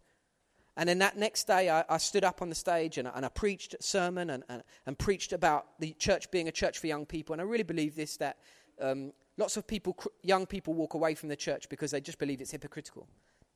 And 0.76 0.88
then 0.88 1.00
that 1.00 1.16
next 1.16 1.48
day, 1.48 1.68
I, 1.70 1.84
I 1.88 1.98
stood 1.98 2.22
up 2.22 2.40
on 2.40 2.50
the 2.50 2.54
stage 2.54 2.98
and, 2.98 3.10
and 3.12 3.26
I 3.26 3.28
preached 3.28 3.74
a 3.74 3.82
sermon 3.82 4.30
and, 4.30 4.44
and, 4.48 4.62
and, 4.86 4.96
preached 4.96 5.32
about 5.32 5.66
the 5.80 5.92
church 5.94 6.30
being 6.30 6.46
a 6.46 6.52
church 6.52 6.78
for 6.78 6.86
young 6.86 7.04
people. 7.04 7.32
And 7.32 7.42
I 7.42 7.44
really 7.44 7.64
believe 7.64 7.96
this 7.96 8.16
that 8.18 8.36
um, 8.80 9.12
lots 9.36 9.56
of 9.56 9.66
people, 9.66 9.96
young 10.22 10.46
people, 10.46 10.74
walk 10.74 10.94
away 10.94 11.16
from 11.16 11.30
the 11.30 11.36
church 11.36 11.68
because 11.68 11.90
they 11.90 12.00
just 12.00 12.18
believe 12.18 12.40
it's 12.40 12.52
hypocritical. 12.52 13.08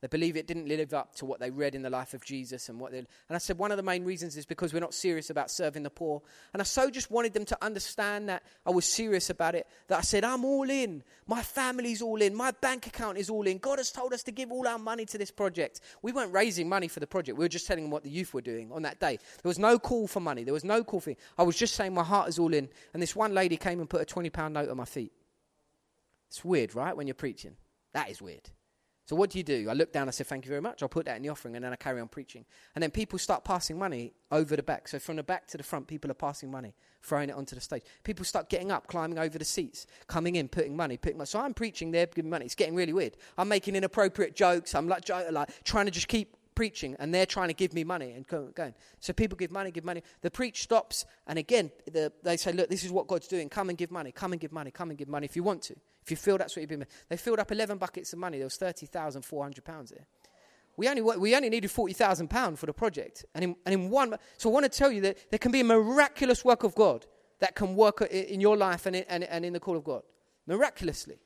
They 0.02 0.08
believe 0.08 0.36
it 0.36 0.48
didn't 0.48 0.66
live 0.66 0.92
up 0.92 1.14
to 1.16 1.24
what 1.24 1.38
they 1.38 1.50
read 1.50 1.76
in 1.76 1.82
the 1.82 1.88
life 1.88 2.12
of 2.12 2.24
Jesus 2.24 2.68
and 2.68 2.80
what 2.80 2.90
they. 2.90 2.98
And 2.98 3.06
I 3.30 3.38
said 3.38 3.56
one 3.56 3.70
of 3.70 3.76
the 3.76 3.84
main 3.84 4.04
reasons 4.04 4.36
is 4.36 4.44
because 4.44 4.74
we're 4.74 4.80
not 4.80 4.94
serious 4.94 5.30
about 5.30 5.48
serving 5.48 5.84
the 5.84 5.90
poor. 5.90 6.20
And 6.52 6.60
I 6.60 6.64
so 6.64 6.90
just 6.90 7.08
wanted 7.12 7.34
them 7.34 7.44
to 7.44 7.58
understand 7.62 8.28
that 8.28 8.42
I 8.66 8.70
was 8.70 8.84
serious 8.84 9.30
about 9.30 9.54
it. 9.54 9.64
That 9.86 9.98
I 9.98 10.00
said 10.00 10.24
I'm 10.24 10.44
all 10.44 10.68
in. 10.68 11.04
My 11.28 11.40
family's 11.40 12.02
all 12.02 12.20
in. 12.20 12.34
My 12.34 12.50
bank 12.50 12.88
account 12.88 13.16
is 13.16 13.30
all 13.30 13.46
in. 13.46 13.58
God 13.58 13.78
has 13.78 13.92
told 13.92 14.12
us 14.12 14.24
to 14.24 14.32
give 14.32 14.50
all 14.50 14.66
our 14.66 14.78
money 14.78 15.04
to 15.06 15.18
this 15.18 15.30
project. 15.30 15.80
We 16.02 16.10
weren't 16.10 16.32
raising 16.32 16.68
money 16.68 16.88
for 16.88 16.98
the 16.98 17.06
project. 17.06 17.38
We 17.38 17.44
were 17.44 17.48
just 17.48 17.68
telling 17.68 17.84
them 17.84 17.92
what 17.92 18.02
the 18.02 18.10
youth 18.10 18.34
were 18.34 18.40
doing 18.40 18.72
on 18.72 18.82
that 18.82 18.98
day. 18.98 19.20
There 19.40 19.50
was 19.50 19.60
no 19.60 19.78
call 19.78 20.08
for 20.08 20.18
money. 20.18 20.42
There 20.42 20.52
was 20.52 20.64
no 20.64 20.82
call 20.82 20.98
for. 20.98 21.14
I 21.38 21.44
was 21.44 21.56
just 21.56 21.76
saying 21.76 21.94
my 21.94 22.02
heart 22.02 22.28
is 22.28 22.40
all 22.40 22.52
in. 22.52 22.68
And 22.92 23.00
this 23.00 23.14
one 23.14 23.34
lady 23.34 23.56
came 23.56 23.78
and 23.78 23.88
put 23.88 24.02
a 24.02 24.04
twenty 24.04 24.30
pound 24.30 24.54
note 24.54 24.68
on 24.68 24.76
my 24.76 24.84
feet. 24.84 25.12
It's 26.26 26.44
weird, 26.44 26.74
right? 26.74 26.96
When 26.96 27.06
you're 27.06 27.14
preaching, 27.14 27.54
that 27.92 28.10
is 28.10 28.20
weird. 28.20 28.50
So 29.12 29.16
what 29.16 29.28
do 29.28 29.36
you 29.36 29.44
do? 29.44 29.68
I 29.68 29.74
look 29.74 29.92
down, 29.92 30.08
I 30.08 30.10
say, 30.10 30.24
thank 30.24 30.46
you 30.46 30.48
very 30.48 30.62
much. 30.62 30.82
I'll 30.82 30.88
put 30.88 31.04
that 31.04 31.18
in 31.18 31.22
the 31.22 31.28
offering, 31.28 31.54
and 31.54 31.62
then 31.62 31.70
I 31.70 31.76
carry 31.76 32.00
on 32.00 32.08
preaching. 32.08 32.46
And 32.74 32.82
then 32.82 32.90
people 32.90 33.18
start 33.18 33.44
passing 33.44 33.78
money 33.78 34.14
over 34.30 34.56
the 34.56 34.62
back. 34.62 34.88
So 34.88 34.98
from 34.98 35.16
the 35.16 35.22
back 35.22 35.46
to 35.48 35.58
the 35.58 35.62
front, 35.62 35.86
people 35.86 36.10
are 36.10 36.14
passing 36.14 36.50
money, 36.50 36.74
throwing 37.02 37.28
it 37.28 37.34
onto 37.34 37.54
the 37.54 37.60
stage. 37.60 37.82
People 38.04 38.24
start 38.24 38.48
getting 38.48 38.72
up, 38.72 38.86
climbing 38.86 39.18
over 39.18 39.36
the 39.36 39.44
seats, 39.44 39.86
coming 40.06 40.36
in, 40.36 40.48
putting 40.48 40.74
money, 40.74 40.96
putting 40.96 41.18
money. 41.18 41.26
So 41.26 41.40
I'm 41.40 41.52
preaching, 41.52 41.90
they're 41.90 42.06
giving 42.06 42.30
money. 42.30 42.46
It's 42.46 42.54
getting 42.54 42.74
really 42.74 42.94
weird. 42.94 43.18
I'm 43.36 43.48
making 43.48 43.76
inappropriate 43.76 44.34
jokes. 44.34 44.74
I'm 44.74 44.88
like, 44.88 45.06
like 45.30 45.62
trying 45.62 45.84
to 45.84 45.92
just 45.92 46.08
keep 46.08 46.34
preaching 46.54 46.96
and 46.98 47.14
they're 47.14 47.26
trying 47.26 47.48
to 47.48 47.54
give 47.54 47.72
me 47.72 47.84
money 47.84 48.12
and 48.12 48.26
going. 48.26 48.74
So 49.00 49.12
people 49.12 49.36
give 49.36 49.50
money, 49.50 49.70
give 49.70 49.84
money. 49.84 50.02
The 50.20 50.30
preach 50.30 50.62
stops, 50.62 51.04
and 51.26 51.38
again, 51.38 51.70
the, 51.90 52.12
they 52.22 52.36
say, 52.36 52.52
Look, 52.52 52.68
this 52.68 52.84
is 52.84 52.90
what 52.90 53.06
God's 53.06 53.28
doing. 53.28 53.48
Come 53.48 53.68
and 53.68 53.78
give 53.78 53.90
money, 53.90 54.12
come 54.12 54.32
and 54.32 54.40
give 54.40 54.52
money, 54.52 54.70
come 54.70 54.90
and 54.90 54.98
give 54.98 55.08
money 55.08 55.24
if 55.24 55.36
you 55.36 55.42
want 55.42 55.62
to. 55.62 55.74
If 56.02 56.10
you 56.10 56.16
feel 56.16 56.38
that's 56.38 56.56
what 56.56 56.60
you've 56.60 56.70
been. 56.70 56.86
They 57.08 57.16
filled 57.16 57.38
up 57.38 57.52
11 57.52 57.78
buckets 57.78 58.12
of 58.12 58.18
money. 58.18 58.38
There 58.38 58.46
was 58.46 58.58
£30,400 58.58 59.64
there. 59.90 60.06
We 60.76 60.88
only, 60.88 61.02
we 61.02 61.36
only 61.36 61.50
needed 61.50 61.70
£40,000 61.70 62.56
for 62.56 62.66
the 62.66 62.72
project. 62.72 63.24
And 63.34 63.44
in, 63.44 63.56
and 63.66 63.74
in 63.74 63.90
one, 63.90 64.16
so 64.38 64.48
I 64.50 64.52
want 64.52 64.64
to 64.64 64.78
tell 64.78 64.90
you 64.90 65.02
that 65.02 65.30
there 65.30 65.38
can 65.38 65.52
be 65.52 65.60
a 65.60 65.64
miraculous 65.64 66.44
work 66.44 66.64
of 66.64 66.74
God 66.74 67.06
that 67.40 67.54
can 67.54 67.76
work 67.76 68.00
in 68.02 68.40
your 68.40 68.56
life 68.56 68.86
and 68.86 68.96
in, 68.96 69.04
and, 69.08 69.24
and 69.24 69.44
in 69.44 69.52
the 69.52 69.60
call 69.60 69.76
of 69.76 69.84
God. 69.84 70.02
Miraculously. 70.46 71.18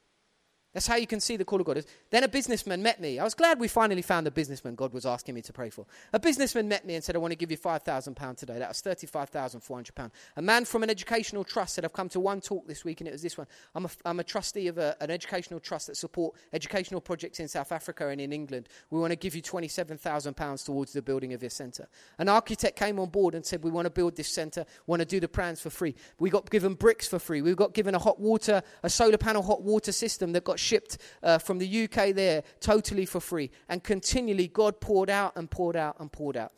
That's 0.77 0.87
how 0.87 0.97
you 0.97 1.07
can 1.07 1.21
see 1.21 1.39
the 1.39 1.45
call 1.47 1.59
of 1.59 1.65
God. 1.65 1.83
Then 2.11 2.23
a 2.23 2.29
businessman 2.29 2.83
met 2.83 3.01
me. 3.01 3.19
I 3.19 3.25
was 3.25 3.33
glad 3.33 3.59
we 3.59 3.67
finally 3.67 4.03
found 4.03 4.27
a 4.27 4.31
businessman 4.31 4.75
God 4.75 4.93
was 4.93 5.07
asking 5.07 5.35
me 5.35 5.41
to 5.41 5.53
pray 5.55 5.71
for. 5.71 5.87
A 6.13 6.21
businessman 6.21 6.69
met 6.69 6.85
me 6.85 6.97
and 6.97 7.03
said, 7.03 7.17
I 7.17 7.19
want 7.19 7.33
to 7.33 7.37
give 7.37 7.51
you 7.51 7.57
£5,000 7.57 8.37
today. 8.37 8.59
That 8.59 8.69
was 8.69 8.83
£35,400. 8.83 10.11
A 10.37 10.43
man 10.43 10.67
from 10.67 10.83
an 10.83 10.91
educational 10.91 11.45
trust 11.45 11.77
said, 11.77 11.87
I've 11.87 11.95
come 11.95 12.11
to 12.11 12.21
one 12.21 12.43
talk 12.43 12.69
this 12.69 12.85
week 12.85 13.01
and 13.01 13.09
it 13.09 13.13
was 13.13 13.23
this 13.23 13.39
one. 13.39 13.47
I'm 13.75 13.87
a, 13.87 13.91
I'm 14.05 14.21
a 14.21 14.23
trustee 14.25 14.69
of 14.69 14.77
a, 14.77 14.95
an 15.01 15.11
educational 15.11 15.61
trust 15.61 15.87
that 15.87 15.97
support 15.97 16.37
educational 16.53 17.01
projects 17.01 17.41
in 17.41 17.49
South 17.49 17.73
Africa 17.73 18.09
and 18.09 18.21
in 18.21 18.31
England. 18.31 18.69
We 18.91 19.01
want 19.01 19.13
to 19.13 19.17
give 19.17 19.35
you 19.35 19.41
£27,000 19.41 20.63
towards 20.67 20.93
the 20.93 21.01
building 21.01 21.33
of 21.33 21.43
your 21.43 21.49
centre. 21.49 21.89
An 22.19 22.29
architect 22.29 22.79
came 22.79 22.99
on 22.99 23.09
board 23.09 23.35
and 23.35 23.47
said, 23.47 23.65
we 23.65 23.71
want 23.71 23.87
to 23.87 23.91
build 23.91 24.15
this 24.15 24.29
centre, 24.29 24.67
want 24.87 25.01
to 25.01 25.07
do 25.07 25.21
the 25.21 25.29
plans 25.29 25.59
for 25.59 25.71
free. 25.71 25.95
We 26.19 26.29
got 26.29 26.51
given 26.51 26.75
bricks 26.75 27.09
for 27.09 27.19
free. 27.19 27.41
We 27.41 27.55
got 27.55 27.73
given 27.73 27.95
a 27.95 27.99
hot 27.99 28.21
water, 28.21 28.63
a 28.83 28.91
solar 28.91 29.17
panel 29.17 29.41
hot 29.41 29.63
water 29.63 29.91
system 29.91 30.33
that 30.33 30.45
got 30.45 30.61
shipped 30.67 30.99
uh, 31.23 31.39
from 31.39 31.59
the 31.59 31.85
UK 31.85 32.15
there 32.15 32.43
totally 32.61 33.07
for 33.07 33.21
free. 33.21 33.51
And 33.69 33.83
continually, 33.83 34.49
God 34.49 34.81
poured 34.81 35.11
out 35.11 35.33
and 35.37 35.51
poured 35.51 35.77
out 35.77 35.97
and 36.01 36.11
poured 36.11 36.37
out. 36.37 36.53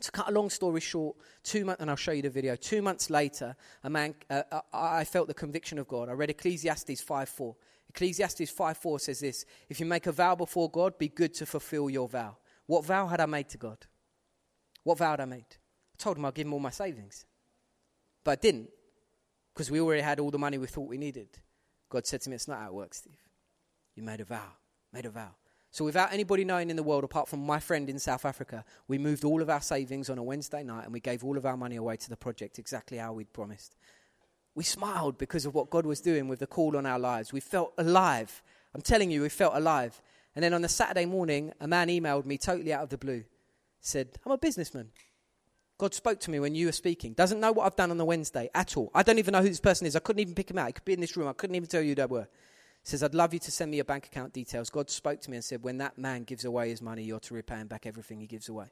To 0.00 0.10
cut 0.10 0.28
a 0.28 0.32
long 0.32 0.50
story 0.50 0.80
short, 0.80 1.16
two 1.42 1.64
months, 1.64 1.80
and 1.80 1.88
I'll 1.88 1.96
show 1.96 2.12
you 2.12 2.22
the 2.22 2.30
video. 2.30 2.56
Two 2.56 2.82
months 2.82 3.08
later, 3.08 3.56
a 3.84 3.90
man, 3.90 4.14
uh, 4.28 4.42
uh 4.52 4.60
I 4.72 5.04
felt 5.04 5.28
the 5.28 5.34
conviction 5.34 5.78
of 5.78 5.88
God. 5.88 6.08
I 6.08 6.12
read 6.12 6.30
Ecclesiastes 6.30 7.00
5:4. 7.02 7.54
Ecclesiastes 7.88 8.50
5:4 8.52 9.00
says 9.00 9.20
this: 9.20 9.46
If 9.68 9.80
you 9.80 9.86
make 9.86 10.06
a 10.06 10.12
vow 10.12 10.34
before 10.34 10.70
God, 10.70 10.98
be 10.98 11.08
good 11.08 11.32
to 11.34 11.46
fulfill 11.46 11.88
your 11.88 12.08
vow. 12.08 12.36
What 12.66 12.84
vow 12.84 13.06
had 13.06 13.20
I 13.20 13.26
made 13.26 13.48
to 13.50 13.58
God? 13.58 13.78
What 14.82 14.98
vow 14.98 15.12
had 15.12 15.20
I 15.20 15.26
made? 15.26 15.46
I 15.48 15.96
told 15.96 16.18
him 16.18 16.24
I'd 16.24 16.34
give 16.34 16.46
him 16.46 16.52
all 16.52 16.60
my 16.60 16.70
savings, 16.70 17.24
but 18.24 18.32
I 18.32 18.36
didn't 18.36 18.68
because 19.54 19.70
we 19.70 19.80
already 19.80 20.02
had 20.02 20.18
all 20.20 20.30
the 20.30 20.38
money 20.38 20.58
we 20.58 20.66
thought 20.66 20.88
we 20.88 20.98
needed. 20.98 21.28
God 21.88 22.06
said 22.06 22.20
to 22.22 22.30
me, 22.30 22.36
"It's 22.36 22.48
not 22.48 22.58
how 22.58 22.68
it 22.68 22.74
works, 22.74 22.98
Steve. 22.98 23.23
You 23.94 24.02
made 24.02 24.20
a 24.20 24.24
vow. 24.24 24.52
Made 24.92 25.06
a 25.06 25.10
vow. 25.10 25.30
So, 25.70 25.84
without 25.84 26.12
anybody 26.12 26.44
knowing 26.44 26.70
in 26.70 26.76
the 26.76 26.84
world, 26.84 27.02
apart 27.02 27.28
from 27.28 27.44
my 27.44 27.58
friend 27.58 27.90
in 27.90 27.98
South 27.98 28.24
Africa, 28.24 28.64
we 28.86 28.96
moved 28.96 29.24
all 29.24 29.42
of 29.42 29.50
our 29.50 29.60
savings 29.60 30.08
on 30.08 30.18
a 30.18 30.22
Wednesday 30.22 30.62
night 30.62 30.84
and 30.84 30.92
we 30.92 31.00
gave 31.00 31.24
all 31.24 31.36
of 31.36 31.44
our 31.44 31.56
money 31.56 31.74
away 31.74 31.96
to 31.96 32.08
the 32.08 32.16
project 32.16 32.60
exactly 32.60 32.98
how 32.98 33.12
we'd 33.12 33.32
promised. 33.32 33.74
We 34.54 34.62
smiled 34.62 35.18
because 35.18 35.46
of 35.46 35.54
what 35.54 35.70
God 35.70 35.84
was 35.84 36.00
doing 36.00 36.28
with 36.28 36.38
the 36.38 36.46
call 36.46 36.76
on 36.76 36.86
our 36.86 36.98
lives. 37.00 37.32
We 37.32 37.40
felt 37.40 37.72
alive. 37.76 38.40
I'm 38.72 38.82
telling 38.82 39.10
you, 39.10 39.22
we 39.22 39.28
felt 39.28 39.56
alive. 39.56 40.00
And 40.36 40.44
then 40.44 40.54
on 40.54 40.62
the 40.62 40.68
Saturday 40.68 41.06
morning, 41.06 41.52
a 41.60 41.66
man 41.66 41.88
emailed 41.88 42.24
me 42.24 42.38
totally 42.38 42.72
out 42.72 42.84
of 42.84 42.90
the 42.90 42.98
blue. 42.98 43.24
Said, 43.80 44.10
I'm 44.24 44.30
a 44.30 44.38
businessman. 44.38 44.90
God 45.76 45.92
spoke 45.92 46.20
to 46.20 46.30
me 46.30 46.38
when 46.38 46.54
you 46.54 46.66
were 46.66 46.72
speaking. 46.72 47.14
Doesn't 47.14 47.40
know 47.40 47.50
what 47.50 47.66
I've 47.66 47.74
done 47.74 47.90
on 47.90 47.98
the 47.98 48.04
Wednesday 48.04 48.48
at 48.54 48.76
all. 48.76 48.92
I 48.94 49.02
don't 49.02 49.18
even 49.18 49.32
know 49.32 49.42
who 49.42 49.48
this 49.48 49.58
person 49.58 49.88
is. 49.88 49.96
I 49.96 49.98
couldn't 49.98 50.20
even 50.20 50.36
pick 50.36 50.52
him 50.52 50.58
out. 50.58 50.68
He 50.68 50.72
could 50.72 50.84
be 50.84 50.92
in 50.92 51.00
this 51.00 51.16
room. 51.16 51.26
I 51.26 51.32
couldn't 51.32 51.56
even 51.56 51.68
tell 51.68 51.82
you 51.82 51.88
who 51.88 51.94
they 51.96 52.06
were 52.06 52.28
says, 52.84 53.02
I'd 53.02 53.14
love 53.14 53.32
you 53.32 53.40
to 53.40 53.50
send 53.50 53.70
me 53.70 53.78
your 53.78 53.84
bank 53.84 54.06
account 54.06 54.32
details. 54.32 54.70
God 54.70 54.90
spoke 54.90 55.20
to 55.22 55.30
me 55.30 55.38
and 55.38 55.44
said, 55.44 55.62
When 55.62 55.78
that 55.78 55.98
man 55.98 56.22
gives 56.24 56.44
away 56.44 56.68
his 56.68 56.82
money, 56.82 57.02
you're 57.02 57.20
to 57.20 57.34
repay 57.34 57.56
him 57.56 57.66
back 57.66 57.86
everything 57.86 58.20
he 58.20 58.26
gives 58.26 58.48
away. 58.48 58.66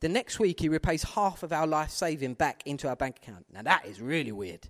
The 0.00 0.08
next 0.08 0.38
week, 0.38 0.60
he 0.60 0.68
repays 0.68 1.04
half 1.04 1.42
of 1.42 1.52
our 1.52 1.66
life 1.66 1.90
saving 1.90 2.34
back 2.34 2.62
into 2.66 2.88
our 2.88 2.96
bank 2.96 3.18
account. 3.22 3.46
Now, 3.52 3.62
that 3.62 3.86
is 3.86 4.00
really 4.00 4.32
weird. 4.32 4.68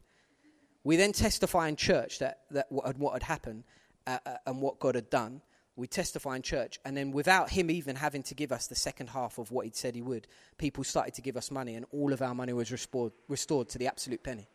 We 0.84 0.96
then 0.96 1.12
testify 1.12 1.68
in 1.68 1.76
church 1.76 2.20
that, 2.20 2.42
that 2.52 2.66
what, 2.70 3.12
had, 3.14 3.22
happened 3.24 3.64
uh, 4.06 4.18
uh, 4.24 4.36
and 4.46 4.60
what 4.60 4.78
God 4.78 4.94
had 4.94 5.10
done. 5.10 5.40
We 5.74 5.86
testify 5.86 6.36
in 6.36 6.42
church, 6.42 6.78
and 6.84 6.96
then 6.96 7.10
without 7.10 7.50
him 7.50 7.70
even 7.70 7.96
having 7.96 8.22
to 8.24 8.34
give 8.34 8.52
us 8.52 8.66
the 8.66 8.74
second 8.74 9.08
half 9.08 9.38
of 9.38 9.50
what 9.50 9.64
he'd 9.64 9.76
said 9.76 9.94
he 9.94 10.00
would, 10.00 10.26
people 10.58 10.84
started 10.84 11.12
to 11.14 11.22
give 11.22 11.36
us 11.36 11.50
money, 11.50 11.74
and 11.74 11.84
all 11.90 12.12
of 12.12 12.22
our 12.22 12.34
money 12.34 12.52
was 12.52 12.70
restored, 12.70 13.12
restored 13.28 13.68
to 13.70 13.78
the 13.78 13.86
absolute 13.86 14.22
penny. 14.22 14.48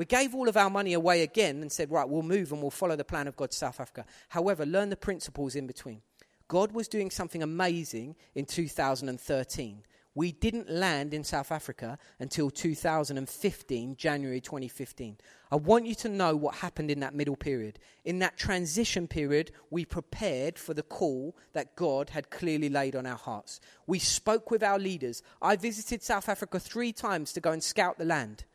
We 0.00 0.06
gave 0.06 0.34
all 0.34 0.48
of 0.48 0.56
our 0.56 0.70
money 0.70 0.94
away 0.94 1.20
again 1.20 1.60
and 1.60 1.70
said, 1.70 1.90
right, 1.90 2.08
we'll 2.08 2.22
move 2.22 2.52
and 2.52 2.62
we'll 2.62 2.70
follow 2.70 2.96
the 2.96 3.04
plan 3.04 3.28
of 3.28 3.36
God 3.36 3.50
to 3.50 3.56
South 3.58 3.78
Africa. 3.78 4.06
However, 4.30 4.64
learn 4.64 4.88
the 4.88 4.96
principles 4.96 5.54
in 5.54 5.66
between. 5.66 6.00
God 6.48 6.72
was 6.72 6.88
doing 6.88 7.10
something 7.10 7.42
amazing 7.42 8.16
in 8.34 8.46
2013. 8.46 9.82
We 10.14 10.32
didn't 10.32 10.70
land 10.70 11.12
in 11.12 11.22
South 11.22 11.52
Africa 11.52 11.98
until 12.18 12.48
2015, 12.48 13.94
January 13.96 14.40
2015. 14.40 15.18
I 15.52 15.56
want 15.56 15.84
you 15.84 15.94
to 15.96 16.08
know 16.08 16.34
what 16.34 16.54
happened 16.54 16.90
in 16.90 17.00
that 17.00 17.14
middle 17.14 17.36
period. 17.36 17.78
In 18.06 18.20
that 18.20 18.38
transition 18.38 19.06
period, 19.06 19.50
we 19.68 19.84
prepared 19.84 20.58
for 20.58 20.72
the 20.72 20.82
call 20.82 21.36
that 21.52 21.76
God 21.76 22.08
had 22.08 22.30
clearly 22.30 22.70
laid 22.70 22.96
on 22.96 23.04
our 23.04 23.18
hearts. 23.18 23.60
We 23.86 23.98
spoke 23.98 24.50
with 24.50 24.62
our 24.62 24.78
leaders. 24.78 25.22
I 25.42 25.56
visited 25.56 26.02
South 26.02 26.30
Africa 26.30 26.58
three 26.58 26.94
times 26.94 27.34
to 27.34 27.40
go 27.42 27.52
and 27.52 27.62
scout 27.62 27.98
the 27.98 28.06
land. 28.06 28.46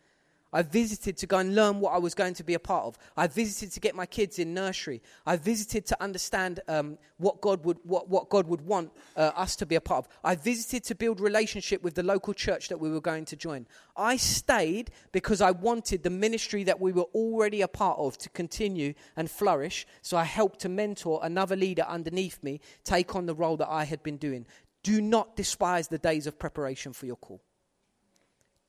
I 0.56 0.62
visited 0.62 1.18
to 1.18 1.28
go 1.28 1.40
and 1.40 1.54
learn 1.54 1.82
what 1.82 1.92
I 1.92 1.98
was 1.98 2.16
going 2.16 2.34
to 2.36 2.44
be 2.46 2.54
a 2.54 2.60
part 2.60 2.86
of. 2.86 2.98
I 3.18 3.28
visited 3.28 3.74
to 3.74 3.82
get 3.82 3.94
my 3.94 4.06
kids 4.06 4.40
in 4.40 4.54
nursery. 4.54 5.02
I 5.26 5.36
visited 5.36 5.86
to 5.88 6.02
understand 6.02 6.62
um, 6.70 6.98
what, 7.18 7.42
God 7.42 7.66
would, 7.66 7.78
what, 7.84 8.08
what 8.08 8.30
God 8.30 8.48
would 8.48 8.62
want 8.62 8.94
uh, 9.18 9.32
us 9.36 9.58
to 9.58 9.66
be 9.66 9.76
a 9.76 9.82
part 9.82 10.06
of. 10.06 10.12
I 10.24 10.36
visited 10.36 10.86
to 10.86 10.96
build 10.96 11.20
relationship 11.20 11.84
with 11.84 11.96
the 11.96 12.04
local 12.04 12.34
church 12.34 12.70
that 12.70 12.80
we 12.80 12.90
were 12.90 13.02
going 13.02 13.26
to 13.26 13.36
join. 13.36 13.68
I 13.98 14.16
stayed 14.16 14.92
because 15.12 15.42
I 15.42 15.52
wanted 15.52 16.04
the 16.04 16.10
ministry 16.10 16.64
that 16.64 16.80
we 16.80 16.94
were 16.94 17.10
already 17.14 17.60
a 17.60 17.68
part 17.68 18.00
of 18.00 18.18
to 18.20 18.30
continue 18.30 18.94
and 19.18 19.30
flourish. 19.30 19.86
So 20.04 20.16
I 20.16 20.24
helped 20.24 20.62
to 20.62 20.70
mentor 20.70 21.20
another 21.22 21.58
leader 21.58 21.84
underneath 21.86 22.42
me 22.42 22.62
take 22.86 23.14
on 23.14 23.26
the 23.26 23.36
role 23.36 23.58
that 23.58 23.70
I 23.70 23.84
had 23.84 24.02
been 24.04 24.16
doing. 24.16 24.46
Do 24.84 25.02
not 25.02 25.36
despise 25.36 25.90
the 25.90 25.98
days 25.98 26.28
of 26.28 26.40
preparation 26.40 26.94
for 26.94 27.08
your 27.08 27.18
call. 27.18 27.42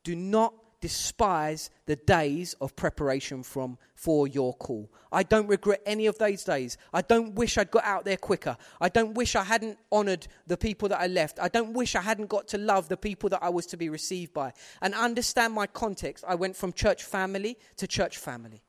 Do 0.02 0.16
not 0.16 0.52
despise 0.80 1.70
the 1.86 1.96
days 1.96 2.54
of 2.60 2.76
preparation 2.76 3.42
from 3.42 3.78
for 3.94 4.28
your 4.28 4.54
call. 4.54 4.90
I 5.10 5.22
don't 5.22 5.46
regret 5.46 5.80
any 5.86 6.06
of 6.06 6.18
those 6.18 6.44
days. 6.44 6.76
I 6.92 7.00
don't 7.02 7.34
wish 7.34 7.56
I'd 7.56 7.70
got 7.70 7.84
out 7.84 8.04
there 8.04 8.16
quicker. 8.16 8.56
I 8.80 8.88
don't 8.88 9.14
wish 9.14 9.34
I 9.34 9.44
hadn't 9.44 9.78
honored 9.90 10.26
the 10.46 10.56
people 10.56 10.88
that 10.90 11.00
I 11.00 11.06
left. 11.06 11.38
I 11.40 11.48
don't 11.48 11.72
wish 11.72 11.94
I 11.94 12.02
hadn't 12.02 12.28
got 12.28 12.48
to 12.48 12.58
love 12.58 12.88
the 12.88 12.96
people 12.96 13.30
that 13.30 13.42
I 13.42 13.48
was 13.48 13.66
to 13.66 13.76
be 13.76 13.88
received 13.88 14.34
by. 14.34 14.52
And 14.82 14.94
understand 14.94 15.54
my 15.54 15.66
context. 15.66 16.24
I 16.28 16.34
went 16.34 16.56
from 16.56 16.72
church 16.72 17.04
family 17.04 17.58
to 17.78 17.86
church 17.86 18.18
family. 18.18 18.62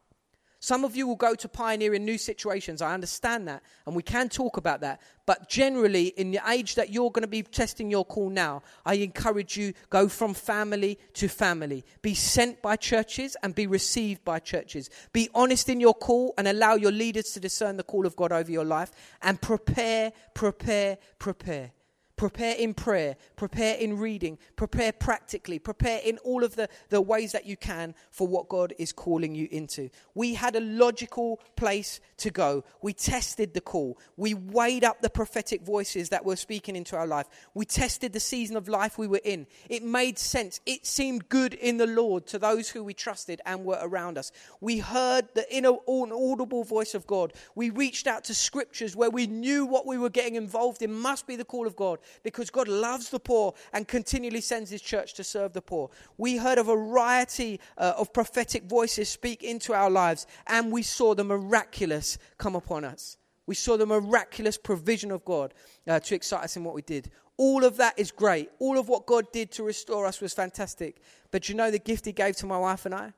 Some 0.60 0.84
of 0.84 0.96
you 0.96 1.06
will 1.08 1.16
go 1.16 1.36
to 1.36 1.48
pioneer 1.48 1.94
in 1.94 2.04
new 2.04 2.18
situations. 2.18 2.82
I 2.82 2.94
understand 2.94 3.48
that, 3.48 3.62
and 3.86 3.96
we 3.96 4.02
can 4.02 4.28
talk 4.28 4.58
about 4.58 4.82
that. 4.82 5.02
But 5.28 5.50
generally, 5.50 6.08
in 6.08 6.32
the 6.32 6.40
age 6.48 6.76
that 6.76 6.90
you're 6.90 7.12
going 7.12 7.22
to 7.22 7.28
be 7.28 7.44
testing 7.44 7.92
your 7.92 8.04
call 8.04 8.32
now, 8.32 8.64
I 8.84 8.96
encourage 8.96 9.56
you 9.56 9.74
go 9.92 10.08
from 10.08 10.34
family 10.34 10.98
to 11.14 11.28
family. 11.28 11.86
Be 12.02 12.16
sent 12.16 12.62
by 12.64 12.76
churches 12.76 13.38
and 13.44 13.54
be 13.54 13.68
received 13.68 14.26
by 14.26 14.40
churches. 14.40 14.90
Be 15.14 15.30
honest 15.36 15.70
in 15.70 15.80
your 15.80 15.94
call 15.94 16.34
and 16.40 16.48
allow 16.48 16.74
your 16.74 16.92
leaders 16.92 17.26
to 17.34 17.40
discern 17.40 17.78
the 17.78 17.84
call 17.84 18.08
of 18.08 18.16
God 18.16 18.32
over 18.32 18.52
your 18.52 18.66
life. 18.66 18.92
And 19.22 19.40
prepare, 19.40 20.12
prepare, 20.34 20.98
prepare. 21.20 21.72
Prepare 22.18 22.56
in 22.56 22.74
prayer, 22.74 23.16
prepare 23.36 23.76
in 23.76 24.00
reading, 24.00 24.40
prepare 24.56 24.92
practically, 24.92 25.60
prepare 25.60 26.02
in 26.04 26.18
all 26.20 26.44
of 26.44 26.56
the, 26.56 26.68
the 26.90 27.00
ways 27.00 27.32
that 27.32 27.46
you 27.46 27.56
can 27.56 27.94
for 28.10 28.28
what 28.28 28.50
God 28.50 28.74
is 28.80 28.92
calling 28.92 29.36
you 29.36 29.48
into. 29.52 29.92
We 30.16 30.34
had 30.34 30.56
a 30.56 30.60
logical 30.60 31.40
place 31.56 32.00
to 32.18 32.32
go. 32.32 32.64
We 32.82 32.94
tested 32.94 33.54
the 33.54 33.62
call. 33.62 34.00
We 34.16 34.34
weighed 34.34 34.84
up 34.84 35.04
the 35.04 35.12
prophetic 35.12 35.62
voices 35.62 36.10
that 36.10 36.26
were 36.26 36.36
speaking 36.36 36.76
into 36.76 36.98
our 36.98 37.06
life. 37.06 37.28
We 37.54 37.66
tested 37.66 38.14
the 38.14 38.20
season 38.20 38.58
of 38.58 38.68
life 38.68 38.98
we 38.98 39.06
were 39.06 39.22
in. 39.24 39.46
It 39.70 39.84
made 39.84 40.18
sense. 40.18 40.60
It 40.66 40.88
seemed 40.88 41.30
good 41.30 41.54
in 41.54 41.78
the 41.78 41.86
Lord 41.86 42.26
to 42.28 42.40
those 42.40 42.68
who 42.68 42.84
we 42.84 42.96
trusted 42.96 43.42
and 43.46 43.64
were 43.64 43.78
around 43.80 44.18
us. 44.18 44.32
We 44.60 44.80
heard 44.80 45.28
the 45.36 45.56
inaudible 45.56 46.64
voice 46.64 46.96
of 46.96 47.06
God. 47.06 47.34
We 47.54 47.70
reached 47.70 48.08
out 48.08 48.24
to 48.24 48.34
scriptures 48.34 48.96
where 48.96 49.12
we 49.12 49.28
knew 49.28 49.68
what 49.68 49.86
we 49.86 50.00
were 50.00 50.10
getting 50.10 50.34
involved 50.34 50.82
in 50.82 50.92
must 50.92 51.28
be 51.28 51.36
the 51.36 51.46
call 51.46 51.68
of 51.68 51.76
God 51.76 52.00
because 52.24 52.50
God 52.50 52.68
loves 52.68 53.10
the 53.10 53.20
poor 53.20 53.54
and 53.74 53.88
continually 53.88 54.42
sends 54.42 54.70
his 54.70 54.82
church 54.82 55.14
to 55.16 55.24
serve 55.24 55.54
the 55.54 55.62
poor. 55.62 55.90
We 56.18 56.38
heard 56.38 56.58
a 56.58 56.64
variety 56.64 57.60
uh, 57.78 57.94
of 57.98 58.14
prophetic 58.14 58.64
voices 58.64 59.10
speak 59.10 59.44
into 59.44 59.74
our 59.74 59.90
lives, 59.90 60.28
and 60.48 60.72
we 60.72 60.84
saw 60.84 61.16
the 61.16 61.24
miraculous 61.24 62.18
come 62.38 62.56
upon 62.56 62.86
us. 62.86 63.18
We 63.46 63.56
saw 63.56 63.78
the 63.78 63.86
miraculous 63.86 64.58
provision 64.58 65.10
of 65.10 65.24
God 65.24 65.54
uh, 65.88 66.00
to 66.02 66.16
excite 66.16 66.44
us 66.44 66.58
in 66.58 66.64
what 66.64 66.76
we 66.76 66.82
did. 66.82 67.10
All 67.38 67.64
of 67.64 67.78
that 67.78 67.98
is 67.98 68.12
great. 68.12 68.50
All 68.60 68.78
of 68.78 68.90
what 68.90 69.06
God 69.06 69.32
did 69.32 69.52
to 69.54 69.64
restore 69.64 70.06
us 70.06 70.20
was 70.20 70.34
fantastic. 70.34 71.02
But 71.32 71.48
you 71.48 71.56
know 71.56 71.72
the 71.72 71.80
gift 71.80 72.06
He 72.06 72.12
gave 72.12 72.36
to 72.38 72.46
my 72.46 72.58
wife 72.58 72.86
and 72.86 72.94
I? 72.94 73.14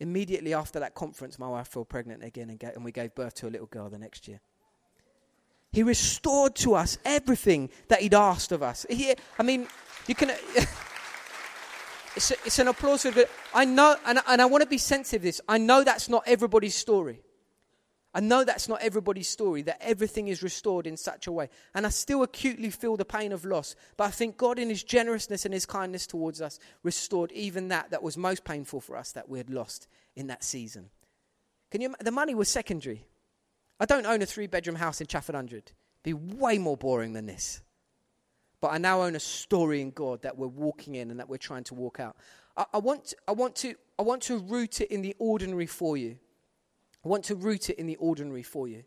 Immediately 0.00 0.52
after 0.52 0.80
that 0.80 0.94
conference, 0.94 1.38
my 1.38 1.48
wife 1.48 1.68
fell 1.68 1.84
pregnant 1.84 2.24
again 2.24 2.50
and, 2.50 2.62
and 2.62 2.84
we 2.84 2.92
gave 2.92 3.14
birth 3.14 3.34
to 3.36 3.46
a 3.46 3.50
little 3.50 3.68
girl 3.68 3.88
the 3.88 3.98
next 3.98 4.28
year. 4.28 4.40
He 5.72 5.82
restored 5.82 6.54
to 6.56 6.74
us 6.74 6.98
everything 7.04 7.70
that 7.88 8.02
He'd 8.02 8.14
asked 8.14 8.52
of 8.52 8.62
us. 8.62 8.84
He, 8.90 9.14
I 9.38 9.42
mean, 9.42 9.66
you 10.06 10.14
can. 10.14 10.30
it's, 12.16 12.30
a, 12.30 12.34
it's 12.44 12.58
an 12.58 12.68
applause 12.68 13.02
for. 13.04 13.24
I 13.54 13.64
know, 13.64 13.96
and, 14.06 14.20
and 14.28 14.42
I 14.42 14.46
want 14.46 14.62
to 14.62 14.68
be 14.68 14.78
sensitive 14.78 15.22
to 15.22 15.28
this. 15.28 15.40
I 15.48 15.58
know 15.58 15.82
that's 15.82 16.08
not 16.08 16.24
everybody's 16.26 16.74
story. 16.74 17.22
I 18.14 18.20
know 18.20 18.44
that's 18.44 18.68
not 18.68 18.82
everybody's 18.82 19.28
story, 19.28 19.62
that 19.62 19.78
everything 19.80 20.28
is 20.28 20.42
restored 20.42 20.86
in 20.86 20.98
such 20.98 21.26
a 21.26 21.32
way. 21.32 21.48
And 21.74 21.86
I 21.86 21.88
still 21.88 22.22
acutely 22.22 22.68
feel 22.68 22.98
the 22.98 23.06
pain 23.06 23.32
of 23.32 23.46
loss. 23.46 23.74
But 23.96 24.04
I 24.04 24.10
think 24.10 24.36
God, 24.36 24.58
in 24.58 24.68
His 24.68 24.84
generousness 24.84 25.46
and 25.46 25.54
His 25.54 25.64
kindness 25.64 26.06
towards 26.06 26.42
us, 26.42 26.58
restored 26.82 27.32
even 27.32 27.68
that 27.68 27.90
that 27.90 28.02
was 28.02 28.18
most 28.18 28.44
painful 28.44 28.82
for 28.82 28.98
us 28.98 29.12
that 29.12 29.30
we 29.30 29.38
had 29.38 29.48
lost 29.48 29.88
in 30.14 30.26
that 30.26 30.44
season. 30.44 30.90
Can 31.70 31.80
you, 31.80 31.94
the 32.00 32.10
money 32.10 32.34
was 32.34 32.50
secondary. 32.50 33.06
I 33.82 33.84
don't 33.84 34.06
own 34.06 34.22
a 34.22 34.26
three 34.26 34.46
bedroom 34.46 34.76
house 34.76 35.00
in 35.00 35.08
Chafford 35.08 35.34
Hundred. 35.34 35.72
Be 36.04 36.14
way 36.14 36.56
more 36.56 36.76
boring 36.76 37.14
than 37.14 37.26
this. 37.26 37.62
But 38.60 38.68
I 38.68 38.78
now 38.78 39.02
own 39.02 39.16
a 39.16 39.20
story 39.20 39.80
in 39.80 39.90
God 39.90 40.22
that 40.22 40.38
we're 40.38 40.46
walking 40.46 40.94
in 40.94 41.10
and 41.10 41.18
that 41.18 41.28
we're 41.28 41.36
trying 41.36 41.64
to 41.64 41.74
walk 41.74 41.98
out. 41.98 42.16
I, 42.56 42.64
I, 42.74 42.78
want, 42.78 43.12
I, 43.26 43.32
want, 43.32 43.56
to, 43.56 43.74
I 43.98 44.02
want 44.02 44.22
to 44.22 44.38
root 44.38 44.80
it 44.80 44.92
in 44.92 45.02
the 45.02 45.16
ordinary 45.18 45.66
for 45.66 45.96
you. 45.96 46.16
I 47.04 47.08
want 47.08 47.24
to 47.24 47.34
root 47.34 47.70
it 47.70 47.76
in 47.80 47.88
the 47.88 47.96
ordinary 47.96 48.44
for 48.44 48.68
you. 48.68 48.84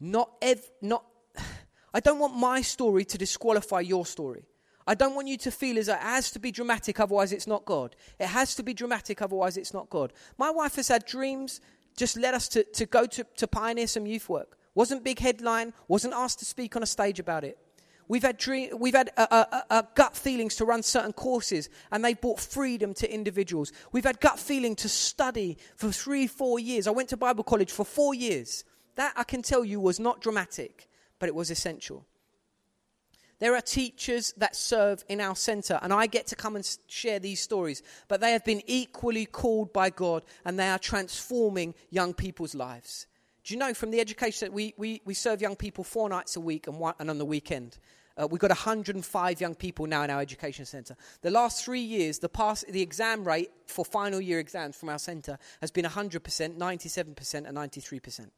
Not, 0.00 0.32
ev- 0.42 0.68
not, 0.82 1.04
I 1.94 2.00
don't 2.00 2.18
want 2.18 2.34
my 2.34 2.62
story 2.62 3.04
to 3.04 3.18
disqualify 3.18 3.80
your 3.80 4.04
story. 4.04 4.48
I 4.84 4.96
don't 4.96 5.14
want 5.14 5.28
you 5.28 5.36
to 5.38 5.52
feel 5.52 5.78
as 5.78 5.86
it 5.86 5.98
has 5.98 6.32
to 6.32 6.40
be 6.40 6.50
dramatic, 6.50 6.98
otherwise 6.98 7.32
it's 7.32 7.46
not 7.46 7.64
God. 7.64 7.94
It 8.18 8.26
has 8.26 8.56
to 8.56 8.64
be 8.64 8.74
dramatic, 8.74 9.22
otherwise 9.22 9.56
it's 9.56 9.72
not 9.72 9.88
God. 9.90 10.12
My 10.38 10.50
wife 10.50 10.74
has 10.74 10.88
had 10.88 11.06
dreams 11.06 11.60
just 11.96 12.16
led 12.16 12.34
us 12.34 12.48
to, 12.48 12.64
to 12.64 12.86
go 12.86 13.06
to, 13.06 13.24
to 13.36 13.46
pioneer 13.46 13.86
some 13.86 14.06
youth 14.06 14.28
work. 14.28 14.56
Wasn't 14.74 15.04
big 15.04 15.18
headline, 15.18 15.72
wasn't 15.88 16.14
asked 16.14 16.38
to 16.38 16.44
speak 16.44 16.76
on 16.76 16.82
a 16.82 16.86
stage 16.86 17.18
about 17.18 17.44
it. 17.44 17.58
We've 18.08 18.22
had, 18.22 18.38
dream, 18.38 18.78
we've 18.80 18.94
had 18.94 19.10
uh, 19.16 19.82
gut 19.94 20.16
feelings 20.16 20.56
to 20.56 20.64
run 20.64 20.82
certain 20.82 21.12
courses, 21.12 21.68
and 21.92 22.04
they 22.04 22.14
brought 22.14 22.40
freedom 22.40 22.92
to 22.94 23.12
individuals. 23.12 23.70
We've 23.92 24.04
had 24.04 24.18
gut 24.18 24.38
feeling 24.38 24.74
to 24.76 24.88
study 24.88 25.58
for 25.76 25.92
three, 25.92 26.26
four 26.26 26.58
years. 26.58 26.88
I 26.88 26.90
went 26.90 27.08
to 27.10 27.16
Bible 27.16 27.44
college 27.44 27.70
for 27.70 27.84
four 27.84 28.12
years. 28.12 28.64
That, 28.96 29.12
I 29.16 29.22
can 29.22 29.42
tell 29.42 29.64
you, 29.64 29.78
was 29.78 30.00
not 30.00 30.20
dramatic, 30.20 30.88
but 31.20 31.28
it 31.28 31.36
was 31.36 31.52
essential. 31.52 32.04
There 33.40 33.56
are 33.56 33.62
teachers 33.62 34.34
that 34.36 34.54
serve 34.54 35.02
in 35.08 35.18
our 35.20 35.34
center, 35.34 35.78
and 35.82 35.94
I 35.94 36.06
get 36.06 36.26
to 36.28 36.36
come 36.36 36.56
and 36.56 36.76
share 36.86 37.18
these 37.18 37.40
stories, 37.40 37.82
but 38.06 38.20
they 38.20 38.32
have 38.32 38.44
been 38.44 38.62
equally 38.66 39.24
called 39.24 39.72
by 39.72 39.88
God 39.88 40.24
and 40.44 40.58
they 40.58 40.68
are 40.68 40.78
transforming 40.78 41.74
young 41.90 42.12
people's 42.12 42.54
lives. 42.54 43.06
Do 43.42 43.54
you 43.54 43.58
know 43.58 43.72
from 43.72 43.90
the 43.90 44.00
education 44.00 44.46
that 44.46 44.52
we, 44.52 44.74
we, 44.76 45.00
we 45.06 45.14
serve 45.14 45.40
young 45.40 45.56
people 45.56 45.84
four 45.84 46.10
nights 46.10 46.36
a 46.36 46.40
week 46.40 46.66
and, 46.66 46.78
one, 46.78 46.94
and 46.98 47.08
on 47.08 47.16
the 47.16 47.24
weekend? 47.24 47.78
Uh, 48.20 48.26
we've 48.26 48.40
got 48.40 48.50
105 48.50 49.40
young 49.40 49.54
people 49.54 49.86
now 49.86 50.02
in 50.02 50.10
our 50.10 50.20
education 50.20 50.66
centre. 50.66 50.94
The 51.22 51.30
last 51.30 51.64
three 51.64 51.80
years, 51.80 52.18
the, 52.18 52.28
pass, 52.28 52.62
the 52.68 52.82
exam 52.82 53.26
rate 53.26 53.50
for 53.66 53.86
final 53.86 54.20
year 54.20 54.38
exams 54.38 54.76
from 54.76 54.90
our 54.90 54.98
centre 54.98 55.38
has 55.62 55.70
been 55.70 55.86
100%, 55.86 56.20
97%, 56.58 57.34
and 57.48 57.56
93%. 57.56 58.30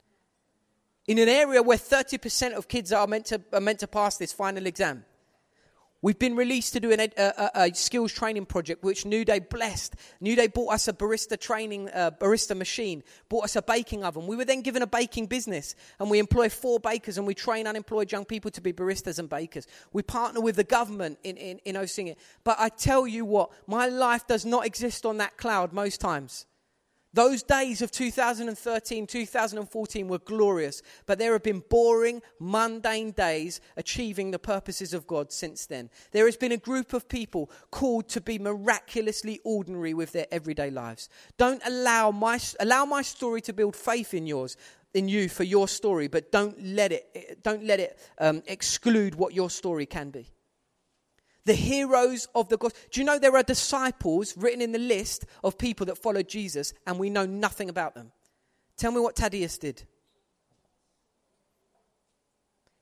In 1.07 1.18
an 1.18 1.28
area 1.28 1.62
where 1.62 1.78
30% 1.78 2.53
of 2.55 2.68
kids 2.68 2.92
are 2.92 3.07
meant, 3.07 3.26
to, 3.26 3.40
are 3.53 3.61
meant 3.61 3.80
to 3.80 3.88
pass 3.88 4.16
this 4.16 4.32
final 4.32 4.66
exam. 4.66 5.05
We've 6.00 6.18
been 6.18 6.34
released 6.34 6.72
to 6.72 6.80
do 6.80 6.90
an, 6.90 6.98
a, 6.98 7.11
a, 7.16 7.50
a, 7.55 7.74
skills 7.74 8.12
training 8.12 8.46
project, 8.46 8.82
which 8.82 9.05
Newday 9.05 9.48
blessed. 9.48 9.94
Newday 10.20 10.53
bought 10.53 10.74
us 10.74 10.88
a 10.88 10.92
barista 10.92 11.38
training, 11.38 11.88
uh, 11.90 12.11
barista 12.20 12.57
machine, 12.57 13.05
bought 13.28 13.44
us 13.44 13.55
a 13.55 13.62
baking 13.62 14.03
oven. 14.03 14.26
We 14.26 14.34
were 14.34 14.44
then 14.44 14.62
given 14.62 14.82
a 14.82 14.86
baking 14.86 15.26
business, 15.26 15.76
and 16.00 16.11
we 16.11 16.18
employ 16.18 16.48
four 16.48 16.80
bakers, 16.80 17.18
and 17.18 17.26
we 17.26 17.34
train 17.34 17.68
unemployed 17.68 18.11
young 18.11 18.24
people 18.24 18.50
to 18.50 18.61
be 18.61 18.72
baristas 18.72 19.20
and 19.20 19.28
bakers. 19.28 19.68
We 19.92 20.03
partner 20.03 20.40
with 20.40 20.57
the 20.57 20.64
government 20.64 21.20
in, 21.22 21.36
in, 21.36 21.59
in 21.59 21.76
Osingit. 21.76 22.16
But 22.42 22.57
I 22.59 22.68
tell 22.68 23.07
you 23.07 23.24
what, 23.24 23.50
my 23.68 23.86
life 23.86 24.26
does 24.26 24.44
not 24.44 24.66
exist 24.66 25.07
on 25.07 25.18
that 25.18 25.36
cloud 25.36 25.72
most 25.72 26.00
times. 26.00 26.46
Those 27.14 27.42
days 27.42 27.82
of 27.82 27.90
2013, 27.90 29.06
2014 29.06 30.08
were 30.08 30.18
glorious, 30.18 30.82
but 31.04 31.18
there 31.18 31.32
have 31.32 31.42
been 31.42 31.62
boring, 31.68 32.22
mundane 32.38 33.10
days 33.10 33.60
achieving 33.76 34.30
the 34.30 34.38
purposes 34.38 34.94
of 34.94 35.06
God 35.06 35.30
since 35.30 35.66
then. 35.66 35.90
There 36.12 36.24
has 36.24 36.38
been 36.38 36.52
a 36.52 36.56
group 36.56 36.94
of 36.94 37.08
people 37.08 37.50
called 37.70 38.08
to 38.10 38.22
be 38.22 38.38
miraculously 38.38 39.40
ordinary 39.44 39.92
with 39.92 40.12
their 40.12 40.26
everyday 40.30 40.70
lives. 40.70 41.10
Don't 41.36 41.62
allow 41.66 42.10
my, 42.10 42.38
allow 42.60 42.86
my 42.86 43.02
story 43.02 43.42
to 43.42 43.52
build 43.52 43.76
faith 43.76 44.14
in 44.14 44.26
yours, 44.26 44.56
in 44.94 45.06
you 45.06 45.28
for 45.28 45.44
your 45.44 45.68
story, 45.68 46.08
but 46.08 46.32
don't 46.32 46.56
let 46.64 46.92
it, 46.92 47.42
don't 47.42 47.64
let 47.64 47.78
it 47.78 47.98
um, 48.18 48.42
exclude 48.46 49.14
what 49.14 49.34
your 49.34 49.50
story 49.50 49.84
can 49.84 50.08
be 50.08 50.30
the 51.45 51.55
heroes 51.55 52.28
of 52.34 52.49
the 52.49 52.57
gospel. 52.57 52.78
Do 52.90 53.01
you 53.01 53.07
know 53.07 53.18
there 53.18 53.36
are 53.36 53.43
disciples 53.43 54.36
written 54.36 54.61
in 54.61 54.72
the 54.72 54.78
list 54.78 55.26
of 55.43 55.59
people 55.59 55.86
that 55.86 55.99
followed 55.99 56.28
Jesus 56.28 56.72
and 56.86 56.99
we 56.99 57.11
know 57.11 57.26
nothing 57.26 57.68
about 57.68 57.95
them? 57.95 58.12
Tell 58.76 58.93
me 58.93 59.01
what 59.01 59.16
Thaddeus 59.16 59.59
did. 59.59 59.82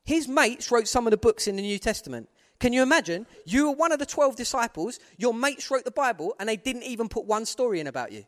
His 0.03 0.27
mates 0.27 0.71
wrote 0.71 0.87
some 0.87 1.07
of 1.07 1.11
the 1.11 1.17
books 1.17 1.47
in 1.47 1.55
the 1.55 1.61
New 1.61 1.79
Testament. 1.79 2.29
Can 2.59 2.73
you 2.73 2.83
imagine? 2.83 3.25
You 3.45 3.69
were 3.69 3.75
one 3.75 3.91
of 3.91 3.99
the 3.99 4.05
12 4.05 4.35
disciples, 4.35 4.99
your 5.17 5.33
mates 5.33 5.71
wrote 5.71 5.83
the 5.83 5.91
Bible, 5.91 6.35
and 6.39 6.47
they 6.47 6.57
didn't 6.57 6.83
even 6.83 7.09
put 7.09 7.25
one 7.25 7.45
story 7.45 7.79
in 7.79 7.87
about 7.87 8.11
you. 8.11 8.25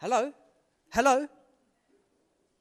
Hello? 0.00 0.32
Hello? 0.90 1.28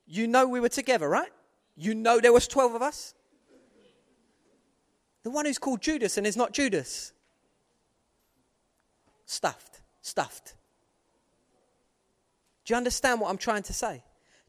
You 0.05 0.27
know 0.27 0.47
we 0.47 0.59
were 0.59 0.69
together, 0.69 1.07
right? 1.07 1.31
You 1.75 1.95
know 1.95 2.19
there 2.19 2.33
was 2.33 2.47
12 2.47 2.75
of 2.75 2.81
us? 2.81 3.13
The 5.23 5.29
one 5.29 5.45
who's 5.45 5.57
called 5.57 5.81
Judas 5.81 6.17
and 6.17 6.25
is 6.25 6.37
not 6.37 6.53
Judas. 6.53 7.13
Stuffed, 9.25 9.81
stuffed. 10.01 10.55
Do 12.65 12.73
you 12.73 12.77
understand 12.77 13.19
what 13.19 13.29
I'm 13.29 13.37
trying 13.37 13.63
to 13.63 13.73
say? 13.73 14.03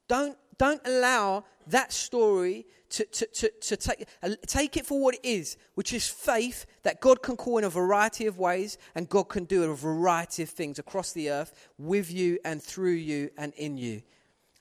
Don't, 0.08 0.36
don't 0.58 0.80
allow 0.84 1.44
that 1.68 1.92
story 1.92 2.66
to, 2.90 3.04
to, 3.04 3.26
to, 3.26 3.50
to 3.60 3.76
take, 3.76 4.06
take 4.46 4.76
it 4.76 4.84
for 4.84 5.00
what 5.00 5.14
it 5.14 5.20
is, 5.22 5.56
which 5.74 5.92
is 5.92 6.08
faith 6.08 6.66
that 6.82 7.00
God 7.00 7.22
can 7.22 7.36
call 7.36 7.58
in 7.58 7.64
a 7.64 7.70
variety 7.70 8.26
of 8.26 8.38
ways 8.38 8.78
and 8.94 9.08
God 9.08 9.24
can 9.24 9.44
do 9.44 9.62
a 9.64 9.74
variety 9.74 10.42
of 10.42 10.50
things 10.50 10.78
across 10.78 11.12
the 11.12 11.30
earth 11.30 11.68
with 11.78 12.12
you 12.12 12.38
and 12.44 12.62
through 12.62 12.92
you 12.92 13.30
and 13.38 13.54
in 13.54 13.76
you. 13.76 14.02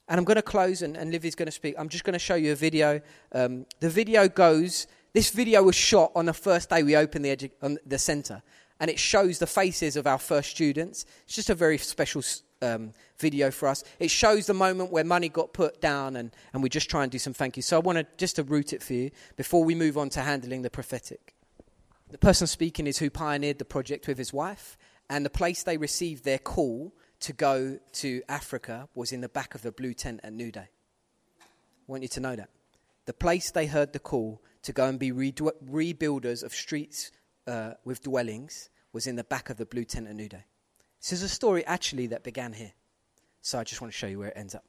And 0.07 0.17
I'm 0.17 0.25
going 0.25 0.37
to 0.37 0.41
close, 0.41 0.81
and, 0.81 0.97
and 0.97 1.11
Livy's 1.11 1.35
going 1.35 1.45
to 1.45 1.51
speak. 1.51 1.75
I'm 1.77 1.87
just 1.87 2.03
going 2.03 2.13
to 2.13 2.19
show 2.19 2.33
you 2.33 2.51
a 2.51 2.55
video. 2.55 2.99
Um, 3.31 3.67
the 3.79 3.89
video 3.89 4.27
goes 4.27 4.87
this 5.19 5.31
video 5.31 5.61
was 5.61 5.75
shot 5.75 6.13
on 6.15 6.27
the 6.27 6.33
first 6.33 6.69
day 6.69 6.81
we 6.81 6.95
opened 6.95 7.25
the, 7.25 7.35
edu- 7.35 7.77
the 7.85 7.97
centre, 7.97 8.41
and 8.79 8.89
it 8.89 8.97
shows 8.97 9.37
the 9.37 9.45
faces 9.45 9.97
of 9.97 10.07
our 10.07 10.17
first 10.17 10.49
students. 10.49 11.05
It's 11.25 11.35
just 11.35 11.49
a 11.49 11.55
very 11.55 11.77
special 11.77 12.23
um, 12.61 12.93
video 13.17 13.51
for 13.51 13.67
us. 13.67 13.83
It 13.99 14.11
shows 14.11 14.45
the 14.45 14.53
moment 14.53 14.93
where 14.93 15.03
money 15.03 15.27
got 15.27 15.51
put 15.51 15.81
down, 15.81 16.15
and, 16.15 16.33
and 16.53 16.63
we 16.63 16.69
just 16.69 16.89
try 16.89 17.03
and 17.03 17.11
do 17.11 17.19
some 17.19 17.33
thank 17.33 17.57
you. 17.57 17.61
So 17.61 17.75
I 17.75 17.81
want 17.81 17.97
to 17.97 18.07
just 18.15 18.37
to 18.37 18.43
root 18.43 18.71
it 18.71 18.81
for 18.81 18.93
you 18.93 19.11
before 19.35 19.65
we 19.65 19.75
move 19.75 19.97
on 19.97 20.07
to 20.11 20.21
handling 20.21 20.61
the 20.61 20.69
prophetic. 20.69 21.35
The 22.09 22.17
person 22.17 22.47
speaking 22.47 22.87
is 22.87 22.99
who 22.99 23.09
pioneered 23.09 23.59
the 23.59 23.65
project 23.65 24.07
with 24.07 24.17
his 24.17 24.31
wife, 24.31 24.77
and 25.09 25.25
the 25.25 25.29
place 25.29 25.63
they 25.63 25.75
received 25.75 26.23
their 26.23 26.39
call 26.39 26.93
to 27.19 27.33
go 27.33 27.77
to 27.91 28.21
Africa 28.29 28.87
was 28.95 29.11
in 29.11 29.19
the 29.19 29.27
back 29.27 29.53
of 29.53 29.63
the 29.63 29.73
blue 29.73 29.93
tent 29.93 30.21
at 30.23 30.31
Newday. 30.31 30.69
I 31.39 31.47
want 31.87 32.03
you 32.03 32.09
to 32.09 32.21
know 32.21 32.37
that. 32.37 32.51
The 33.09 33.13
place 33.13 33.49
they 33.49 33.65
heard 33.65 33.91
the 33.91 33.97
call 33.97 34.39
to 34.61 34.71
go 34.71 34.85
and 34.85 34.99
be 34.99 35.11
rebuilders 35.11 36.43
of 36.43 36.53
streets 36.53 37.09
uh, 37.47 37.71
with 37.83 38.03
dwellings 38.03 38.69
was 38.93 39.07
in 39.07 39.15
the 39.15 39.23
back 39.23 39.49
of 39.49 39.57
the 39.57 39.65
blue 39.65 39.83
tent 39.83 40.07
at 40.07 40.15
New. 40.15 40.29
This 40.29 41.13
is 41.13 41.23
a 41.23 41.27
story 41.27 41.65
actually 41.65 42.05
that 42.05 42.23
began 42.23 42.53
here. 42.53 42.71
So 43.41 43.57
I 43.57 43.63
just 43.63 43.81
want 43.81 43.91
to 43.91 43.97
show 43.97 44.05
you 44.05 44.19
where 44.19 44.27
it 44.27 44.35
ends 44.35 44.53
up. 44.53 44.63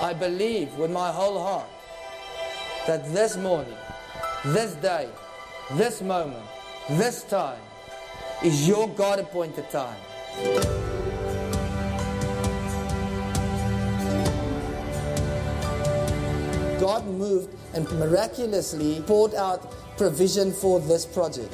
I 0.00 0.14
believe 0.14 0.72
with 0.78 0.90
my 0.90 1.12
whole 1.12 1.38
heart 1.38 1.68
that 2.86 3.04
this 3.12 3.36
morning, 3.36 3.76
this 4.46 4.76
day, 4.76 5.10
this 5.72 6.00
moment, 6.00 6.46
this 6.88 7.22
time 7.24 7.60
is 8.42 8.66
your 8.66 8.88
God 8.88 9.18
appointed 9.18 9.68
time. 9.68 10.00
God 16.80 17.06
moved 17.06 17.54
and 17.74 17.88
miraculously 17.92 19.00
poured 19.06 19.34
out 19.34 19.72
provision 19.96 20.52
for 20.52 20.80
this 20.80 21.06
project. 21.06 21.52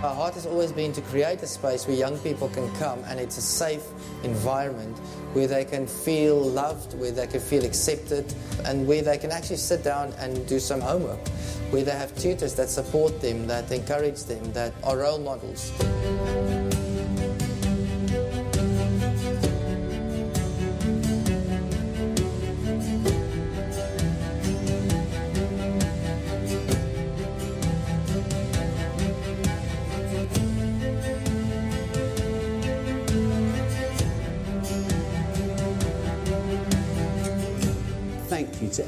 Our 0.00 0.14
heart 0.14 0.34
has 0.34 0.46
always 0.46 0.70
been 0.70 0.92
to 0.92 1.00
create 1.00 1.42
a 1.42 1.46
space 1.48 1.88
where 1.88 1.96
young 1.96 2.18
people 2.18 2.48
can 2.50 2.72
come 2.76 3.02
and 3.08 3.18
it's 3.18 3.36
a 3.36 3.42
safe 3.42 3.82
environment 4.22 4.96
where 5.32 5.48
they 5.48 5.64
can 5.64 5.88
feel 5.88 6.40
loved, 6.40 6.94
where 7.00 7.10
they 7.10 7.26
can 7.26 7.40
feel 7.40 7.64
accepted, 7.64 8.32
and 8.64 8.86
where 8.86 9.02
they 9.02 9.18
can 9.18 9.32
actually 9.32 9.56
sit 9.56 9.82
down 9.82 10.12
and 10.20 10.46
do 10.46 10.60
some 10.60 10.80
homework, 10.80 11.26
where 11.70 11.82
they 11.82 11.90
have 11.90 12.16
tutors 12.16 12.54
that 12.54 12.68
support 12.68 13.20
them, 13.20 13.48
that 13.48 13.72
encourage 13.72 14.22
them, 14.22 14.52
that 14.52 14.72
are 14.84 14.98
role 14.98 15.18
models. 15.18 15.72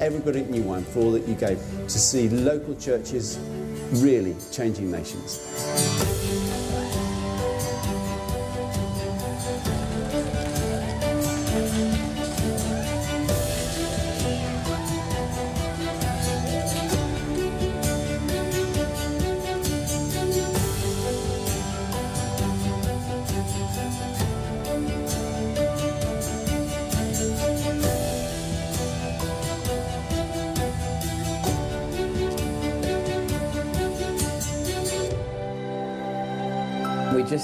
Everybody 0.01 0.40
at 0.40 0.51
New 0.51 0.62
Wine 0.62 0.84
for 0.84 1.01
all 1.01 1.12
that 1.12 1.26
you 1.28 1.34
gave 1.34 1.59
to 1.59 1.98
see 1.98 2.28
local 2.28 2.74
churches 2.76 3.38
really 3.92 4.34
changing 4.51 4.90
nations. 4.90 6.09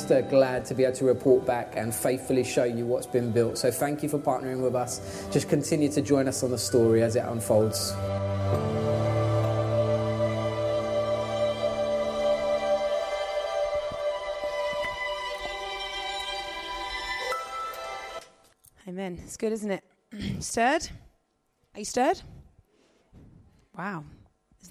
Just 0.07 0.25
uh, 0.25 0.29
glad 0.29 0.65
to 0.65 0.75
be 0.75 0.85
able 0.85 0.95
to 0.97 1.05
report 1.05 1.45
back 1.47 1.73
and 1.77 1.95
faithfully 1.95 2.45
show 2.45 2.65
you 2.65 2.87
what's 2.87 3.07
been 3.07 3.33
built. 3.33 3.59
So 3.59 3.71
thank 3.71 4.03
you 4.03 4.09
for 4.09 4.19
partnering 4.19 4.61
with 4.61 4.75
us. 4.75 5.27
Just 5.33 5.49
continue 5.49 5.89
to 5.91 6.03
join 6.03 6.29
us 6.29 6.43
on 6.43 6.51
the 6.51 6.59
story 6.59 7.03
as 7.03 7.17
it 7.17 7.25
unfolds. 7.25 7.93
Amen. 18.89 19.19
It's 19.25 19.37
good, 19.37 19.53
isn't 19.53 19.71
it? 19.71 19.85
stirred? 20.43 20.89
Are 21.75 21.81
you 21.81 21.85
stirred? 21.85 22.21
Wow. 23.77 24.05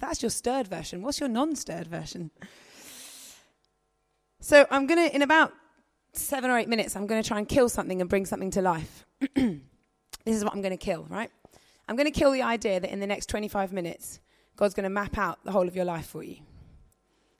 That's 0.00 0.22
your 0.22 0.30
stirred 0.30 0.68
version. 0.68 1.02
What's 1.02 1.20
your 1.20 1.28
non 1.28 1.56
stirred 1.56 1.86
version? 1.86 2.30
So 4.40 4.66
I'm 4.70 4.86
going 4.86 5.08
to, 5.08 5.14
in 5.14 5.22
about 5.22 5.52
seven 6.12 6.50
or 6.50 6.58
eight 6.58 6.68
minutes, 6.68 6.96
I'm 6.96 7.06
going 7.06 7.22
to 7.22 7.26
try 7.26 7.38
and 7.38 7.48
kill 7.48 7.68
something 7.68 8.00
and 8.00 8.08
bring 8.08 8.26
something 8.26 8.50
to 8.52 8.62
life. 8.62 9.06
this 9.34 9.56
is 10.26 10.44
what 10.44 10.54
I'm 10.54 10.62
going 10.62 10.76
to 10.76 10.84
kill, 10.84 11.06
right? 11.08 11.30
I'm 11.88 11.96
going 11.96 12.10
to 12.10 12.18
kill 12.18 12.32
the 12.32 12.42
idea 12.42 12.80
that 12.80 12.90
in 12.90 13.00
the 13.00 13.06
next 13.06 13.26
25 13.26 13.72
minutes, 13.72 14.20
God's 14.56 14.74
going 14.74 14.84
to 14.84 14.90
map 14.90 15.18
out 15.18 15.38
the 15.44 15.52
whole 15.52 15.68
of 15.68 15.76
your 15.76 15.84
life 15.84 16.06
for 16.06 16.22
you. 16.22 16.36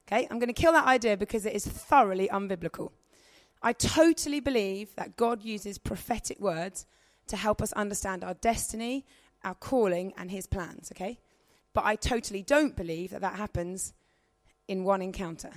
Okay? 0.06 0.26
I'm 0.30 0.38
going 0.38 0.48
to 0.48 0.60
kill 0.60 0.72
that 0.72 0.86
idea 0.86 1.16
because 1.16 1.46
it 1.46 1.54
is 1.54 1.66
thoroughly 1.66 2.28
unbiblical. 2.28 2.92
I 3.62 3.72
totally 3.72 4.40
believe 4.40 4.94
that 4.96 5.16
God 5.16 5.42
uses 5.42 5.78
prophetic 5.78 6.38
words 6.38 6.86
to 7.26 7.36
help 7.36 7.60
us 7.60 7.72
understand 7.72 8.22
our 8.22 8.34
destiny, 8.34 9.04
our 9.42 9.54
calling, 9.54 10.12
and 10.16 10.30
His 10.30 10.46
plans, 10.46 10.92
okay? 10.92 11.18
But 11.72 11.84
I 11.84 11.96
totally 11.96 12.42
don't 12.42 12.76
believe 12.76 13.10
that 13.10 13.22
that 13.22 13.34
happens 13.34 13.92
in 14.68 14.84
one 14.84 15.02
encounter. 15.02 15.50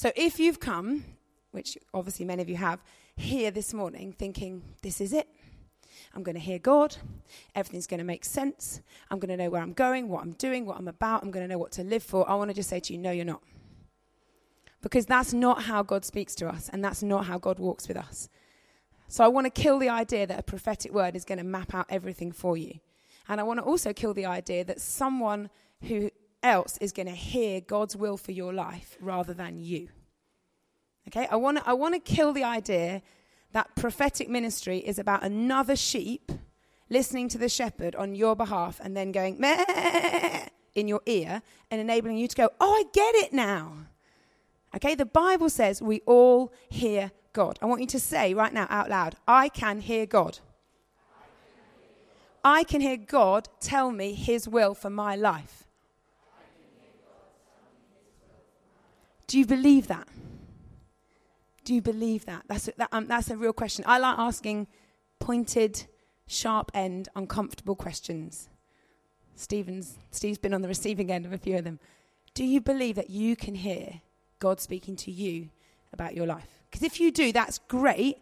So 0.00 0.10
if 0.16 0.40
you've 0.40 0.60
come, 0.60 1.04
which 1.50 1.76
obviously 1.92 2.24
many 2.24 2.40
of 2.40 2.48
you 2.48 2.56
have, 2.56 2.80
here 3.16 3.50
this 3.50 3.74
morning 3.74 4.14
thinking, 4.14 4.62
this 4.80 4.98
is 4.98 5.12
it. 5.12 5.28
I'm 6.14 6.22
going 6.22 6.36
to 6.36 6.40
hear 6.40 6.58
God. 6.58 6.96
Everything's 7.54 7.86
going 7.86 7.98
to 7.98 8.04
make 8.04 8.24
sense. 8.24 8.80
I'm 9.10 9.18
going 9.18 9.28
to 9.28 9.36
know 9.36 9.50
where 9.50 9.60
I'm 9.60 9.74
going, 9.74 10.08
what 10.08 10.22
I'm 10.22 10.32
doing, 10.32 10.64
what 10.64 10.78
I'm 10.78 10.88
about. 10.88 11.22
I'm 11.22 11.30
going 11.30 11.46
to 11.46 11.52
know 11.52 11.58
what 11.58 11.72
to 11.72 11.84
live 11.84 12.02
for. 12.02 12.26
I 12.30 12.34
want 12.36 12.48
to 12.48 12.54
just 12.54 12.70
say 12.70 12.80
to 12.80 12.94
you, 12.94 12.98
no, 12.98 13.10
you're 13.10 13.26
not. 13.26 13.42
Because 14.80 15.04
that's 15.04 15.34
not 15.34 15.64
how 15.64 15.82
God 15.82 16.06
speaks 16.06 16.34
to 16.36 16.48
us, 16.48 16.70
and 16.72 16.82
that's 16.82 17.02
not 17.02 17.26
how 17.26 17.36
God 17.36 17.58
walks 17.58 17.86
with 17.86 17.98
us. 17.98 18.30
So 19.06 19.22
I 19.22 19.28
want 19.28 19.44
to 19.48 19.50
kill 19.50 19.78
the 19.78 19.90
idea 19.90 20.26
that 20.26 20.40
a 20.40 20.42
prophetic 20.42 20.94
word 20.94 21.14
is 21.14 21.26
going 21.26 21.36
to 21.36 21.44
map 21.44 21.74
out 21.74 21.84
everything 21.90 22.32
for 22.32 22.56
you. 22.56 22.80
And 23.28 23.38
I 23.38 23.42
want 23.42 23.58
to 23.58 23.64
also 23.64 23.92
kill 23.92 24.14
the 24.14 24.24
idea 24.24 24.64
that 24.64 24.80
someone 24.80 25.50
who 25.82 26.10
else 26.42 26.78
is 26.78 26.92
going 26.92 27.06
to 27.06 27.14
hear 27.14 27.60
God's 27.60 27.96
will 27.96 28.16
for 28.16 28.32
your 28.32 28.52
life 28.52 28.96
rather 29.00 29.34
than 29.34 29.58
you. 29.58 29.88
Okay? 31.08 31.26
I 31.30 31.36
want 31.36 31.58
to, 31.58 31.68
I 31.68 31.72
want 31.72 31.94
to 31.94 32.00
kill 32.00 32.32
the 32.32 32.44
idea 32.44 33.02
that 33.52 33.74
prophetic 33.74 34.28
ministry 34.28 34.78
is 34.78 34.98
about 34.98 35.24
another 35.24 35.76
sheep 35.76 36.30
listening 36.88 37.28
to 37.28 37.38
the 37.38 37.48
shepherd 37.48 37.94
on 37.94 38.14
your 38.14 38.36
behalf 38.36 38.80
and 38.82 38.96
then 38.96 39.12
going 39.12 39.38
meh 39.38 40.46
in 40.74 40.88
your 40.88 41.00
ear 41.06 41.42
and 41.70 41.80
enabling 41.80 42.16
you 42.16 42.28
to 42.28 42.36
go, 42.36 42.48
"Oh, 42.60 42.72
I 42.72 42.84
get 42.92 43.14
it 43.16 43.32
now." 43.32 43.86
Okay? 44.74 44.94
The 44.94 45.06
Bible 45.06 45.50
says 45.50 45.82
we 45.82 46.00
all 46.06 46.52
hear 46.68 47.12
God. 47.32 47.58
I 47.62 47.66
want 47.66 47.80
you 47.80 47.86
to 47.88 48.00
say 48.00 48.34
right 48.34 48.52
now 48.52 48.66
out 48.70 48.90
loud, 48.90 49.16
I 49.26 49.48
can 49.48 49.80
hear 49.80 50.06
God. 50.06 50.38
I 52.44 52.64
can 52.64 52.80
hear 52.80 52.96
God 52.96 53.48
tell 53.60 53.92
me 53.92 54.14
his 54.14 54.48
will 54.48 54.74
for 54.74 54.90
my 54.90 55.14
life. 55.14 55.64
Do 59.30 59.38
you 59.38 59.46
believe 59.46 59.86
that? 59.86 60.08
Do 61.62 61.72
you 61.72 61.80
believe 61.80 62.26
that? 62.26 62.42
That's 62.48 62.66
a, 62.66 62.72
that, 62.78 62.88
um, 62.90 63.06
that's 63.06 63.30
a 63.30 63.36
real 63.36 63.52
question. 63.52 63.84
I 63.86 63.98
like 63.98 64.18
asking 64.18 64.66
pointed, 65.20 65.86
sharp 66.26 66.72
end, 66.74 67.08
uncomfortable 67.14 67.76
questions. 67.76 68.48
Stephen's, 69.36 69.98
Steve's 70.10 70.38
been 70.38 70.52
on 70.52 70.62
the 70.62 70.66
receiving 70.66 71.12
end 71.12 71.26
of 71.26 71.32
a 71.32 71.38
few 71.38 71.56
of 71.56 71.62
them. 71.62 71.78
Do 72.34 72.42
you 72.42 72.60
believe 72.60 72.96
that 72.96 73.08
you 73.08 73.36
can 73.36 73.54
hear 73.54 74.00
God 74.40 74.58
speaking 74.60 74.96
to 74.96 75.12
you 75.12 75.50
about 75.92 76.16
your 76.16 76.26
life? 76.26 76.64
Because 76.68 76.82
if 76.82 76.98
you 76.98 77.12
do, 77.12 77.30
that's 77.30 77.58
great. 77.68 78.18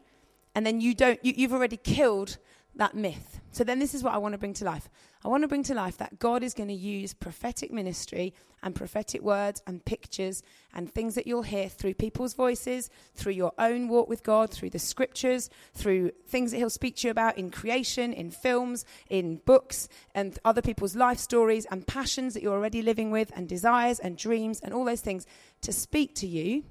And 0.54 0.66
then 0.66 0.82
you 0.82 0.92
don't, 0.92 1.18
you, 1.24 1.32
you've 1.34 1.54
already 1.54 1.78
killed 1.78 2.36
that 2.78 2.94
myth. 2.94 3.40
So 3.52 3.64
then 3.64 3.78
this 3.78 3.94
is 3.94 4.02
what 4.02 4.14
I 4.14 4.18
want 4.18 4.32
to 4.32 4.38
bring 4.38 4.54
to 4.54 4.64
life. 4.64 4.88
I 5.24 5.28
want 5.28 5.42
to 5.42 5.48
bring 5.48 5.64
to 5.64 5.74
life 5.74 5.98
that 5.98 6.18
God 6.18 6.42
is 6.42 6.54
going 6.54 6.68
to 6.68 6.74
use 6.74 7.12
prophetic 7.12 7.72
ministry 7.72 8.32
and 8.62 8.74
prophetic 8.74 9.20
words 9.20 9.62
and 9.66 9.84
pictures 9.84 10.42
and 10.72 10.92
things 10.92 11.16
that 11.16 11.26
you'll 11.26 11.42
hear 11.42 11.68
through 11.68 11.94
people's 11.94 12.34
voices, 12.34 12.88
through 13.14 13.32
your 13.32 13.52
own 13.58 13.88
walk 13.88 14.08
with 14.08 14.22
God, 14.22 14.50
through 14.50 14.70
the 14.70 14.78
scriptures, 14.78 15.50
through 15.74 16.12
things 16.28 16.52
that 16.52 16.58
He'll 16.58 16.70
speak 16.70 16.96
to 16.96 17.08
you 17.08 17.10
about 17.10 17.36
in 17.36 17.50
creation, 17.50 18.12
in 18.12 18.30
films, 18.30 18.84
in 19.10 19.40
books, 19.44 19.88
and 20.14 20.38
other 20.44 20.62
people's 20.62 20.94
life 20.94 21.18
stories 21.18 21.66
and 21.70 21.86
passions 21.86 22.34
that 22.34 22.42
you're 22.42 22.54
already 22.54 22.82
living 22.82 23.10
with, 23.10 23.32
and 23.34 23.48
desires 23.48 23.98
and 23.98 24.16
dreams 24.16 24.60
and 24.60 24.72
all 24.72 24.84
those 24.84 25.00
things 25.00 25.26
to 25.62 25.72
speak 25.72 26.14
to 26.14 26.26
you 26.26 26.64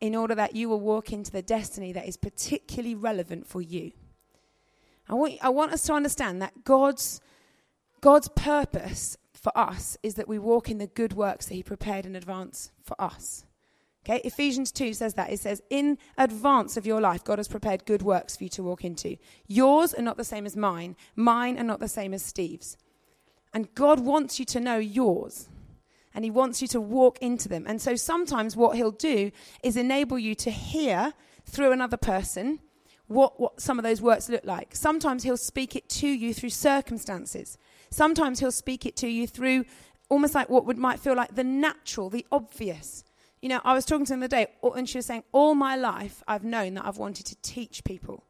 in 0.00 0.14
order 0.14 0.34
that 0.34 0.54
you 0.54 0.68
will 0.68 0.80
walk 0.80 1.12
into 1.12 1.30
the 1.30 1.42
destiny 1.42 1.92
that 1.92 2.06
is 2.06 2.16
particularly 2.16 2.94
relevant 2.94 3.46
for 3.46 3.60
you. 3.60 3.92
I 5.10 5.14
want, 5.14 5.38
I 5.42 5.48
want 5.48 5.72
us 5.72 5.82
to 5.82 5.92
understand 5.92 6.40
that 6.40 6.64
God's, 6.64 7.20
God's 8.00 8.28
purpose 8.28 9.16
for 9.34 9.56
us 9.58 9.96
is 10.02 10.14
that 10.14 10.28
we 10.28 10.38
walk 10.38 10.70
in 10.70 10.78
the 10.78 10.86
good 10.86 11.12
works 11.14 11.46
that 11.46 11.54
He 11.54 11.62
prepared 11.62 12.06
in 12.06 12.14
advance 12.14 12.70
for 12.82 13.00
us. 13.00 13.44
Okay, 14.06 14.20
Ephesians 14.24 14.70
2 14.72 14.94
says 14.94 15.14
that. 15.14 15.32
It 15.32 15.40
says, 15.40 15.62
In 15.68 15.98
advance 16.16 16.76
of 16.76 16.86
your 16.86 17.00
life, 17.00 17.24
God 17.24 17.38
has 17.38 17.48
prepared 17.48 17.84
good 17.84 18.02
works 18.02 18.36
for 18.36 18.44
you 18.44 18.50
to 18.50 18.62
walk 18.62 18.84
into. 18.84 19.16
Yours 19.46 19.92
are 19.92 20.02
not 20.02 20.16
the 20.16 20.24
same 20.24 20.46
as 20.46 20.56
mine, 20.56 20.96
mine 21.16 21.58
are 21.58 21.64
not 21.64 21.80
the 21.80 21.88
same 21.88 22.14
as 22.14 22.22
Steve's. 22.22 22.76
And 23.52 23.74
God 23.74 24.00
wants 24.00 24.38
you 24.38 24.44
to 24.46 24.60
know 24.60 24.78
yours 24.78 25.48
and 26.14 26.24
he 26.24 26.30
wants 26.30 26.62
you 26.62 26.68
to 26.68 26.80
walk 26.80 27.18
into 27.20 27.48
them. 27.48 27.64
And 27.66 27.82
so 27.82 27.96
sometimes 27.96 28.56
what 28.56 28.76
he'll 28.76 28.90
do 28.92 29.32
is 29.62 29.76
enable 29.76 30.18
you 30.18 30.34
to 30.36 30.50
hear 30.50 31.12
through 31.44 31.72
another 31.72 31.96
person 31.96 32.60
what, 33.10 33.40
what 33.40 33.60
some 33.60 33.76
of 33.76 33.82
those 33.82 34.00
works 34.00 34.28
look 34.28 34.44
like. 34.44 34.76
Sometimes 34.76 35.24
he'll 35.24 35.36
speak 35.36 35.74
it 35.74 35.88
to 35.88 36.06
you 36.06 36.32
through 36.32 36.50
circumstances. 36.50 37.58
Sometimes 37.90 38.38
he'll 38.38 38.52
speak 38.52 38.86
it 38.86 38.94
to 38.98 39.08
you 39.08 39.26
through 39.26 39.64
almost 40.08 40.32
like 40.32 40.48
what 40.48 40.64
would 40.64 40.78
might 40.78 41.00
feel 41.00 41.16
like 41.16 41.34
the 41.34 41.42
natural, 41.42 42.08
the 42.08 42.24
obvious. 42.30 43.02
You 43.42 43.48
know, 43.48 43.60
I 43.64 43.74
was 43.74 43.84
talking 43.84 44.06
to 44.06 44.12
her 44.14 44.18
the 44.20 44.24
other 44.26 44.36
day, 44.36 44.46
and 44.76 44.88
she 44.88 44.98
was 44.98 45.06
saying, 45.06 45.24
All 45.32 45.56
my 45.56 45.74
life, 45.74 46.22
I've 46.28 46.44
known 46.44 46.74
that 46.74 46.86
I've 46.86 46.98
wanted 46.98 47.26
to 47.26 47.36
teach 47.42 47.82
people. 47.82 48.24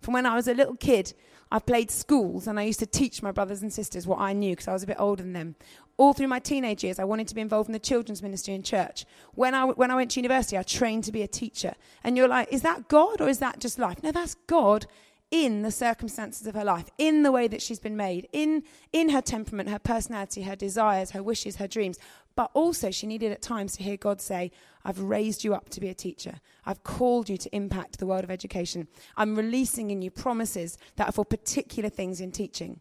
From 0.00 0.14
when 0.14 0.26
I 0.26 0.34
was 0.34 0.48
a 0.48 0.54
little 0.54 0.76
kid, 0.76 1.14
I 1.50 1.58
played 1.58 1.90
schools 1.90 2.46
and 2.46 2.58
I 2.58 2.64
used 2.64 2.80
to 2.80 2.86
teach 2.86 3.22
my 3.22 3.32
brothers 3.32 3.62
and 3.62 3.72
sisters 3.72 4.06
what 4.06 4.20
I 4.20 4.32
knew 4.32 4.52
because 4.52 4.68
I 4.68 4.72
was 4.72 4.82
a 4.82 4.86
bit 4.86 4.96
older 4.98 5.22
than 5.22 5.32
them. 5.32 5.54
All 5.96 6.12
through 6.12 6.28
my 6.28 6.40
teenage 6.40 6.82
years, 6.82 6.98
I 6.98 7.04
wanted 7.04 7.28
to 7.28 7.34
be 7.34 7.40
involved 7.40 7.68
in 7.68 7.72
the 7.72 7.78
children's 7.78 8.22
ministry 8.22 8.54
in 8.54 8.62
church. 8.62 9.04
When 9.34 9.54
I, 9.54 9.64
when 9.64 9.90
I 9.90 9.94
went 9.94 10.10
to 10.12 10.20
university, 10.20 10.58
I 10.58 10.62
trained 10.62 11.04
to 11.04 11.12
be 11.12 11.22
a 11.22 11.28
teacher. 11.28 11.74
And 12.02 12.16
you're 12.16 12.28
like, 12.28 12.52
is 12.52 12.62
that 12.62 12.88
God 12.88 13.20
or 13.20 13.28
is 13.28 13.38
that 13.38 13.60
just 13.60 13.78
life? 13.78 14.02
No, 14.02 14.10
that's 14.10 14.34
God 14.46 14.86
in 15.30 15.62
the 15.62 15.70
circumstances 15.70 16.46
of 16.46 16.54
her 16.54 16.64
life, 16.64 16.88
in 16.96 17.24
the 17.24 17.32
way 17.32 17.48
that 17.48 17.60
she's 17.60 17.80
been 17.80 17.96
made, 17.96 18.28
in, 18.32 18.62
in 18.92 19.08
her 19.08 19.20
temperament, 19.20 19.68
her 19.68 19.80
personality, 19.80 20.42
her 20.42 20.54
desires, 20.54 21.10
her 21.10 21.22
wishes, 21.22 21.56
her 21.56 21.66
dreams. 21.66 21.98
But 22.36 22.50
also, 22.52 22.90
she 22.90 23.06
needed 23.06 23.30
at 23.30 23.42
times 23.42 23.76
to 23.76 23.82
hear 23.82 23.96
God 23.96 24.20
say, 24.20 24.50
I've 24.84 24.98
raised 24.98 25.44
you 25.44 25.54
up 25.54 25.68
to 25.70 25.80
be 25.80 25.88
a 25.88 25.94
teacher. 25.94 26.40
I've 26.66 26.82
called 26.82 27.28
you 27.28 27.36
to 27.36 27.54
impact 27.54 27.98
the 27.98 28.06
world 28.06 28.24
of 28.24 28.30
education. 28.30 28.88
I'm 29.16 29.36
releasing 29.36 29.90
in 29.90 30.02
you 30.02 30.10
promises 30.10 30.76
that 30.96 31.08
are 31.08 31.12
for 31.12 31.24
particular 31.24 31.88
things 31.88 32.20
in 32.20 32.32
teaching. 32.32 32.80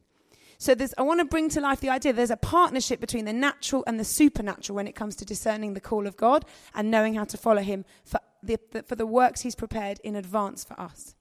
So 0.58 0.76
I 0.98 1.02
want 1.02 1.20
to 1.20 1.26
bring 1.26 1.50
to 1.50 1.62
life 1.62 1.82
the 1.82 1.90
idea 1.90 2.14
there's 2.14 2.32
a 2.32 2.38
partnership 2.38 3.00
between 3.00 3.26
the 3.26 3.34
natural 3.34 3.84
and 3.86 4.00
the 4.00 4.06
supernatural 4.06 4.76
when 4.76 4.88
it 4.88 4.96
comes 4.96 5.16
to 5.18 5.26
discerning 5.26 5.74
the 5.74 5.82
call 5.82 6.08
of 6.08 6.16
God 6.16 6.46
and 6.74 6.90
knowing 6.90 7.16
how 7.16 7.26
to 7.26 7.38
follow 7.38 7.62
Him 7.62 7.86
for 8.06 8.20
the, 8.42 8.58
for 8.88 8.96
the 8.96 9.06
works 9.06 9.42
He's 9.42 9.56
prepared 9.56 10.00
in 10.04 10.16
advance 10.16 10.64
for 10.64 10.80
us. 10.80 11.16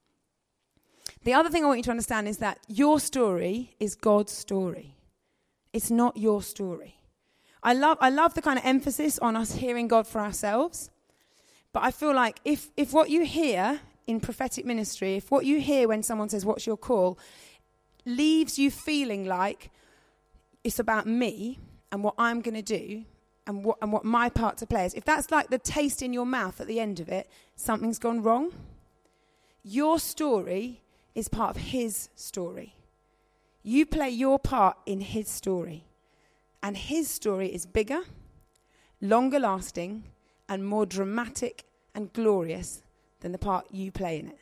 The 1.23 1.33
other 1.33 1.49
thing 1.49 1.63
I 1.63 1.67
want 1.67 1.79
you 1.79 1.83
to 1.83 1.91
understand 1.91 2.27
is 2.27 2.37
that 2.37 2.59
your 2.67 2.99
story 2.99 3.75
is 3.79 3.95
God's 3.95 4.31
story. 4.31 4.95
It's 5.71 5.91
not 5.91 6.17
your 6.17 6.41
story. 6.41 7.02
I 7.63 7.73
love, 7.73 7.97
I 8.01 8.09
love 8.09 8.33
the 8.33 8.41
kind 8.41 8.59
of 8.59 8.65
emphasis 8.65 9.17
on 9.19 9.35
us 9.35 9.55
hearing 9.55 9.87
God 9.87 10.05
for 10.05 10.19
ourselves. 10.19 10.91
But 11.71 11.83
I 11.83 11.91
feel 11.91 12.13
like 12.13 12.39
if, 12.45 12.69
if 12.77 12.93
what 12.93 13.09
you 13.09 13.25
hear 13.25 13.79
in 14.05 14.19
prophetic 14.19 14.65
ministry, 14.65 15.15
if 15.15 15.31
what 15.31 15.45
you 15.45 15.59
hear 15.59 15.87
when 15.87 16.03
someone 16.03 16.29
says, 16.29 16.45
What's 16.45 16.67
your 16.67 16.77
call? 16.77 17.17
leaves 18.05 18.59
you 18.59 18.69
feeling 18.69 19.25
like 19.25 19.71
it's 20.63 20.79
about 20.79 21.05
me 21.05 21.59
and 21.91 22.03
what 22.03 22.15
I'm 22.17 22.41
going 22.41 22.55
to 22.55 22.61
do 22.61 23.03
and 23.45 23.63
what, 23.63 23.77
and 23.81 23.91
what 23.91 24.05
my 24.05 24.29
part 24.29 24.57
to 24.57 24.65
play 24.65 24.85
is, 24.85 24.93
if 24.93 25.05
that's 25.05 25.31
like 25.31 25.49
the 25.49 25.57
taste 25.57 26.01
in 26.01 26.13
your 26.13 26.25
mouth 26.25 26.59
at 26.61 26.67
the 26.67 26.79
end 26.79 26.99
of 26.99 27.09
it, 27.09 27.29
something's 27.55 27.99
gone 27.99 28.21
wrong. 28.21 28.51
Your 29.63 29.99
story 29.99 30.81
is 31.15 31.27
part 31.27 31.55
of 31.55 31.61
his 31.61 32.09
story. 32.15 32.75
You 33.61 33.85
play 33.85 34.09
your 34.09 34.39
part 34.39 34.77
in 34.85 34.99
his 34.99 35.29
story. 35.29 35.85
And 36.63 36.77
his 36.77 37.09
story 37.09 37.53
is 37.53 37.65
bigger, 37.65 38.01
longer 39.01 39.37
lasting, 39.37 40.05
and 40.47 40.65
more 40.65 40.85
dramatic 40.85 41.65
and 41.93 42.11
glorious 42.13 42.81
than 43.19 43.33
the 43.33 43.37
part 43.37 43.65
you 43.69 43.91
play 43.91 44.17
in 44.17 44.29
it. 44.29 44.39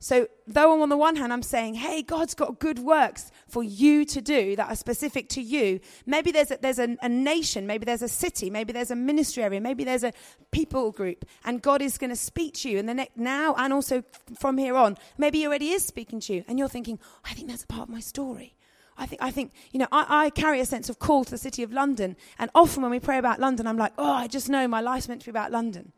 So, 0.00 0.26
though 0.48 0.82
on 0.82 0.88
the 0.88 0.96
one 0.96 1.14
hand 1.14 1.32
I'm 1.32 1.44
saying, 1.44 1.74
hey, 1.74 2.02
God's 2.02 2.34
got 2.34 2.58
good 2.58 2.80
works 2.80 3.30
for 3.46 3.62
you 3.62 4.04
to 4.06 4.20
do 4.20 4.56
that 4.56 4.68
are 4.68 4.74
specific 4.74 5.28
to 5.28 5.40
you, 5.40 5.78
maybe 6.06 6.32
there's 6.32 6.50
a, 6.50 6.58
there's 6.60 6.80
a, 6.80 6.96
a 7.02 7.08
nation, 7.08 7.68
maybe 7.68 7.84
there's 7.84 8.02
a 8.02 8.08
city, 8.08 8.50
maybe 8.50 8.72
there's 8.72 8.90
a 8.90 8.96
ministry 8.96 9.44
area, 9.44 9.60
maybe 9.60 9.84
there's 9.84 10.02
a 10.02 10.12
people 10.50 10.90
group, 10.90 11.24
and 11.44 11.62
God 11.62 11.82
is 11.82 11.98
going 11.98 12.10
to 12.10 12.16
speak 12.16 12.54
to 12.54 12.70
you. 12.70 12.78
in 12.78 12.86
the 12.86 12.94
next, 12.94 13.16
now 13.16 13.54
and 13.56 13.72
also 13.72 14.02
from 14.36 14.58
here 14.58 14.74
on, 14.74 14.98
maybe 15.18 15.38
He 15.38 15.46
already 15.46 15.70
is 15.70 15.84
speaking 15.84 16.18
to 16.20 16.34
you, 16.34 16.44
and 16.48 16.58
you're 16.58 16.68
thinking, 16.68 16.98
oh, 17.00 17.20
I 17.24 17.34
think 17.34 17.48
that's 17.48 17.62
a 17.62 17.68
part 17.68 17.82
of 17.82 17.90
my 17.90 18.00
story. 18.00 18.56
I 18.96 19.06
think, 19.06 19.22
I 19.22 19.30
think 19.30 19.52
you 19.72 19.78
know, 19.78 19.88
I, 19.90 20.26
I 20.26 20.30
carry 20.30 20.60
a 20.60 20.66
sense 20.66 20.88
of 20.88 20.98
call 20.98 21.24
to 21.24 21.30
the 21.30 21.38
city 21.38 21.62
of 21.62 21.72
London. 21.72 22.16
And 22.38 22.50
often 22.54 22.82
when 22.82 22.90
we 22.90 23.00
pray 23.00 23.18
about 23.18 23.40
London, 23.40 23.66
I'm 23.66 23.78
like, 23.78 23.92
oh, 23.98 24.12
I 24.12 24.26
just 24.26 24.48
know 24.48 24.68
my 24.68 24.80
life's 24.80 25.08
meant 25.08 25.22
to 25.22 25.26
be 25.26 25.30
about 25.30 25.50
London. 25.52 25.92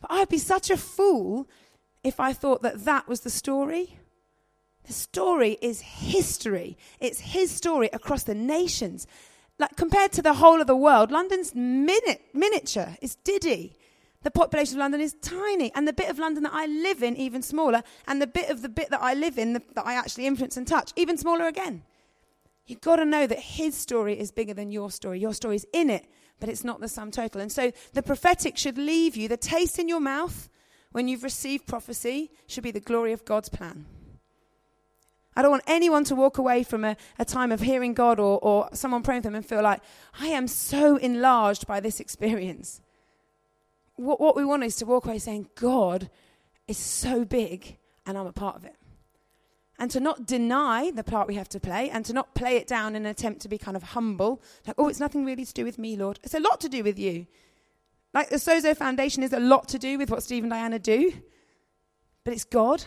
But 0.00 0.12
I'd 0.12 0.28
be 0.28 0.38
such 0.38 0.70
a 0.70 0.76
fool 0.76 1.48
if 2.02 2.20
I 2.20 2.32
thought 2.32 2.62
that 2.62 2.84
that 2.84 3.08
was 3.08 3.20
the 3.20 3.30
story. 3.30 3.98
The 4.86 4.92
story 4.92 5.56
is 5.62 5.80
history. 5.80 6.76
It's 7.00 7.20
his 7.20 7.50
story 7.50 7.88
across 7.92 8.22
the 8.24 8.34
nations. 8.34 9.06
Like 9.58 9.76
compared 9.76 10.12
to 10.12 10.22
the 10.22 10.34
whole 10.34 10.60
of 10.60 10.66
the 10.66 10.76
world, 10.76 11.10
London's 11.10 11.54
minute, 11.54 12.20
miniature. 12.34 12.96
It's 13.00 13.14
diddy. 13.14 13.76
The 14.22 14.30
population 14.30 14.76
of 14.76 14.80
London 14.80 15.02
is 15.02 15.16
tiny, 15.20 15.70
and 15.74 15.86
the 15.86 15.92
bit 15.92 16.08
of 16.08 16.18
London 16.18 16.44
that 16.44 16.54
I 16.54 16.64
live 16.64 17.02
in, 17.02 17.14
even 17.16 17.42
smaller, 17.42 17.82
and 18.08 18.22
the 18.22 18.26
bit 18.26 18.48
of 18.48 18.62
the 18.62 18.70
bit 18.70 18.88
that 18.90 19.02
I 19.02 19.12
live 19.12 19.38
in, 19.38 19.52
the, 19.52 19.62
that 19.74 19.86
I 19.86 19.94
actually 19.94 20.26
influence 20.26 20.56
and 20.56 20.66
touch, 20.66 20.92
even 20.96 21.18
smaller 21.18 21.46
again. 21.46 21.82
You've 22.66 22.80
got 22.80 22.96
to 22.96 23.04
know 23.04 23.26
that 23.26 23.38
his 23.38 23.76
story 23.76 24.18
is 24.18 24.32
bigger 24.32 24.54
than 24.54 24.70
your 24.70 24.90
story. 24.90 25.20
Your 25.20 25.34
story 25.34 25.56
is 25.56 25.66
in 25.72 25.90
it, 25.90 26.06
but 26.40 26.48
it's 26.48 26.64
not 26.64 26.80
the 26.80 26.88
sum 26.88 27.10
total. 27.10 27.40
And 27.40 27.52
so 27.52 27.72
the 27.92 28.02
prophetic 28.02 28.56
should 28.56 28.78
leave 28.78 29.16
you, 29.16 29.28
the 29.28 29.36
taste 29.36 29.78
in 29.78 29.88
your 29.88 30.00
mouth 30.00 30.48
when 30.92 31.08
you've 31.08 31.24
received 31.24 31.66
prophecy 31.66 32.30
should 32.46 32.62
be 32.62 32.70
the 32.70 32.80
glory 32.80 33.12
of 33.12 33.24
God's 33.24 33.48
plan. 33.48 33.86
I 35.36 35.42
don't 35.42 35.50
want 35.50 35.64
anyone 35.66 36.04
to 36.04 36.14
walk 36.14 36.38
away 36.38 36.62
from 36.62 36.84
a, 36.84 36.96
a 37.18 37.24
time 37.24 37.50
of 37.50 37.60
hearing 37.60 37.92
God 37.92 38.20
or, 38.20 38.38
or 38.38 38.68
someone 38.72 39.02
praying 39.02 39.22
for 39.22 39.28
them 39.28 39.34
and 39.34 39.44
feel 39.44 39.62
like, 39.62 39.82
I 40.20 40.28
am 40.28 40.46
so 40.46 40.96
enlarged 40.96 41.66
by 41.66 41.80
this 41.80 41.98
experience. 41.98 42.80
What, 43.96 44.20
what 44.20 44.36
we 44.36 44.44
want 44.44 44.62
is 44.62 44.76
to 44.76 44.86
walk 44.86 45.06
away 45.06 45.18
saying, 45.18 45.48
God 45.56 46.08
is 46.68 46.78
so 46.78 47.24
big 47.24 47.76
and 48.06 48.16
I'm 48.16 48.26
a 48.26 48.32
part 48.32 48.56
of 48.56 48.64
it. 48.64 48.76
And 49.78 49.90
to 49.90 50.00
not 50.00 50.26
deny 50.26 50.92
the 50.92 51.02
part 51.02 51.26
we 51.26 51.34
have 51.34 51.48
to 51.48 51.60
play 51.60 51.90
and 51.90 52.04
to 52.04 52.12
not 52.12 52.34
play 52.34 52.56
it 52.56 52.68
down 52.68 52.94
in 52.94 53.04
an 53.04 53.10
attempt 53.10 53.40
to 53.42 53.48
be 53.48 53.58
kind 53.58 53.76
of 53.76 53.82
humble, 53.82 54.40
like, 54.66 54.76
oh, 54.78 54.88
it's 54.88 55.00
nothing 55.00 55.24
really 55.24 55.44
to 55.44 55.52
do 55.52 55.64
with 55.64 55.78
me, 55.78 55.96
Lord. 55.96 56.20
It's 56.22 56.34
a 56.34 56.40
lot 56.40 56.60
to 56.60 56.68
do 56.68 56.84
with 56.84 56.98
you. 56.98 57.26
Like 58.12 58.28
the 58.30 58.36
Sozo 58.36 58.76
Foundation 58.76 59.24
is 59.24 59.32
a 59.32 59.40
lot 59.40 59.66
to 59.68 59.78
do 59.78 59.98
with 59.98 60.10
what 60.10 60.22
Steve 60.22 60.44
and 60.44 60.52
Diana 60.52 60.78
do, 60.78 61.12
but 62.22 62.32
it's 62.32 62.44
God. 62.44 62.84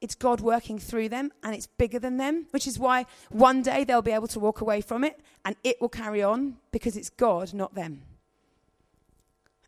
It's 0.00 0.14
God 0.14 0.40
working 0.40 0.78
through 0.78 1.10
them, 1.10 1.32
and 1.42 1.54
it's 1.54 1.66
bigger 1.66 1.98
than 1.98 2.16
them, 2.16 2.46
which 2.52 2.66
is 2.66 2.78
why 2.78 3.04
one 3.30 3.62
day 3.62 3.84
they'll 3.84 4.00
be 4.00 4.12
able 4.12 4.28
to 4.28 4.40
walk 4.40 4.60
away 4.60 4.80
from 4.80 5.04
it 5.04 5.20
and 5.44 5.56
it 5.64 5.80
will 5.80 5.88
carry 5.88 6.22
on 6.22 6.56
because 6.70 6.96
it's 6.96 7.10
God, 7.10 7.52
not 7.52 7.74
them. 7.74 8.02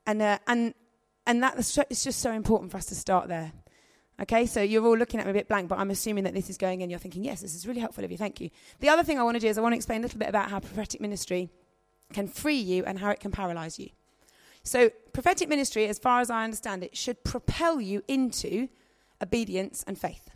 And, 0.07 0.23
uh, 0.23 0.39
and, 0.47 0.75
and 1.27 1.43
that 1.43 1.59
is 1.59 2.05
just 2.05 2.21
so 2.21 2.33
important 2.33 2.71
for 2.71 2.79
us 2.79 2.87
to 2.87 2.95
start 2.95 3.29
there. 3.29 3.53
Okay, 4.21 4.45
so 4.45 4.61
you're 4.61 4.85
all 4.85 4.99
looking 4.99 5.19
at 5.19 5.27
me 5.27 5.31
a 5.31 5.35
bit 5.35 5.49
blank, 5.49 5.69
but 5.69 5.79
I'm 5.79 5.91
assuming 5.91 6.25
that 6.25 6.35
this 6.35 6.51
is 6.51 6.59
going 6.59 6.83
in. 6.83 6.91
You're 6.91 6.99
thinking, 6.99 7.25
yes, 7.25 7.41
this 7.41 7.55
is 7.55 7.67
really 7.67 7.81
helpful 7.81 8.05
of 8.05 8.11
you. 8.11 8.19
Thank 8.19 8.41
you. 8.41 8.51
The 8.81 8.91
other 8.91 9.03
thing 9.03 9.19
I 9.19 9.23
want 9.23 9.37
to 9.37 9.41
do 9.41 9.49
is 9.49 9.57
I 9.57 9.63
want 9.63 9.73
to 9.73 9.77
explain 9.77 10.01
a 10.01 10.03
little 10.03 10.19
bit 10.19 10.29
about 10.29 10.51
how 10.51 10.61
prophetic 10.61 11.01
ministry 11.01 11.51
can 12.13 12.29
free 12.29 12.59
you 12.59 12.85
and 12.85 12.99
how 12.99 13.11
it 13.11 13.21
can 13.21 13.31
paralyze 13.31 13.79
you. 13.79 13.89
So, 14.63 14.91
prophetic 15.15 15.49
ministry, 15.49 15.87
as 15.87 15.99
far 15.99 16.21
as 16.21 16.29
I 16.29 16.45
understand 16.45 16.85
it, 16.85 16.97
should 16.97 17.25
propel 17.25 17.81
you 17.81 18.03
into 18.09 18.69
obedience 19.23 19.85
and 19.87 19.99
faith. 19.99 20.31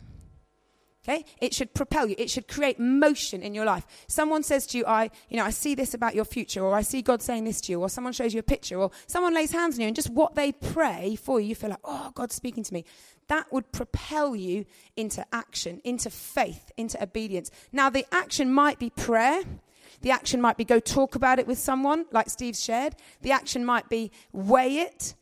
Okay? 1.07 1.23
It 1.39 1.53
should 1.53 1.75
propel 1.75 2.07
you. 2.07 2.15
It 2.17 2.31
should 2.31 2.47
create 2.47 2.79
motion 2.79 3.43
in 3.43 3.53
your 3.53 3.65
life. 3.65 3.85
Someone 4.07 4.41
says 4.41 4.65
to 4.67 4.77
you, 4.79 4.85
I, 4.87 5.11
you 5.29 5.37
know, 5.37 5.45
I 5.45 5.51
see 5.51 5.75
this 5.75 5.93
about 5.93 6.15
your 6.15 6.25
future, 6.25 6.63
or 6.63 6.73
I 6.73 6.81
see 6.81 7.03
God 7.03 7.21
saying 7.21 7.43
this 7.43 7.61
to 7.61 7.71
you, 7.71 7.79
or 7.79 7.89
someone 7.89 8.13
shows 8.13 8.33
you 8.33 8.39
a 8.39 8.43
picture, 8.43 8.77
or 8.79 8.89
someone 9.05 9.35
lays 9.35 9.51
hands 9.51 9.75
on 9.75 9.81
you, 9.81 9.87
and 9.87 9.95
just 9.95 10.09
what 10.09 10.33
they 10.33 10.51
pray 10.51 11.15
for 11.15 11.39
you, 11.39 11.49
you 11.49 11.55
feel 11.55 11.69
like, 11.69 11.79
oh, 11.83 12.11
God's 12.15 12.33
speaking 12.33 12.63
to 12.63 12.73
me. 12.73 12.85
That 13.27 13.51
would 13.51 13.71
propel 13.71 14.35
you 14.35 14.65
into 14.95 15.25
action, 15.33 15.81
into 15.83 16.09
faith, 16.09 16.71
into 16.77 17.01
obedience. 17.01 17.51
Now, 17.71 17.89
the 17.89 18.05
action 18.11 18.51
might 18.51 18.79
be 18.79 18.89
prayer. 18.89 19.41
The 20.01 20.11
action 20.11 20.41
might 20.41 20.57
be 20.57 20.65
go 20.65 20.79
talk 20.79 21.15
about 21.15 21.39
it 21.39 21.47
with 21.47 21.57
someone, 21.57 22.05
like 22.11 22.29
Steve 22.29 22.55
shared. 22.55 22.95
The 23.21 23.31
action 23.31 23.65
might 23.65 23.89
be 23.89 24.11
weigh 24.31 24.77
it, 24.77 25.15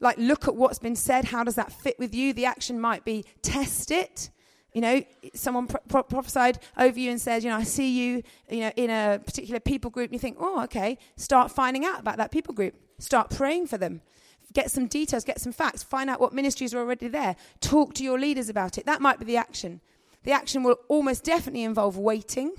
like 0.00 0.16
look 0.18 0.48
at 0.48 0.56
what's 0.56 0.78
been 0.78 0.96
said. 0.96 1.26
How 1.26 1.44
does 1.44 1.54
that 1.54 1.70
fit 1.70 1.98
with 1.98 2.14
you? 2.14 2.32
The 2.32 2.46
action 2.46 2.80
might 2.80 3.04
be 3.04 3.24
test 3.42 3.90
it 3.90 4.30
you 4.74 4.80
know, 4.80 5.02
someone 5.34 5.68
pro- 5.68 5.80
pro- 5.88 6.02
prophesied 6.02 6.58
over 6.76 6.98
you 6.98 7.10
and 7.10 7.20
said, 7.20 7.44
you 7.44 7.48
know, 7.48 7.56
I 7.56 7.62
see 7.62 7.90
you, 7.90 8.22
you 8.50 8.60
know, 8.60 8.72
in 8.76 8.90
a 8.90 9.20
particular 9.24 9.60
people 9.60 9.88
group. 9.90 10.06
And 10.06 10.14
you 10.14 10.18
think, 10.18 10.36
oh, 10.40 10.64
okay. 10.64 10.98
Start 11.16 11.52
finding 11.52 11.84
out 11.84 12.00
about 12.00 12.16
that 12.16 12.32
people 12.32 12.52
group. 12.52 12.74
Start 12.98 13.30
praying 13.30 13.68
for 13.68 13.78
them. 13.78 14.02
Get 14.54 14.70
some 14.70 14.86
details, 14.86 15.24
get 15.24 15.40
some 15.40 15.52
facts. 15.52 15.82
Find 15.82 16.08
out 16.08 16.20
what 16.20 16.32
ministries 16.32 16.72
are 16.72 16.78
already 16.78 17.08
there. 17.08 17.36
Talk 17.60 17.92
to 17.94 18.04
your 18.04 18.18
leaders 18.18 18.48
about 18.48 18.78
it. 18.78 18.86
That 18.86 19.02
might 19.02 19.18
be 19.18 19.24
the 19.24 19.36
action. 19.36 19.80
The 20.22 20.32
action 20.32 20.62
will 20.62 20.78
almost 20.88 21.24
definitely 21.24 21.64
involve 21.64 21.98
waiting 21.98 22.52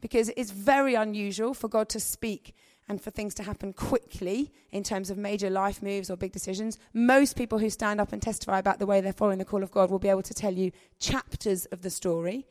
because 0.00 0.30
it's 0.36 0.50
very 0.50 0.94
unusual 0.94 1.54
for 1.54 1.68
God 1.68 1.88
to 1.90 2.00
speak 2.00 2.54
and 2.88 3.00
for 3.00 3.10
things 3.10 3.34
to 3.34 3.42
happen 3.42 3.72
quickly 3.72 4.52
in 4.70 4.82
terms 4.82 5.08
of 5.08 5.16
major 5.16 5.48
life 5.48 5.82
moves 5.82 6.10
or 6.10 6.16
big 6.16 6.32
decisions. 6.32 6.78
Most 6.92 7.36
people 7.36 7.58
who 7.58 7.70
stand 7.70 8.00
up 8.00 8.12
and 8.12 8.20
testify 8.20 8.58
about 8.58 8.78
the 8.78 8.86
way 8.86 9.00
they're 9.00 9.12
following 9.12 9.38
the 9.38 9.44
call 9.44 9.62
of 9.62 9.70
God 9.70 9.90
will 9.90 9.98
be 9.98 10.08
able 10.08 10.22
to 10.22 10.34
tell 10.34 10.52
you 10.52 10.72
chapters 10.98 11.64
of 11.66 11.82
the 11.82 11.90
story. 11.90 12.46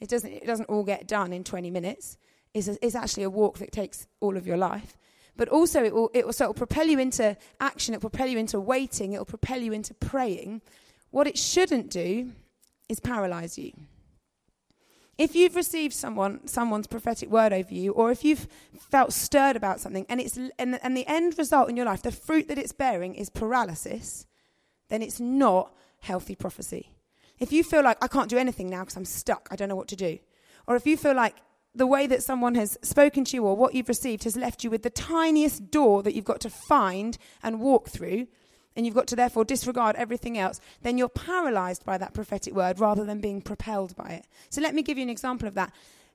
It 0.00 0.08
doesn't, 0.08 0.30
it 0.30 0.46
doesn't 0.46 0.70
all 0.70 0.84
get 0.84 1.06
done 1.06 1.32
in 1.32 1.44
20 1.44 1.70
minutes. 1.70 2.16
It's, 2.54 2.68
a, 2.68 2.78
it's 2.84 2.94
actually 2.94 3.24
a 3.24 3.30
walk 3.30 3.58
that 3.58 3.72
takes 3.72 4.06
all 4.20 4.36
of 4.36 4.46
your 4.46 4.56
life. 4.56 4.96
But 5.36 5.48
also, 5.48 5.82
it 5.82 5.94
will, 5.94 6.10
it 6.14 6.26
will, 6.26 6.54
propel 6.54 6.86
you 6.86 6.98
into 6.98 7.36
action, 7.60 7.94
it 7.94 8.02
will 8.02 8.10
propel 8.10 8.28
you 8.28 8.38
into 8.38 8.60
waiting, 8.60 9.12
it 9.12 9.18
will 9.18 9.24
propel 9.24 9.60
you 9.60 9.72
into 9.72 9.92
praying. 9.94 10.62
What 11.10 11.26
it 11.26 11.38
shouldn't 11.38 11.90
do 11.90 12.32
is 12.88 13.00
paralyze 13.00 13.58
you. 13.58 13.72
If 15.16 15.36
you've 15.36 15.54
received 15.54 15.94
someone, 15.94 16.46
someone's 16.46 16.88
prophetic 16.88 17.30
word 17.30 17.52
over 17.52 17.72
you, 17.72 17.92
or 17.92 18.10
if 18.10 18.24
you've 18.24 18.48
felt 18.90 19.12
stirred 19.12 19.54
about 19.54 19.80
something, 19.80 20.06
and, 20.08 20.20
it's, 20.20 20.36
and, 20.58 20.78
and 20.82 20.96
the 20.96 21.06
end 21.06 21.38
result 21.38 21.68
in 21.68 21.76
your 21.76 21.86
life, 21.86 22.02
the 22.02 22.10
fruit 22.10 22.48
that 22.48 22.58
it's 22.58 22.72
bearing 22.72 23.14
is 23.14 23.30
paralysis, 23.30 24.26
then 24.88 25.02
it's 25.02 25.20
not 25.20 25.72
healthy 26.00 26.34
prophecy. 26.34 26.90
If 27.38 27.52
you 27.52 27.62
feel 27.62 27.82
like, 27.82 27.98
I 28.02 28.08
can't 28.08 28.28
do 28.28 28.38
anything 28.38 28.68
now 28.68 28.80
because 28.80 28.96
I'm 28.96 29.04
stuck, 29.04 29.48
I 29.50 29.56
don't 29.56 29.68
know 29.68 29.76
what 29.76 29.88
to 29.88 29.96
do, 29.96 30.18
or 30.66 30.74
if 30.74 30.86
you 30.86 30.96
feel 30.96 31.14
like 31.14 31.36
the 31.74 31.86
way 31.86 32.06
that 32.06 32.22
someone 32.22 32.54
has 32.54 32.78
spoken 32.82 33.24
to 33.24 33.36
you 33.36 33.44
or 33.44 33.56
what 33.56 33.74
you've 33.74 33.88
received 33.88 34.24
has 34.24 34.36
left 34.36 34.62
you 34.62 34.70
with 34.70 34.82
the 34.82 34.90
tiniest 34.90 35.70
door 35.70 36.02
that 36.02 36.14
you've 36.14 36.24
got 36.24 36.40
to 36.40 36.50
find 36.50 37.18
and 37.42 37.60
walk 37.60 37.88
through, 37.88 38.28
and 38.76 38.86
you've 38.86 38.94
got 38.94 39.06
to 39.08 39.16
therefore 39.16 39.44
disregard 39.44 39.96
everything 39.96 40.36
else, 40.38 40.60
then 40.82 40.98
you're 40.98 41.08
paralyzed 41.08 41.84
by 41.84 41.96
that 41.98 42.14
prophetic 42.14 42.54
word 42.54 42.80
rather 42.80 43.04
than 43.04 43.20
being 43.20 43.40
propelled 43.40 43.94
by 43.96 44.08
it. 44.08 44.26
So 44.50 44.60
let 44.60 44.74
me 44.74 44.82
give 44.82 44.98
you 44.98 45.02
an 45.04 45.10
example 45.10 45.46
of 45.46 45.54
that. 45.54 45.72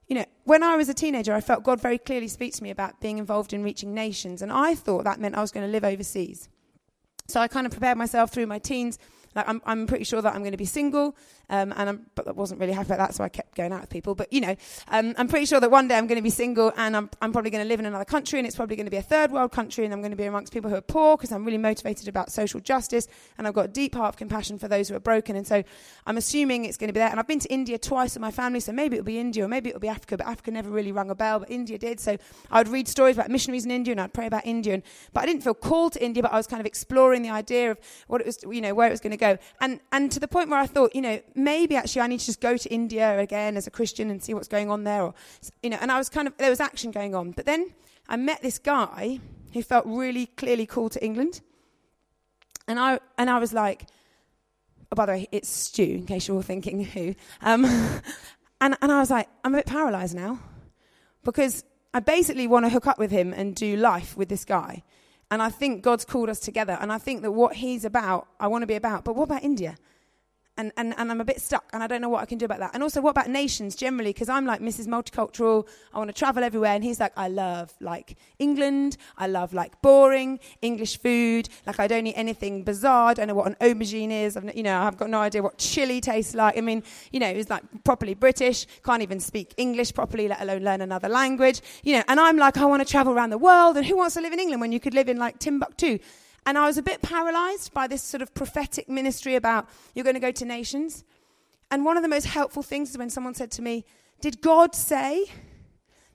You 0.07 0.15
know, 0.15 0.25
when 0.43 0.63
I 0.63 0.75
was 0.75 0.89
a 0.89 0.93
teenager, 0.93 1.33
I 1.33 1.41
felt 1.41 1.63
God 1.63 1.79
very 1.79 1.97
clearly 1.97 2.27
speak 2.27 2.53
to 2.55 2.63
me 2.63 2.71
about 2.71 2.99
being 2.99 3.17
involved 3.17 3.53
in 3.53 3.63
reaching 3.63 3.93
nations, 3.93 4.41
and 4.41 4.51
I 4.51 4.75
thought 4.75 5.03
that 5.03 5.19
meant 5.19 5.35
I 5.35 5.41
was 5.41 5.51
going 5.51 5.65
to 5.65 5.71
live 5.71 5.83
overseas. 5.83 6.49
So 7.27 7.39
I 7.39 7.47
kind 7.47 7.65
of 7.65 7.71
prepared 7.71 7.97
myself 7.97 8.31
through 8.31 8.47
my 8.47 8.59
teens 8.59 8.97
like 9.35 9.47
I'm, 9.47 9.61
I'm 9.65 9.85
pretty 9.87 10.03
sure 10.03 10.21
that 10.21 10.33
I'm 10.33 10.41
going 10.41 10.51
to 10.51 10.57
be 10.57 10.65
single, 10.65 11.15
um, 11.49 11.73
and 11.75 11.89
I'm, 11.89 12.05
but 12.15 12.27
I 12.27 12.31
wasn't 12.31 12.59
really 12.59 12.73
happy 12.73 12.87
about 12.87 12.99
that, 12.99 13.15
so 13.15 13.23
I 13.23 13.29
kept 13.29 13.55
going 13.55 13.71
out 13.73 13.81
with 13.81 13.89
people. 13.89 14.15
But 14.15 14.31
you 14.31 14.41
know, 14.41 14.55
um, 14.87 15.13
I'm 15.17 15.27
pretty 15.27 15.45
sure 15.45 15.59
that 15.59 15.71
one 15.71 15.87
day 15.87 15.97
I'm 15.97 16.07
going 16.07 16.17
to 16.17 16.23
be 16.23 16.29
single, 16.29 16.71
and 16.77 16.95
I'm, 16.95 17.09
I'm 17.21 17.31
probably 17.31 17.51
going 17.51 17.63
to 17.63 17.67
live 17.67 17.79
in 17.79 17.85
another 17.85 18.05
country, 18.05 18.39
and 18.39 18.47
it's 18.47 18.55
probably 18.55 18.75
going 18.75 18.85
to 18.85 18.91
be 18.91 18.97
a 18.97 19.01
third 19.01 19.31
world 19.31 19.51
country, 19.51 19.85
and 19.85 19.93
I'm 19.93 20.01
going 20.01 20.11
to 20.11 20.17
be 20.17 20.25
amongst 20.25 20.53
people 20.53 20.69
who 20.69 20.75
are 20.75 20.81
poor 20.81 21.17
because 21.17 21.31
I'm 21.31 21.45
really 21.45 21.57
motivated 21.57 22.07
about 22.07 22.31
social 22.31 22.59
justice, 22.59 23.07
and 23.37 23.47
I've 23.47 23.53
got 23.53 23.65
a 23.65 23.69
deep 23.69 23.95
heart 23.95 24.09
of 24.09 24.17
compassion 24.17 24.57
for 24.57 24.67
those 24.67 24.89
who 24.89 24.95
are 24.95 24.99
broken, 24.99 25.35
and 25.35 25.45
so 25.45 25.63
I'm 26.05 26.17
assuming 26.17 26.65
it's 26.65 26.77
going 26.77 26.89
to 26.89 26.93
be 26.93 26.99
there. 26.99 27.09
And 27.09 27.19
I've 27.19 27.27
been 27.27 27.39
to 27.39 27.49
India 27.49 27.77
twice 27.77 28.13
with 28.13 28.21
my 28.21 28.31
family, 28.31 28.59
so 28.59 28.71
maybe 28.71 28.97
it'll 28.97 29.05
be 29.05 29.19
India 29.19 29.45
or 29.45 29.47
maybe 29.47 29.69
it'll 29.69 29.79
be 29.79 29.87
Africa, 29.87 30.17
but 30.17 30.27
Africa 30.27 30.51
never 30.51 30.69
really 30.69 30.91
rung 30.91 31.09
a 31.09 31.15
bell, 31.15 31.39
but 31.39 31.49
India 31.49 31.77
did. 31.77 31.99
So 31.99 32.17
I'd 32.51 32.67
read 32.67 32.87
stories 32.87 33.15
about 33.15 33.29
missionaries 33.29 33.65
in 33.65 33.71
India, 33.71 33.91
and 33.91 34.01
I'd 34.01 34.13
pray 34.13 34.27
about 34.27 34.45
India, 34.45 34.73
and, 34.75 34.83
but 35.13 35.23
I 35.23 35.25
didn't 35.25 35.43
feel 35.43 35.53
called 35.53 35.93
to 35.93 36.03
India, 36.03 36.23
but 36.23 36.31
I 36.31 36.37
was 36.37 36.47
kind 36.47 36.59
of 36.59 36.65
exploring 36.65 37.21
the 37.21 37.29
idea 37.29 37.71
of 37.71 37.79
what 38.07 38.21
it 38.21 38.27
was, 38.27 38.39
you 38.43 38.61
know, 38.61 38.73
where 38.73 38.87
it 38.87 38.91
was 38.91 38.99
going 38.99 39.11
to 39.11 39.17
go, 39.17 39.37
and 39.61 39.79
and 39.91 40.11
to 40.11 40.19
the 40.19 40.27
point 40.27 40.49
where 40.49 40.59
I 40.59 40.65
thought, 40.65 40.95
you 40.95 41.01
know, 41.01 41.19
maybe 41.43 41.75
actually 41.75 42.01
I 42.01 42.07
need 42.07 42.19
to 42.19 42.25
just 42.25 42.41
go 42.41 42.57
to 42.57 42.69
India 42.69 43.17
again 43.19 43.57
as 43.57 43.67
a 43.67 43.71
Christian 43.71 44.09
and 44.09 44.21
see 44.23 44.33
what's 44.33 44.47
going 44.47 44.69
on 44.69 44.83
there, 44.83 45.03
or 45.03 45.13
you 45.63 45.69
know. 45.69 45.77
And 45.81 45.91
I 45.91 45.97
was 45.97 46.09
kind 46.09 46.27
of 46.27 46.37
there 46.37 46.49
was 46.49 46.59
action 46.59 46.91
going 46.91 47.15
on, 47.15 47.31
but 47.31 47.45
then 47.45 47.73
I 48.07 48.15
met 48.15 48.41
this 48.41 48.59
guy 48.59 49.19
who 49.53 49.63
felt 49.63 49.85
really 49.85 50.27
clearly 50.27 50.65
called 50.65 50.91
to 50.93 51.03
England, 51.03 51.41
and 52.67 52.79
I 52.79 52.99
and 53.17 53.29
I 53.29 53.39
was 53.39 53.53
like, 53.53 53.85
oh, 54.91 54.95
by 54.95 55.05
the 55.05 55.11
way, 55.13 55.27
it's 55.31 55.49
Stu, 55.49 55.83
in 55.83 56.05
case 56.05 56.27
you're 56.27 56.37
all 56.37 56.43
thinking 56.43 56.83
who. 56.83 57.15
Um, 57.41 57.65
and 58.61 58.77
and 58.81 58.91
I 58.91 58.99
was 58.99 59.09
like, 59.09 59.27
I'm 59.43 59.53
a 59.53 59.57
bit 59.57 59.65
paralysed 59.65 60.15
now, 60.15 60.39
because 61.23 61.63
I 61.93 61.99
basically 61.99 62.47
want 62.47 62.65
to 62.65 62.69
hook 62.69 62.87
up 62.87 62.99
with 62.99 63.11
him 63.11 63.33
and 63.33 63.55
do 63.55 63.75
life 63.75 64.15
with 64.15 64.29
this 64.29 64.45
guy. 64.45 64.83
And 65.31 65.41
I 65.41 65.49
think 65.49 65.83
God's 65.83 66.05
called 66.05 66.29
us 66.29 66.39
together. 66.39 66.77
And 66.79 66.91
I 66.91 66.97
think 66.97 67.21
that 67.21 67.31
what 67.31 67.55
He's 67.55 67.85
about, 67.85 68.27
I 68.39 68.47
want 68.47 68.63
to 68.63 68.67
be 68.67 68.75
about. 68.75 69.03
But 69.03 69.15
what 69.15 69.25
about 69.25 69.43
India? 69.43 69.77
And, 70.59 70.73
and, 70.75 70.93
and 70.97 71.09
I'm 71.09 71.21
a 71.21 71.25
bit 71.25 71.39
stuck 71.39 71.69
and 71.71 71.81
I 71.81 71.87
don't 71.87 72.01
know 72.01 72.09
what 72.09 72.21
I 72.21 72.25
can 72.25 72.37
do 72.37 72.43
about 72.43 72.59
that. 72.59 72.71
And 72.73 72.83
also, 72.83 72.99
what 72.99 73.11
about 73.11 73.29
nations 73.29 73.77
generally? 73.77 74.11
Because 74.11 74.27
I'm 74.27 74.45
like 74.45 74.59
Mrs. 74.59 74.87
Multicultural, 74.87 75.65
I 75.93 75.99
want 75.99 76.09
to 76.09 76.13
travel 76.13 76.43
everywhere. 76.43 76.73
And 76.73 76.83
he's 76.83 76.99
like, 76.99 77.13
I 77.15 77.29
love 77.29 77.73
like 77.79 78.17
England, 78.39 78.97
I 79.17 79.27
love 79.27 79.53
like 79.53 79.81
boring 79.81 80.37
English 80.61 80.99
food, 80.99 81.47
like 81.65 81.79
I 81.79 81.87
don't 81.87 82.05
eat 82.05 82.15
anything 82.15 82.63
bizarre, 82.63 83.11
I 83.11 83.13
don't 83.13 83.29
know 83.29 83.35
what 83.35 83.47
an 83.47 83.55
aubergine 83.61 84.11
is, 84.11 84.35
I've, 84.35 84.53
you 84.53 84.63
know, 84.63 84.81
I've 84.81 84.97
got 84.97 85.09
no 85.09 85.21
idea 85.21 85.41
what 85.41 85.57
chili 85.57 86.01
tastes 86.01 86.35
like. 86.35 86.57
I 86.57 86.61
mean, 86.61 86.83
you 87.13 87.21
know, 87.21 87.33
he's 87.33 87.49
like 87.49 87.63
properly 87.85 88.13
British, 88.13 88.67
can't 88.83 89.01
even 89.01 89.21
speak 89.21 89.53
English 89.55 89.93
properly, 89.93 90.27
let 90.27 90.41
alone 90.41 90.65
learn 90.65 90.81
another 90.81 91.07
language, 91.07 91.61
you 91.83 91.95
know. 91.95 92.03
And 92.09 92.19
I'm 92.19 92.35
like, 92.35 92.57
I 92.57 92.65
want 92.65 92.85
to 92.85 92.91
travel 92.91 93.13
around 93.13 93.29
the 93.29 93.37
world, 93.37 93.77
and 93.77 93.85
who 93.85 93.95
wants 93.95 94.15
to 94.15 94.21
live 94.21 94.33
in 94.33 94.39
England 94.41 94.59
when 94.59 94.73
you 94.73 94.81
could 94.81 94.93
live 94.93 95.07
in 95.07 95.17
like 95.17 95.39
Timbuktu? 95.39 95.99
And 96.45 96.57
I 96.57 96.65
was 96.65 96.77
a 96.77 96.81
bit 96.81 97.01
paralyzed 97.01 97.73
by 97.73 97.87
this 97.87 98.01
sort 98.01 98.21
of 98.21 98.33
prophetic 98.33 98.89
ministry 98.89 99.35
about 99.35 99.67
you're 99.93 100.03
going 100.03 100.15
to 100.15 100.19
go 100.19 100.31
to 100.31 100.45
nations. 100.45 101.03
And 101.71 101.85
one 101.85 101.97
of 101.97 102.03
the 102.03 102.09
most 102.09 102.25
helpful 102.25 102.63
things 102.63 102.91
is 102.91 102.97
when 102.97 103.09
someone 103.09 103.35
said 103.35 103.51
to 103.51 103.61
me, 103.61 103.85
Did 104.21 104.41
God 104.41 104.73
say 104.75 105.25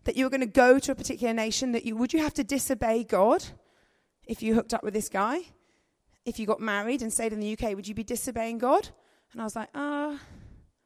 that 0.05 0.17
you 0.17 0.25
were 0.25 0.31
going 0.31 0.41
to 0.41 0.47
go 0.47 0.79
to 0.79 0.93
a 0.93 0.95
particular 0.95 1.33
nation? 1.33 1.73
That 1.73 1.85
you 1.85 1.97
would 1.97 2.13
you 2.13 2.21
have 2.21 2.35
to 2.35 2.45
disobey 2.45 3.05
God 3.05 3.45
if 4.27 4.43
you 4.43 4.55
hooked 4.55 4.75
up 4.75 4.83
with 4.83 4.95
this 4.95 5.09
guy? 5.09 5.41
If 6.25 6.39
you 6.39 6.47
got 6.47 6.61
married 6.61 7.03
and 7.03 7.13
stayed 7.13 7.33
in 7.33 7.41
the 7.41 7.53
UK, 7.53 7.77
would 7.77 7.87
you 7.87 7.95
be 7.95 8.05
disobeying 8.05 8.59
God? 8.59 8.89
And 9.33 9.41
I 9.41 9.45
was 9.45 9.55
like, 9.55 9.69
uh, 9.75 10.17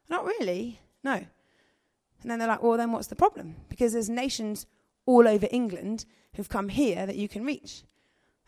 not 0.09 0.24
really. 0.24 0.80
No. 1.05 1.12
And 1.12 2.30
then 2.30 2.39
they're 2.39 2.49
like, 2.49 2.62
well, 2.62 2.76
then 2.76 2.93
what's 2.93 3.07
the 3.07 3.16
problem? 3.16 3.57
Because 3.68 3.93
there's 3.93 4.11
nations 4.11 4.66
all 5.07 5.28
over 5.28 5.47
England 5.51 6.05
who've 6.34 6.49
come 6.49 6.68
here 6.68 7.07
that 7.07 7.16
you 7.16 7.28
can 7.28 7.45
reach. 7.45 7.84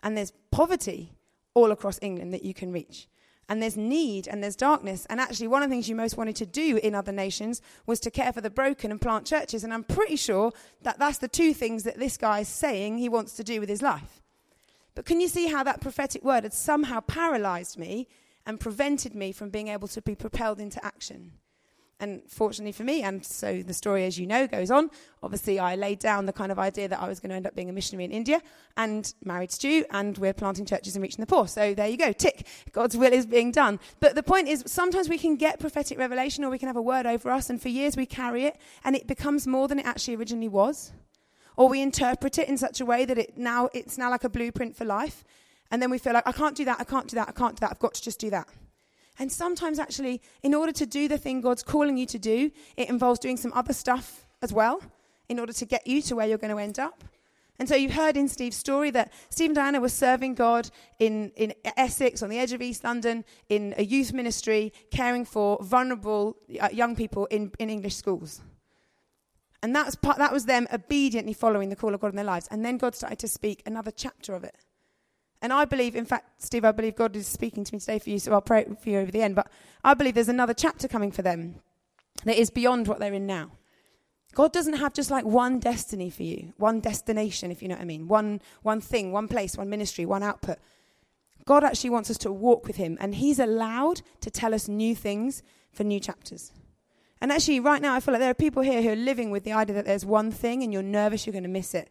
And 0.02 0.16
there's 0.16 0.32
poverty 0.50 1.12
all 1.54 1.70
across 1.72 1.98
England 2.02 2.32
that 2.32 2.44
you 2.44 2.54
can 2.54 2.72
reach. 2.72 3.08
And 3.48 3.60
there's 3.60 3.76
need 3.76 4.28
and 4.28 4.42
there's 4.42 4.54
darkness. 4.54 5.06
And 5.10 5.20
actually, 5.20 5.48
one 5.48 5.62
of 5.62 5.68
the 5.68 5.74
things 5.74 5.88
you 5.88 5.96
most 5.96 6.16
wanted 6.16 6.36
to 6.36 6.46
do 6.46 6.78
in 6.82 6.94
other 6.94 7.10
nations 7.10 7.60
was 7.84 7.98
to 8.00 8.10
care 8.10 8.32
for 8.32 8.40
the 8.40 8.48
broken 8.48 8.92
and 8.92 9.00
plant 9.00 9.26
churches. 9.26 9.64
And 9.64 9.74
I'm 9.74 9.82
pretty 9.82 10.16
sure 10.16 10.52
that 10.82 10.98
that's 11.00 11.18
the 11.18 11.26
two 11.28 11.52
things 11.52 11.82
that 11.82 11.98
this 11.98 12.16
guy 12.16 12.40
is 12.40 12.48
saying 12.48 12.98
he 12.98 13.08
wants 13.08 13.34
to 13.34 13.44
do 13.44 13.58
with 13.58 13.68
his 13.68 13.82
life. 13.82 14.22
But 14.94 15.04
can 15.04 15.20
you 15.20 15.28
see 15.28 15.48
how 15.48 15.64
that 15.64 15.80
prophetic 15.80 16.22
word 16.22 16.44
had 16.44 16.52
somehow 16.52 17.00
paralyzed 17.00 17.76
me 17.76 18.06
and 18.46 18.60
prevented 18.60 19.14
me 19.14 19.32
from 19.32 19.50
being 19.50 19.68
able 19.68 19.88
to 19.88 20.02
be 20.02 20.14
propelled 20.14 20.60
into 20.60 20.84
action? 20.84 21.32
And 22.00 22.22
fortunately 22.26 22.72
for 22.72 22.82
me, 22.82 23.02
and 23.02 23.24
so 23.24 23.62
the 23.62 23.74
story, 23.74 24.06
as 24.06 24.18
you 24.18 24.26
know, 24.26 24.46
goes 24.46 24.70
on. 24.70 24.90
Obviously, 25.22 25.58
I 25.58 25.74
laid 25.74 25.98
down 25.98 26.24
the 26.24 26.32
kind 26.32 26.50
of 26.50 26.58
idea 26.58 26.88
that 26.88 26.98
I 26.98 27.06
was 27.06 27.20
going 27.20 27.28
to 27.28 27.36
end 27.36 27.46
up 27.46 27.54
being 27.54 27.68
a 27.68 27.74
missionary 27.74 28.06
in 28.06 28.10
India 28.10 28.40
and 28.78 29.12
married 29.22 29.52
Stu, 29.52 29.84
and 29.90 30.16
we're 30.16 30.32
planting 30.32 30.64
churches 30.64 30.96
and 30.96 31.02
reaching 31.02 31.20
the 31.20 31.26
poor. 31.26 31.46
So 31.46 31.74
there 31.74 31.88
you 31.88 31.98
go, 31.98 32.12
tick. 32.12 32.46
God's 32.72 32.96
will 32.96 33.12
is 33.12 33.26
being 33.26 33.52
done. 33.52 33.78
But 34.00 34.14
the 34.14 34.22
point 34.22 34.48
is, 34.48 34.64
sometimes 34.66 35.10
we 35.10 35.18
can 35.18 35.36
get 35.36 35.60
prophetic 35.60 35.98
revelation 35.98 36.42
or 36.42 36.50
we 36.50 36.58
can 36.58 36.68
have 36.68 36.76
a 36.76 36.82
word 36.82 37.04
over 37.04 37.30
us, 37.30 37.50
and 37.50 37.60
for 37.60 37.68
years 37.68 37.98
we 37.98 38.06
carry 38.06 38.44
it, 38.44 38.56
and 38.82 38.96
it 38.96 39.06
becomes 39.06 39.46
more 39.46 39.68
than 39.68 39.78
it 39.78 39.84
actually 39.84 40.16
originally 40.16 40.48
was. 40.48 40.92
Or 41.56 41.68
we 41.68 41.82
interpret 41.82 42.38
it 42.38 42.48
in 42.48 42.56
such 42.56 42.80
a 42.80 42.86
way 42.86 43.04
that 43.04 43.18
it 43.18 43.36
now, 43.36 43.68
it's 43.74 43.98
now 43.98 44.08
like 44.08 44.24
a 44.24 44.30
blueprint 44.30 44.74
for 44.74 44.86
life. 44.86 45.22
And 45.70 45.82
then 45.82 45.90
we 45.90 45.98
feel 45.98 46.14
like, 46.14 46.26
I 46.26 46.32
can't 46.32 46.56
do 46.56 46.64
that, 46.64 46.80
I 46.80 46.84
can't 46.84 47.06
do 47.06 47.16
that, 47.16 47.28
I 47.28 47.32
can't 47.32 47.56
do 47.56 47.60
that, 47.60 47.72
I've 47.72 47.78
got 47.78 47.92
to 47.94 48.02
just 48.02 48.18
do 48.18 48.30
that. 48.30 48.48
And 49.20 49.30
sometimes, 49.30 49.78
actually, 49.78 50.22
in 50.42 50.54
order 50.54 50.72
to 50.72 50.86
do 50.86 51.06
the 51.06 51.18
thing 51.18 51.42
God's 51.42 51.62
calling 51.62 51.98
you 51.98 52.06
to 52.06 52.18
do, 52.18 52.50
it 52.78 52.88
involves 52.88 53.20
doing 53.20 53.36
some 53.36 53.52
other 53.54 53.74
stuff 53.74 54.26
as 54.40 54.50
well 54.50 54.82
in 55.28 55.38
order 55.38 55.52
to 55.52 55.66
get 55.66 55.86
you 55.86 56.00
to 56.02 56.16
where 56.16 56.26
you're 56.26 56.38
going 56.38 56.56
to 56.56 56.60
end 56.60 56.78
up. 56.78 57.04
And 57.58 57.68
so 57.68 57.76
you 57.76 57.90
heard 57.90 58.16
in 58.16 58.26
Steve's 58.28 58.56
story 58.56 58.90
that 58.92 59.12
Steve 59.28 59.50
and 59.50 59.54
Diana 59.54 59.78
were 59.78 59.90
serving 59.90 60.36
God 60.36 60.70
in, 60.98 61.32
in 61.36 61.52
Essex, 61.76 62.22
on 62.22 62.30
the 62.30 62.38
edge 62.38 62.54
of 62.54 62.62
East 62.62 62.82
London, 62.82 63.26
in 63.50 63.74
a 63.76 63.84
youth 63.84 64.14
ministry, 64.14 64.72
caring 64.90 65.26
for 65.26 65.58
vulnerable 65.62 66.38
uh, 66.58 66.70
young 66.72 66.96
people 66.96 67.26
in, 67.26 67.52
in 67.58 67.68
English 67.68 67.96
schools. 67.96 68.40
And 69.62 69.76
that 69.76 69.84
was, 69.84 69.96
part, 69.96 70.16
that 70.16 70.32
was 70.32 70.46
them 70.46 70.66
obediently 70.72 71.34
following 71.34 71.68
the 71.68 71.76
call 71.76 71.94
of 71.94 72.00
God 72.00 72.08
in 72.08 72.16
their 72.16 72.24
lives. 72.24 72.48
And 72.50 72.64
then 72.64 72.78
God 72.78 72.94
started 72.94 73.18
to 73.18 73.28
speak 73.28 73.62
another 73.66 73.90
chapter 73.90 74.32
of 74.32 74.44
it. 74.44 74.56
And 75.42 75.52
I 75.52 75.64
believe, 75.64 75.96
in 75.96 76.04
fact, 76.04 76.42
Steve, 76.42 76.64
I 76.64 76.72
believe 76.72 76.96
God 76.96 77.16
is 77.16 77.26
speaking 77.26 77.64
to 77.64 77.74
me 77.74 77.80
today 77.80 77.98
for 77.98 78.10
you, 78.10 78.18
so 78.18 78.32
I'll 78.32 78.42
pray 78.42 78.66
for 78.80 78.90
you 78.90 78.98
over 78.98 79.10
the 79.10 79.22
end. 79.22 79.34
But 79.34 79.50
I 79.82 79.94
believe 79.94 80.14
there's 80.14 80.28
another 80.28 80.52
chapter 80.52 80.86
coming 80.86 81.10
for 81.10 81.22
them 81.22 81.56
that 82.24 82.36
is 82.36 82.50
beyond 82.50 82.88
what 82.88 82.98
they're 82.98 83.14
in 83.14 83.26
now. 83.26 83.52
God 84.34 84.52
doesn't 84.52 84.74
have 84.74 84.92
just 84.92 85.10
like 85.10 85.24
one 85.24 85.58
destiny 85.58 86.10
for 86.10 86.22
you, 86.22 86.52
one 86.56 86.80
destination, 86.80 87.50
if 87.50 87.62
you 87.62 87.68
know 87.68 87.74
what 87.74 87.82
I 87.82 87.86
mean, 87.86 88.06
one, 88.06 88.40
one 88.62 88.80
thing, 88.80 89.12
one 89.12 89.28
place, 89.28 89.56
one 89.56 89.70
ministry, 89.70 90.06
one 90.06 90.22
output. 90.22 90.58
God 91.46 91.64
actually 91.64 91.90
wants 91.90 92.10
us 92.10 92.18
to 92.18 92.30
walk 92.30 92.66
with 92.66 92.76
Him, 92.76 92.96
and 93.00 93.14
He's 93.16 93.38
allowed 93.38 94.02
to 94.20 94.30
tell 94.30 94.54
us 94.54 94.68
new 94.68 94.94
things 94.94 95.42
for 95.72 95.84
new 95.84 95.98
chapters. 95.98 96.52
And 97.20 97.32
actually, 97.32 97.60
right 97.60 97.82
now, 97.82 97.94
I 97.94 98.00
feel 98.00 98.12
like 98.12 98.20
there 98.20 98.30
are 98.30 98.34
people 98.34 98.62
here 98.62 98.82
who 98.82 98.90
are 98.90 98.96
living 98.96 99.30
with 99.30 99.44
the 99.44 99.52
idea 99.52 99.74
that 99.74 99.84
there's 99.84 100.06
one 100.06 100.30
thing 100.30 100.62
and 100.62 100.72
you're 100.72 100.82
nervous 100.82 101.26
you're 101.26 101.32
going 101.32 101.42
to 101.42 101.50
miss 101.50 101.74
it 101.74 101.90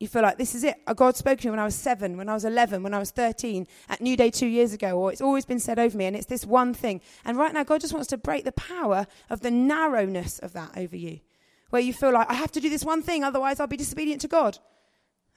you 0.00 0.08
feel 0.08 0.22
like 0.22 0.38
this 0.38 0.54
is 0.54 0.64
it. 0.64 0.76
Uh, 0.86 0.94
God 0.94 1.14
spoke 1.14 1.38
to 1.40 1.46
me 1.46 1.50
when 1.50 1.60
I 1.60 1.64
was 1.66 1.74
seven, 1.74 2.16
when 2.16 2.30
I 2.30 2.34
was 2.34 2.46
11, 2.46 2.82
when 2.82 2.94
I 2.94 2.98
was 2.98 3.10
13, 3.10 3.66
at 3.90 4.00
Newday 4.00 4.32
two 4.32 4.46
years 4.46 4.72
ago, 4.72 4.98
or 4.98 5.12
it's 5.12 5.20
always 5.20 5.44
been 5.44 5.60
said 5.60 5.78
over 5.78 5.96
me, 5.96 6.06
and 6.06 6.16
it's 6.16 6.26
this 6.26 6.46
one 6.46 6.72
thing. 6.72 7.02
And 7.24 7.36
right 7.36 7.52
now, 7.52 7.64
God 7.64 7.82
just 7.82 7.92
wants 7.92 8.08
to 8.08 8.16
break 8.16 8.44
the 8.44 8.52
power 8.52 9.06
of 9.28 9.42
the 9.42 9.50
narrowness 9.50 10.38
of 10.38 10.54
that 10.54 10.76
over 10.76 10.96
you, 10.96 11.20
where 11.68 11.82
you 11.82 11.92
feel 11.92 12.12
like, 12.12 12.30
I 12.30 12.34
have 12.34 12.50
to 12.52 12.60
do 12.60 12.70
this 12.70 12.84
one 12.84 13.02
thing, 13.02 13.22
otherwise 13.22 13.60
I'll 13.60 13.66
be 13.66 13.76
disobedient 13.76 14.22
to 14.22 14.28
God. 14.28 14.58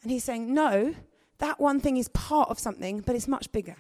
And 0.02 0.10
He's 0.10 0.24
saying, 0.24 0.54
No, 0.54 0.96
that 1.40 1.60
one 1.60 1.82
thing 1.82 1.98
is 1.98 2.08
part 2.10 2.50
of 2.50 2.58
something, 2.58 3.02
but 3.02 3.16
it's 3.16 3.28
much 3.28 3.52
bigger. 3.52 3.76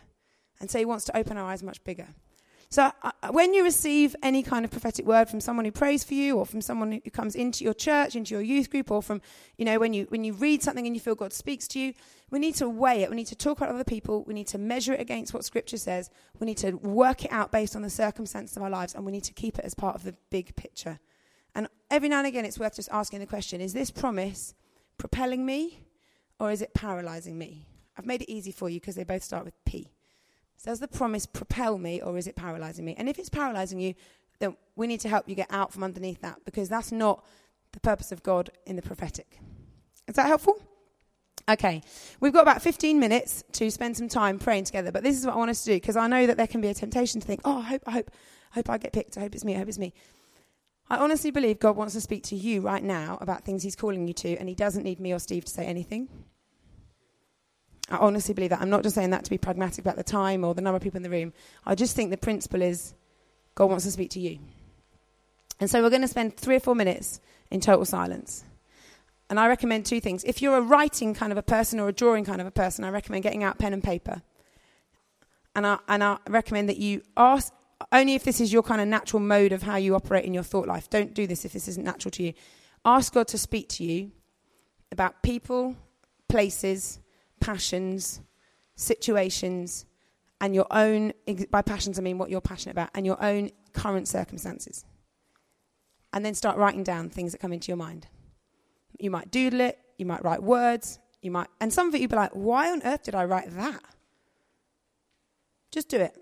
And 0.60 0.70
so 0.70 0.80
He 0.80 0.86
wants 0.86 1.06
to 1.06 1.18
open 1.18 1.38
our 1.38 1.50
eyes 1.50 1.64
much 1.64 1.82
bigger. 1.86 2.10
So, 2.74 2.92
uh, 3.04 3.12
uh, 3.22 3.30
when 3.30 3.54
you 3.54 3.64
receive 3.64 4.16
any 4.24 4.42
kind 4.42 4.66
of 4.66 4.72
prophetic 4.72 5.06
word 5.06 5.30
from 5.30 5.40
someone 5.40 5.64
who 5.64 5.72
prays 5.72 6.04
for 6.04 6.16
you, 6.16 6.40
or 6.40 6.46
from 6.48 6.60
someone 6.60 6.92
who 7.04 7.12
comes 7.12 7.36
into 7.36 7.64
your 7.64 7.76
church, 7.76 8.16
into 8.16 8.34
your 8.34 8.42
youth 8.42 8.72
group, 8.72 8.90
or 8.90 9.04
from, 9.04 9.22
you 9.60 9.64
know, 9.64 9.78
when 9.78 9.94
you, 9.94 10.08
when 10.10 10.24
you 10.24 10.34
read 10.34 10.64
something 10.64 10.88
and 10.88 10.96
you 10.96 11.00
feel 11.00 11.14
God 11.14 11.34
speaks 11.34 11.68
to 11.68 11.80
you, 11.80 11.94
we 12.32 12.40
need 12.40 12.56
to 12.56 12.68
weigh 12.68 13.04
it. 13.04 13.12
We 13.12 13.16
need 13.16 13.28
to 13.28 13.36
talk 13.36 13.60
about 13.60 13.70
other 13.70 13.84
people. 13.84 14.24
We 14.24 14.34
need 14.34 14.48
to 14.48 14.58
measure 14.58 14.92
it 14.92 15.00
against 15.00 15.36
what 15.36 15.46
Scripture 15.46 15.78
says. 15.78 16.10
We 16.40 16.46
need 16.46 16.58
to 16.58 16.72
work 16.72 17.24
it 17.24 17.32
out 17.32 17.52
based 17.52 17.76
on 17.76 17.84
the 17.84 17.92
circumstances 17.92 18.58
of 18.58 18.64
our 18.64 18.72
lives, 18.72 18.96
and 18.96 19.06
we 19.06 19.12
need 19.12 19.26
to 19.26 19.34
keep 19.34 19.60
it 19.60 19.66
as 19.66 19.76
part 19.76 19.94
of 19.94 20.04
the 20.04 20.16
big 20.32 20.56
picture. 20.56 21.00
And 21.54 21.68
every 21.92 22.10
now 22.10 22.18
and 22.18 22.28
again, 22.28 22.44
it's 22.44 22.58
worth 22.58 22.78
just 22.78 22.90
asking 22.92 23.20
the 23.20 23.28
question 23.28 23.62
is 23.62 23.74
this 23.74 23.92
promise 23.92 24.56
propelling 24.98 25.46
me, 25.46 25.84
or 26.40 26.50
is 26.50 26.64
it 26.64 26.74
paralyzing 26.74 27.38
me? 27.38 27.68
I've 27.96 28.08
made 28.08 28.24
it 28.24 28.32
easy 28.32 28.52
for 28.52 28.68
you 28.68 28.80
because 28.80 28.96
they 28.96 29.04
both 29.04 29.24
start 29.24 29.46
with 29.46 29.54
P. 29.64 29.93
Does 30.64 30.80
the 30.80 30.88
promise 30.88 31.26
propel 31.26 31.78
me 31.78 32.02
or 32.02 32.18
is 32.18 32.26
it 32.26 32.36
paralyzing 32.36 32.86
me? 32.86 32.96
And 32.98 33.10
if 33.10 33.20
it's 33.20 33.30
paralyzing 33.30 33.80
you, 33.80 33.96
then 34.40 34.56
we 34.76 34.88
need 34.88 35.02
to 35.02 35.10
help 35.10 35.28
you 35.28 35.36
get 35.36 35.52
out 35.52 35.74
from 35.74 35.84
underneath 35.84 36.22
that 36.22 36.44
because 36.46 36.70
that's 36.70 36.92
not 36.92 37.24
the 37.74 37.80
purpose 37.80 38.12
of 38.12 38.24
God 38.24 38.50
in 38.66 38.76
the 38.76 38.82
prophetic. 38.82 39.40
Is 40.08 40.16
that 40.16 40.28
helpful? 40.28 40.58
Okay, 41.50 41.82
we've 42.22 42.32
got 42.32 42.44
about 42.44 42.62
15 42.62 43.00
minutes 43.00 43.44
to 43.54 43.70
spend 43.70 43.98
some 43.98 44.08
time 44.08 44.40
praying 44.40 44.64
together, 44.64 44.94
but 44.94 45.04
this 45.04 45.18
is 45.18 45.26
what 45.26 45.36
I 45.36 45.38
want 45.38 45.52
us 45.52 45.64
to 45.66 45.72
do 45.72 45.76
because 45.76 45.98
I 45.98 46.08
know 46.08 46.26
that 46.26 46.38
there 46.38 46.48
can 46.48 46.62
be 46.62 46.70
a 46.70 46.74
temptation 46.74 47.20
to 47.20 47.28
think, 47.28 47.42
oh, 47.44 47.58
I 47.58 47.64
hope, 47.64 47.84
I 47.86 47.92
hope, 47.92 48.12
I 48.52 48.56
hope 48.56 48.70
I 48.70 48.78
get 48.78 48.94
picked. 48.94 49.18
I 49.18 49.22
hope 49.22 49.36
it's 49.36 49.44
me. 49.44 49.56
I 49.56 49.58
hope 49.58 49.68
it's 49.68 49.80
me. 49.80 49.94
I 50.90 50.98
honestly 50.98 51.32
believe 51.32 51.60
God 51.60 51.76
wants 51.76 51.94
to 51.96 52.02
speak 52.02 52.24
to 52.26 52.36
you 52.36 52.62
right 52.62 52.84
now 52.84 53.18
about 53.20 53.44
things 53.44 53.64
He's 53.64 53.76
calling 53.76 54.08
you 54.08 54.14
to, 54.14 54.38
and 54.38 54.48
He 54.48 54.56
doesn't 54.56 54.84
need 54.84 55.02
me 55.02 55.12
or 55.12 55.20
Steve 55.20 55.44
to 55.46 55.52
say 55.52 55.66
anything. 55.66 56.08
I 57.94 57.98
honestly 57.98 58.34
believe 58.34 58.50
that. 58.50 58.60
I'm 58.60 58.72
not 58.72 58.82
just 58.82 58.96
saying 58.96 59.12
that 59.12 59.24
to 59.24 59.30
be 59.30 59.38
pragmatic 59.38 59.86
about 59.86 59.98
the 59.98 60.04
time 60.04 60.44
or 60.44 60.56
the 60.56 60.62
number 60.62 60.78
of 60.78 60.82
people 60.82 60.98
in 60.98 61.04
the 61.04 61.12
room. 61.12 61.32
I 61.64 61.76
just 61.76 61.96
think 61.96 62.10
the 62.10 62.18
principle 62.18 62.64
is 62.64 62.96
God 63.54 63.68
wants 63.68 63.86
to 63.86 63.92
speak 63.92 64.10
to 64.12 64.20
you. 64.20 64.40
And 65.60 65.70
so 65.70 65.84
we're 65.84 65.92
going 65.92 66.02
to 66.02 66.08
spend 66.08 66.36
three 66.36 66.56
or 66.56 66.60
four 66.60 66.74
minutes 66.74 67.22
in 67.52 67.62
total 67.62 67.86
silence. 67.86 68.46
And 69.30 69.40
I 69.40 69.48
recommend 69.48 69.86
two 69.86 70.00
things. 70.00 70.24
If 70.24 70.42
you're 70.42 70.58
a 70.58 70.62
writing 70.62 71.14
kind 71.14 71.32
of 71.32 71.38
a 71.38 71.44
person 71.44 71.80
or 71.80 71.88
a 71.88 71.94
drawing 71.94 72.26
kind 72.26 72.42
of 72.42 72.48
a 72.48 72.52
person, 72.52 72.84
I 72.84 72.90
recommend 72.90 73.22
getting 73.22 73.44
out 73.44 73.60
pen 73.60 73.74
and 73.74 73.84
paper. 73.84 74.24
And 75.56 75.68
I, 75.68 75.78
and 75.88 76.04
I 76.04 76.18
recommend 76.28 76.70
that 76.70 76.78
you 76.78 77.04
ask, 77.16 77.54
only 77.92 78.16
if 78.16 78.24
this 78.24 78.42
is 78.42 78.52
your 78.52 78.64
kind 78.64 78.82
of 78.82 78.88
natural 78.88 79.20
mode 79.20 79.52
of 79.52 79.62
how 79.62 79.76
you 79.76 79.94
operate 79.94 80.26
in 80.26 80.34
your 80.34 80.42
thought 80.42 80.68
life. 80.68 80.90
Don't 80.90 81.14
do 81.14 81.28
this 81.28 81.46
if 81.46 81.54
this 81.54 81.68
isn't 81.68 81.84
natural 81.84 82.12
to 82.14 82.24
you. 82.24 82.34
Ask 82.86 83.14
God 83.14 83.28
to 83.28 83.38
speak 83.38 83.70
to 83.70 83.84
you 83.84 84.12
about 84.92 85.22
people, 85.22 85.76
places, 86.28 86.98
passions, 87.44 88.22
situations, 88.76 89.86
and 90.40 90.56
your 90.56 90.68
own, 90.72 91.12
by 91.52 91.62
passions 91.62 92.00
I 92.00 92.02
mean 92.02 92.18
what 92.18 92.30
you're 92.30 92.42
passionate 92.42 92.72
about, 92.72 92.90
and 92.96 93.06
your 93.06 93.22
own 93.22 93.52
current 93.74 94.08
circumstances. 94.08 94.86
And 96.14 96.24
then 96.24 96.36
start 96.36 96.58
writing 96.58 96.84
down 96.84 97.10
things 97.10 97.34
that 97.34 97.40
come 97.40 97.52
into 97.52 97.68
your 97.68 97.78
mind. 97.78 98.08
You 98.98 99.12
might 99.12 99.30
doodle 99.30 99.62
it, 99.62 99.78
you 99.98 100.06
might 100.06 100.24
write 100.24 100.42
words, 100.42 101.00
you 101.22 101.32
might, 101.32 101.48
and 101.60 101.74
some 101.74 101.88
of 101.88 101.96
it 101.96 102.02
you'd 102.02 102.12
be 102.12 102.16
like, 102.16 102.32
why 102.32 102.72
on 102.72 102.82
earth 102.84 103.04
did 103.04 103.16
I 103.16 103.26
write 103.26 103.56
that? 103.56 103.82
Just 105.72 105.90
do 105.90 105.98
it 105.98 106.16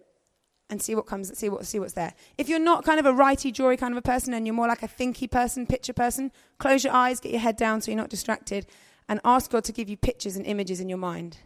and 0.69 0.81
see 0.81 0.95
what 0.95 1.05
comes, 1.05 1.37
see, 1.37 1.49
what, 1.49 1.65
see 1.67 1.77
what's 1.77 1.93
there. 1.93 2.13
If 2.37 2.47
you're 2.49 2.59
not 2.59 2.85
kind 2.85 2.99
of 2.99 3.05
a 3.05 3.13
righty, 3.13 3.51
drawy 3.51 3.77
kind 3.77 3.93
of 3.93 3.97
a 3.97 4.01
person 4.01 4.33
and 4.33 4.47
you're 4.47 4.55
more 4.55 4.69
like 4.69 4.81
a 4.81 4.87
thinky 4.87 5.29
person, 5.29 5.67
picture 5.67 5.93
person, 5.93 6.31
close 6.57 6.83
your 6.83 6.93
eyes, 6.93 7.19
get 7.19 7.31
your 7.31 7.41
head 7.41 7.57
down 7.57 7.81
so 7.81 7.91
you're 7.91 7.99
not 7.99 8.09
distracted, 8.09 8.65
and 9.11 9.19
ask 9.25 9.51
God 9.51 9.65
to 9.65 9.73
give 9.73 9.89
you 9.89 9.97
pictures 9.97 10.37
and 10.37 10.45
images 10.45 10.79
in 10.79 10.87
your 10.87 10.97
mind. 10.97 11.37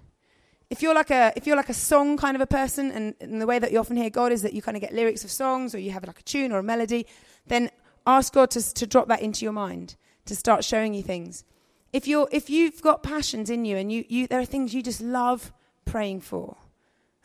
if 0.70 0.84
you're 0.84 0.94
like 0.94 1.10
a 1.10 1.34
if 1.36 1.48
you're 1.48 1.56
like 1.56 1.70
a 1.70 1.80
song 1.92 2.16
kind 2.16 2.36
of 2.36 2.42
a 2.42 2.46
person 2.46 2.92
and, 2.92 3.16
and 3.20 3.42
the 3.42 3.48
way 3.48 3.58
that 3.58 3.72
you 3.72 3.80
often 3.80 3.98
hear 3.98 4.12
God 4.12 4.32
is 4.32 4.44
that 4.44 4.54
you 4.54 4.62
kind 4.62 4.78
of 4.78 4.82
get 4.82 4.94
lyrics 4.94 5.24
of 5.24 5.32
songs 5.32 5.74
or 5.74 5.80
you 5.80 5.90
have 5.90 6.06
like 6.06 6.20
a 6.20 6.24
tune 6.24 6.52
or 6.52 6.60
a 6.60 6.64
melody, 6.64 7.08
then 7.48 7.72
ask 8.06 8.34
God 8.34 8.52
to, 8.52 8.62
to 8.74 8.86
drop 8.86 9.08
that 9.08 9.22
into 9.22 9.44
your 9.46 9.52
mind, 9.52 9.96
to 10.26 10.36
start 10.36 10.64
showing 10.64 10.94
you 10.94 11.02
things. 11.02 11.44
If 11.92 12.08
you're 12.08 12.30
if 12.32 12.52
you've 12.52 12.82
got 12.84 13.02
passions 13.02 13.50
in 13.50 13.66
you 13.66 13.78
and 13.78 13.92
you, 13.92 14.06
you 14.08 14.28
there 14.28 14.40
are 14.40 14.46
things 14.54 14.76
you 14.76 14.84
just 14.84 15.02
love 15.02 15.52
praying 15.86 16.22
for. 16.22 16.58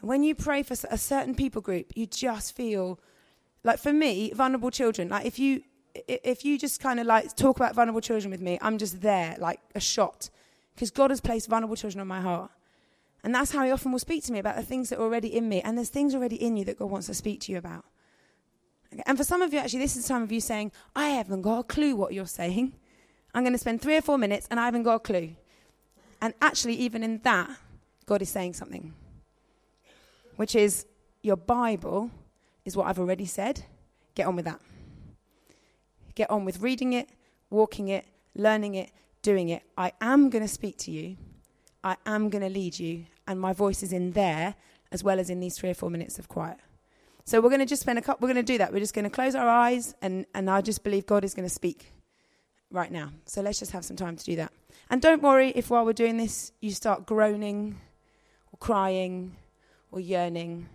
And 0.00 0.08
when 0.08 0.22
you 0.22 0.34
pray 0.34 0.62
for 0.62 0.74
a 0.90 0.96
certain 0.96 1.34
people 1.34 1.60
group, 1.60 1.92
you 1.94 2.06
just 2.06 2.56
feel 2.56 2.98
like 3.62 3.78
for 3.78 3.92
me, 3.92 4.32
vulnerable 4.34 4.70
children, 4.70 5.10
like 5.10 5.26
if 5.26 5.38
you 5.38 5.62
if 5.94 6.44
you 6.44 6.58
just 6.58 6.80
kind 6.80 7.00
of 7.00 7.06
like 7.06 7.34
talk 7.36 7.56
about 7.56 7.74
vulnerable 7.74 8.00
children 8.00 8.30
with 8.30 8.40
me, 8.40 8.58
I'm 8.60 8.78
just 8.78 9.00
there 9.00 9.36
like 9.38 9.60
a 9.74 9.80
shot 9.80 10.30
because 10.74 10.90
God 10.90 11.10
has 11.10 11.20
placed 11.20 11.48
vulnerable 11.48 11.76
children 11.76 12.00
on 12.00 12.06
my 12.06 12.20
heart. 12.20 12.50
And 13.22 13.34
that's 13.34 13.52
how 13.52 13.64
he 13.64 13.70
often 13.70 13.92
will 13.92 13.98
speak 13.98 14.24
to 14.24 14.32
me 14.32 14.38
about 14.38 14.56
the 14.56 14.62
things 14.62 14.88
that 14.88 14.98
are 14.98 15.02
already 15.02 15.34
in 15.34 15.48
me. 15.48 15.60
And 15.60 15.76
there's 15.76 15.90
things 15.90 16.14
already 16.14 16.36
in 16.36 16.56
you 16.56 16.64
that 16.64 16.78
God 16.78 16.90
wants 16.90 17.06
to 17.08 17.14
speak 17.14 17.40
to 17.42 17.52
you 17.52 17.58
about. 17.58 17.84
Okay? 18.92 19.02
And 19.06 19.18
for 19.18 19.24
some 19.24 19.42
of 19.42 19.52
you, 19.52 19.58
actually, 19.58 19.80
this 19.80 19.96
is 19.96 20.04
the 20.04 20.08
time 20.08 20.22
of 20.22 20.32
you 20.32 20.40
saying, 20.40 20.72
I 20.96 21.08
haven't 21.08 21.42
got 21.42 21.58
a 21.58 21.64
clue 21.64 21.94
what 21.94 22.14
you're 22.14 22.26
saying. 22.26 22.72
I'm 23.34 23.42
going 23.42 23.52
to 23.52 23.58
spend 23.58 23.82
three 23.82 23.96
or 23.96 24.00
four 24.00 24.16
minutes 24.16 24.48
and 24.50 24.58
I 24.58 24.64
haven't 24.64 24.84
got 24.84 24.94
a 24.94 25.00
clue. 25.00 25.36
And 26.22 26.34
actually, 26.40 26.74
even 26.74 27.02
in 27.02 27.18
that, 27.24 27.50
God 28.06 28.22
is 28.22 28.28
saying 28.28 28.54
something, 28.54 28.94
which 30.36 30.54
is 30.54 30.86
your 31.22 31.36
Bible 31.36 32.10
is 32.64 32.76
what 32.76 32.86
I've 32.86 32.98
already 32.98 33.26
said. 33.26 33.64
Get 34.14 34.26
on 34.26 34.36
with 34.36 34.46
that. 34.46 34.60
Get 36.14 36.30
on 36.30 36.44
with 36.44 36.60
reading 36.60 36.92
it, 36.92 37.08
walking 37.50 37.88
it, 37.88 38.06
learning 38.34 38.74
it, 38.74 38.90
doing 39.22 39.48
it. 39.48 39.62
I 39.76 39.92
am 40.00 40.30
going 40.30 40.42
to 40.42 40.48
speak 40.48 40.78
to 40.78 40.90
you. 40.90 41.16
I 41.82 41.96
am 42.06 42.28
going 42.30 42.42
to 42.42 42.48
lead 42.48 42.78
you. 42.78 43.06
And 43.26 43.40
my 43.40 43.52
voice 43.52 43.82
is 43.82 43.92
in 43.92 44.12
there 44.12 44.54
as 44.92 45.04
well 45.04 45.20
as 45.20 45.30
in 45.30 45.40
these 45.40 45.56
three 45.58 45.70
or 45.70 45.74
four 45.74 45.90
minutes 45.90 46.18
of 46.18 46.28
quiet. 46.28 46.58
So 47.24 47.40
we're 47.40 47.48
going 47.48 47.60
to 47.60 47.66
just 47.66 47.82
spend 47.82 47.98
a 47.98 48.02
couple, 48.02 48.26
we're 48.26 48.34
going 48.34 48.44
to 48.44 48.52
do 48.52 48.58
that. 48.58 48.72
We're 48.72 48.80
just 48.80 48.94
going 48.94 49.04
to 49.04 49.10
close 49.10 49.34
our 49.34 49.48
eyes 49.48 49.94
and, 50.02 50.26
and 50.34 50.50
I 50.50 50.62
just 50.62 50.82
believe 50.82 51.06
God 51.06 51.24
is 51.24 51.34
going 51.34 51.46
to 51.46 51.54
speak 51.54 51.92
right 52.70 52.90
now. 52.90 53.12
So 53.26 53.40
let's 53.40 53.58
just 53.58 53.72
have 53.72 53.84
some 53.84 53.96
time 53.96 54.16
to 54.16 54.24
do 54.24 54.36
that. 54.36 54.52
And 54.88 55.00
don't 55.00 55.22
worry 55.22 55.50
if 55.50 55.70
while 55.70 55.84
we're 55.84 55.92
doing 55.92 56.16
this 56.16 56.52
you 56.60 56.72
start 56.72 57.06
groaning 57.06 57.78
or 58.52 58.58
crying 58.58 59.36
or 59.92 60.00
yearning. 60.00 60.68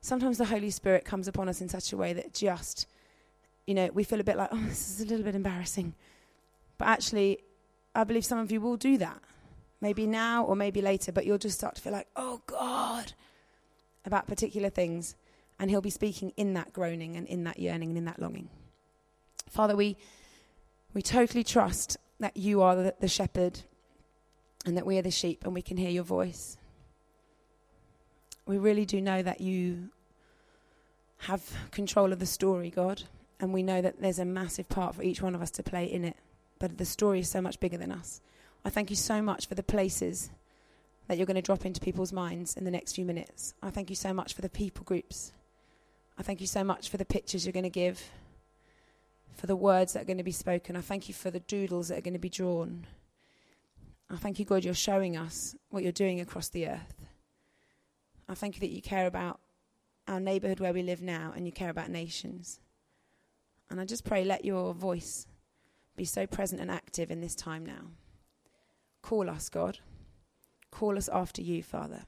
Sometimes 0.00 0.38
the 0.38 0.44
Holy 0.46 0.70
Spirit 0.70 1.04
comes 1.04 1.28
upon 1.28 1.48
us 1.48 1.60
in 1.60 1.68
such 1.68 1.92
a 1.92 1.96
way 1.96 2.12
that 2.12 2.32
just, 2.32 2.86
you 3.66 3.74
know, 3.74 3.90
we 3.92 4.04
feel 4.04 4.20
a 4.20 4.24
bit 4.24 4.36
like, 4.36 4.48
oh, 4.52 4.64
this 4.68 4.90
is 4.90 5.00
a 5.00 5.06
little 5.06 5.24
bit 5.24 5.34
embarrassing. 5.34 5.94
But 6.78 6.88
actually, 6.88 7.40
I 7.94 8.04
believe 8.04 8.24
some 8.24 8.38
of 8.38 8.52
you 8.52 8.60
will 8.60 8.76
do 8.76 8.98
that. 8.98 9.20
Maybe 9.80 10.06
now 10.06 10.44
or 10.44 10.56
maybe 10.56 10.80
later, 10.80 11.12
but 11.12 11.26
you'll 11.26 11.38
just 11.38 11.58
start 11.58 11.74
to 11.76 11.82
feel 11.82 11.92
like, 11.92 12.08
oh 12.16 12.40
God, 12.46 13.12
about 14.04 14.26
particular 14.26 14.70
things. 14.70 15.16
And 15.58 15.70
He'll 15.70 15.80
be 15.80 15.90
speaking 15.90 16.32
in 16.36 16.54
that 16.54 16.72
groaning 16.72 17.16
and 17.16 17.26
in 17.26 17.44
that 17.44 17.58
yearning 17.58 17.90
and 17.90 17.98
in 17.98 18.04
that 18.04 18.20
longing. 18.20 18.48
Father, 19.48 19.76
we, 19.76 19.96
we 20.94 21.02
totally 21.02 21.44
trust 21.44 21.96
that 22.20 22.36
you 22.36 22.62
are 22.62 22.76
the, 22.76 22.94
the 23.00 23.08
shepherd 23.08 23.60
and 24.64 24.76
that 24.76 24.86
we 24.86 24.98
are 24.98 25.02
the 25.02 25.10
sheep 25.10 25.44
and 25.44 25.54
we 25.54 25.62
can 25.62 25.76
hear 25.76 25.90
your 25.90 26.04
voice. 26.04 26.56
We 28.46 28.58
really 28.58 28.84
do 28.84 29.00
know 29.00 29.22
that 29.22 29.40
you 29.40 29.90
have 31.18 31.42
control 31.70 32.12
of 32.12 32.18
the 32.18 32.26
story, 32.26 32.70
God, 32.70 33.02
and 33.40 33.52
we 33.52 33.62
know 33.62 33.82
that 33.82 34.00
there's 34.00 34.18
a 34.18 34.24
massive 34.24 34.68
part 34.68 34.94
for 34.94 35.02
each 35.02 35.20
one 35.20 35.34
of 35.34 35.42
us 35.42 35.50
to 35.50 35.62
play 35.62 35.84
in 35.84 36.04
it 36.04 36.16
but 36.58 36.78
the 36.78 36.84
story 36.84 37.20
is 37.20 37.30
so 37.30 37.40
much 37.40 37.60
bigger 37.60 37.76
than 37.76 37.92
us. 37.92 38.20
I 38.64 38.70
thank 38.70 38.90
you 38.90 38.96
so 38.96 39.22
much 39.22 39.46
for 39.46 39.54
the 39.54 39.62
places 39.62 40.30
that 41.06 41.16
you're 41.16 41.26
going 41.26 41.36
to 41.36 41.42
drop 41.42 41.64
into 41.64 41.80
people's 41.80 42.12
minds 42.12 42.56
in 42.56 42.64
the 42.64 42.70
next 42.70 42.94
few 42.94 43.04
minutes. 43.04 43.54
I 43.62 43.70
thank 43.70 43.90
you 43.90 43.96
so 43.96 44.12
much 44.12 44.34
for 44.34 44.42
the 44.42 44.48
people 44.48 44.84
groups. 44.84 45.32
I 46.18 46.22
thank 46.22 46.40
you 46.40 46.46
so 46.46 46.64
much 46.64 46.88
for 46.88 46.96
the 46.96 47.04
pictures 47.04 47.44
you're 47.44 47.52
going 47.52 47.64
to 47.64 47.70
give, 47.70 48.10
for 49.34 49.46
the 49.46 49.54
words 49.54 49.92
that 49.92 50.02
are 50.02 50.06
going 50.06 50.18
to 50.18 50.24
be 50.24 50.32
spoken. 50.32 50.76
I 50.76 50.80
thank 50.80 51.08
you 51.08 51.14
for 51.14 51.30
the 51.30 51.40
doodles 51.40 51.88
that 51.88 51.98
are 51.98 52.02
going 52.02 52.14
to 52.14 52.18
be 52.18 52.30
drawn. 52.30 52.86
I 54.10 54.16
thank 54.16 54.38
you, 54.38 54.44
God, 54.44 54.64
you're 54.64 54.74
showing 54.74 55.16
us 55.16 55.54
what 55.70 55.82
you're 55.82 55.92
doing 55.92 56.20
across 56.20 56.48
the 56.48 56.68
earth. 56.68 57.06
I 58.28 58.34
thank 58.34 58.56
you 58.56 58.60
that 58.60 58.74
you 58.74 58.82
care 58.82 59.06
about 59.06 59.40
our 60.08 60.20
neighborhood 60.20 60.60
where 60.60 60.72
we 60.72 60.82
live 60.82 61.02
now 61.02 61.32
and 61.36 61.46
you 61.46 61.52
care 61.52 61.70
about 61.70 61.90
nations. 61.90 62.60
And 63.70 63.80
I 63.80 63.84
just 63.84 64.04
pray, 64.04 64.24
let 64.24 64.44
your 64.44 64.74
voice 64.74 65.26
be 65.96 66.04
so 66.04 66.26
present 66.26 66.60
and 66.60 66.70
active 66.70 67.10
in 67.10 67.20
this 67.20 67.34
time 67.34 67.64
now. 67.64 67.90
Call 69.02 69.28
us, 69.30 69.48
God. 69.48 69.78
Call 70.70 70.98
us 70.98 71.08
after 71.08 71.42
you, 71.42 71.62
Father. 71.62 72.02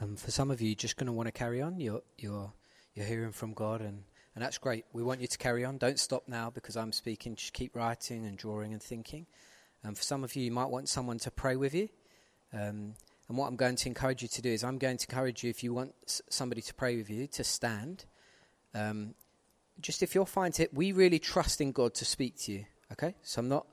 Um, 0.00 0.16
for 0.16 0.30
some 0.30 0.50
of 0.50 0.60
you, 0.60 0.74
just 0.74 0.96
going 0.96 1.06
to 1.06 1.12
want 1.12 1.28
to 1.28 1.32
carry 1.32 1.62
on. 1.62 1.78
You're, 1.80 2.02
you're, 2.18 2.52
you're 2.94 3.06
hearing 3.06 3.32
from 3.32 3.54
God, 3.54 3.80
and, 3.80 4.02
and 4.34 4.44
that's 4.44 4.58
great. 4.58 4.84
We 4.92 5.02
want 5.02 5.20
you 5.20 5.26
to 5.28 5.38
carry 5.38 5.64
on. 5.64 5.78
Don't 5.78 5.98
stop 5.98 6.24
now 6.26 6.50
because 6.50 6.76
I'm 6.76 6.92
speaking. 6.92 7.36
Just 7.36 7.52
keep 7.52 7.76
writing 7.76 8.26
and 8.26 8.36
drawing 8.36 8.72
and 8.72 8.82
thinking. 8.82 9.26
Um, 9.84 9.94
for 9.94 10.02
some 10.02 10.24
of 10.24 10.34
you, 10.34 10.44
you 10.44 10.50
might 10.50 10.70
want 10.70 10.88
someone 10.88 11.18
to 11.20 11.30
pray 11.30 11.56
with 11.56 11.74
you. 11.74 11.88
Um, 12.52 12.94
and 13.28 13.38
what 13.38 13.48
I'm 13.48 13.56
going 13.56 13.76
to 13.76 13.88
encourage 13.88 14.22
you 14.22 14.28
to 14.28 14.42
do 14.42 14.50
is, 14.50 14.64
I'm 14.64 14.78
going 14.78 14.98
to 14.98 15.06
encourage 15.08 15.42
you, 15.42 15.50
if 15.50 15.62
you 15.62 15.72
want 15.72 15.94
somebody 16.28 16.60
to 16.62 16.74
pray 16.74 16.96
with 16.96 17.10
you, 17.10 17.26
to 17.28 17.44
stand 17.44 18.04
um, 18.74 19.14
just 19.80 20.02
if 20.02 20.14
you'll 20.14 20.26
find 20.26 20.58
it, 20.60 20.74
we 20.74 20.92
really 20.92 21.18
trust 21.18 21.60
in 21.60 21.72
God 21.72 21.94
to 21.94 22.04
speak 22.04 22.36
to 22.40 22.52
you. 22.52 22.64
Okay, 22.92 23.14
so 23.22 23.40
I'm 23.40 23.48
not. 23.48 23.66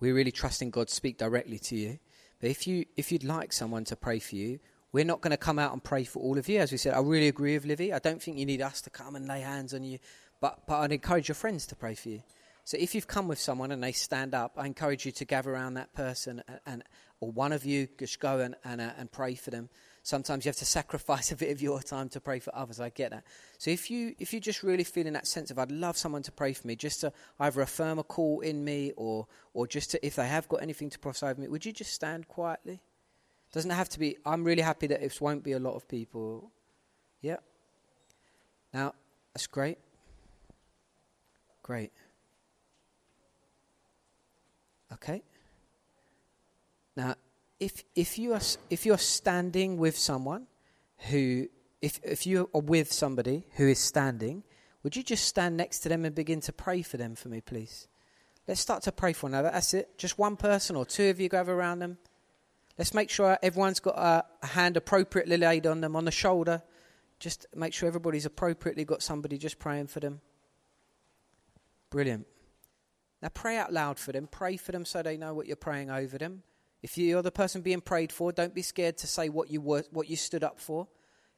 We 0.00 0.12
really 0.12 0.30
trust 0.30 0.62
in 0.62 0.70
God 0.70 0.88
to 0.88 0.94
speak 0.94 1.18
directly 1.18 1.58
to 1.60 1.76
you. 1.76 1.98
But 2.40 2.50
if 2.50 2.66
you 2.66 2.84
if 2.96 3.10
you'd 3.10 3.24
like 3.24 3.52
someone 3.52 3.84
to 3.84 3.96
pray 3.96 4.18
for 4.18 4.36
you, 4.36 4.60
we're 4.92 5.04
not 5.04 5.20
going 5.20 5.32
to 5.32 5.36
come 5.36 5.58
out 5.58 5.72
and 5.72 5.82
pray 5.82 6.04
for 6.04 6.20
all 6.20 6.38
of 6.38 6.48
you. 6.48 6.60
As 6.60 6.70
we 6.70 6.78
said, 6.78 6.94
I 6.94 7.00
really 7.00 7.28
agree 7.28 7.54
with 7.54 7.64
Livy. 7.64 7.92
I 7.92 7.98
don't 7.98 8.22
think 8.22 8.38
you 8.38 8.46
need 8.46 8.62
us 8.62 8.80
to 8.82 8.90
come 8.90 9.16
and 9.16 9.26
lay 9.26 9.40
hands 9.40 9.74
on 9.74 9.82
you, 9.82 9.98
but 10.40 10.66
but 10.66 10.78
I'd 10.80 10.92
encourage 10.92 11.28
your 11.28 11.34
friends 11.34 11.66
to 11.68 11.76
pray 11.76 11.94
for 11.94 12.10
you. 12.10 12.22
So 12.64 12.76
if 12.78 12.94
you've 12.94 13.06
come 13.06 13.28
with 13.28 13.40
someone 13.40 13.72
and 13.72 13.82
they 13.82 13.92
stand 13.92 14.34
up, 14.34 14.52
I 14.56 14.66
encourage 14.66 15.06
you 15.06 15.12
to 15.12 15.24
gather 15.24 15.50
around 15.50 15.74
that 15.74 15.94
person 15.94 16.42
and 16.66 16.84
or 17.20 17.30
one 17.30 17.52
of 17.52 17.64
you 17.64 17.88
just 17.98 18.20
go 18.20 18.38
and 18.40 18.54
and, 18.64 18.80
uh, 18.80 18.90
and 18.98 19.10
pray 19.10 19.34
for 19.34 19.50
them 19.50 19.68
sometimes 20.08 20.44
you 20.44 20.48
have 20.48 20.56
to 20.56 20.64
sacrifice 20.64 21.30
a 21.32 21.36
bit 21.36 21.50
of 21.50 21.60
your 21.60 21.80
time 21.80 22.08
to 22.08 22.20
pray 22.20 22.38
for 22.38 22.54
others. 22.56 22.80
I 22.80 22.88
get 22.88 23.10
that. 23.10 23.24
So 23.58 23.70
if 23.70 23.90
you 23.90 24.14
if 24.18 24.32
you 24.32 24.40
just 24.40 24.62
really 24.62 24.84
feeling 24.84 25.12
that 25.12 25.26
sense 25.26 25.50
of 25.50 25.58
I'd 25.58 25.70
love 25.70 25.96
someone 25.96 26.22
to 26.22 26.32
pray 26.32 26.52
for 26.52 26.66
me, 26.66 26.74
just 26.74 27.00
to 27.02 27.12
either 27.38 27.60
affirm 27.60 27.98
a 27.98 28.02
call 28.02 28.40
in 28.40 28.64
me 28.64 28.92
or 28.96 29.26
or 29.54 29.66
just 29.66 29.90
to, 29.92 30.06
if 30.06 30.16
they 30.16 30.26
have 30.26 30.48
got 30.48 30.62
anything 30.62 30.90
to 30.90 30.98
prophesy 30.98 31.26
over 31.26 31.40
me, 31.40 31.48
would 31.48 31.66
you 31.66 31.72
just 31.72 31.92
stand 31.92 32.26
quietly? 32.28 32.80
Doesn't 33.52 33.70
have 33.70 33.88
to 33.90 33.98
be. 33.98 34.16
I'm 34.26 34.44
really 34.44 34.62
happy 34.62 34.86
that 34.88 35.02
it 35.02 35.20
won't 35.20 35.44
be 35.44 35.52
a 35.52 35.58
lot 35.58 35.74
of 35.74 35.86
people. 35.86 36.50
Yeah. 37.20 37.36
Now 38.72 38.94
that's 39.34 39.46
great. 39.46 39.78
Great. 41.62 41.92
Okay. 44.90 45.22
Now 46.98 47.14
if 47.60 47.84
if 47.94 48.18
you 48.18 48.34
are 48.34 48.40
if 48.70 48.84
you're 48.84 48.98
standing 48.98 49.78
with 49.78 49.96
someone 49.96 50.48
who 51.10 51.46
if 51.80 52.00
if 52.02 52.26
you 52.26 52.50
are 52.52 52.60
with 52.60 52.92
somebody 52.92 53.44
who 53.54 53.68
is 53.68 53.78
standing, 53.78 54.42
would 54.82 54.96
you 54.96 55.04
just 55.04 55.24
stand 55.24 55.56
next 55.56 55.78
to 55.80 55.88
them 55.88 56.04
and 56.04 56.12
begin 56.12 56.40
to 56.40 56.52
pray 56.52 56.82
for 56.82 56.96
them 56.96 57.14
for 57.14 57.28
me, 57.28 57.40
please? 57.40 57.86
Let's 58.48 58.60
start 58.60 58.82
to 58.82 58.92
pray 58.92 59.12
for 59.12 59.26
one 59.26 59.34
another. 59.34 59.50
That's 59.52 59.74
it. 59.74 59.96
Just 59.96 60.18
one 60.18 60.36
person 60.36 60.74
or 60.74 60.84
two 60.84 61.08
of 61.10 61.20
you 61.20 61.28
gather 61.28 61.52
around 61.52 61.78
them. 61.78 61.98
Let's 62.76 62.92
make 62.92 63.10
sure 63.10 63.38
everyone's 63.44 63.78
got 63.78 63.96
a, 63.96 64.24
a 64.42 64.46
hand 64.46 64.76
appropriately 64.76 65.36
laid 65.36 65.68
on 65.68 65.80
them 65.80 65.94
on 65.94 66.04
the 66.04 66.10
shoulder. 66.10 66.62
Just 67.20 67.46
make 67.54 67.74
sure 67.74 67.86
everybody's 67.86 68.26
appropriately 68.26 68.84
got 68.84 69.02
somebody 69.02 69.38
just 69.38 69.60
praying 69.60 69.86
for 69.86 70.00
them. 70.00 70.20
Brilliant. 71.90 72.26
Now 73.22 73.28
pray 73.28 73.56
out 73.56 73.72
loud 73.72 74.00
for 74.00 74.10
them. 74.10 74.26
Pray 74.26 74.56
for 74.56 74.72
them 74.72 74.84
so 74.84 75.02
they 75.02 75.16
know 75.16 75.32
what 75.34 75.46
you're 75.46 75.56
praying 75.56 75.90
over 75.90 76.18
them. 76.18 76.42
If 76.82 76.96
you're 76.96 77.22
the 77.22 77.32
person 77.32 77.60
being 77.60 77.80
prayed 77.80 78.12
for, 78.12 78.32
don't 78.32 78.54
be 78.54 78.62
scared 78.62 78.98
to 78.98 79.06
say 79.06 79.28
what 79.28 79.50
you 79.50 79.60
were, 79.60 79.84
what 79.90 80.08
you 80.08 80.16
stood 80.16 80.44
up 80.44 80.60
for. 80.60 80.86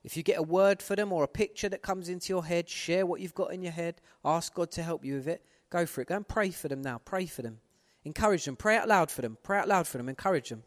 If 0.03 0.17
you 0.17 0.23
get 0.23 0.39
a 0.39 0.43
word 0.43 0.83
for 0.83 0.97
them 0.97 1.13
or 1.13 1.25
a 1.25 1.29
picture 1.29 1.69
that 1.69 1.83
comes 1.83 2.09
into 2.09 2.33
your 2.33 2.45
head, 2.45 2.69
share 2.69 3.07
what 3.07 3.21
you've 3.21 3.35
got 3.35 3.53
in 3.53 3.63
your 3.63 3.73
head. 3.73 4.01
Ask 4.25 4.55
God 4.55 4.71
to 4.73 4.83
help 4.83 5.05
you 5.05 5.15
with 5.15 5.29
it. 5.29 5.45
Go 5.71 5.87
for 5.87 6.01
it. 6.01 6.09
Go 6.09 6.17
and 6.17 6.27
pray 6.27 6.51
for 6.51 6.69
them 6.69 6.83
now. 6.83 7.01
Pray 7.05 7.27
for 7.27 7.43
them. 7.43 7.59
Encourage 8.05 8.45
them. 8.45 8.57
Pray 8.57 8.77
out 8.77 8.89
loud 8.89 9.11
for 9.11 9.23
them. 9.23 9.37
Pray 9.43 9.59
out 9.59 9.69
loud 9.69 9.87
for 9.87 9.99
them. 9.99 10.09
Encourage 10.09 10.49
them. 10.49 10.63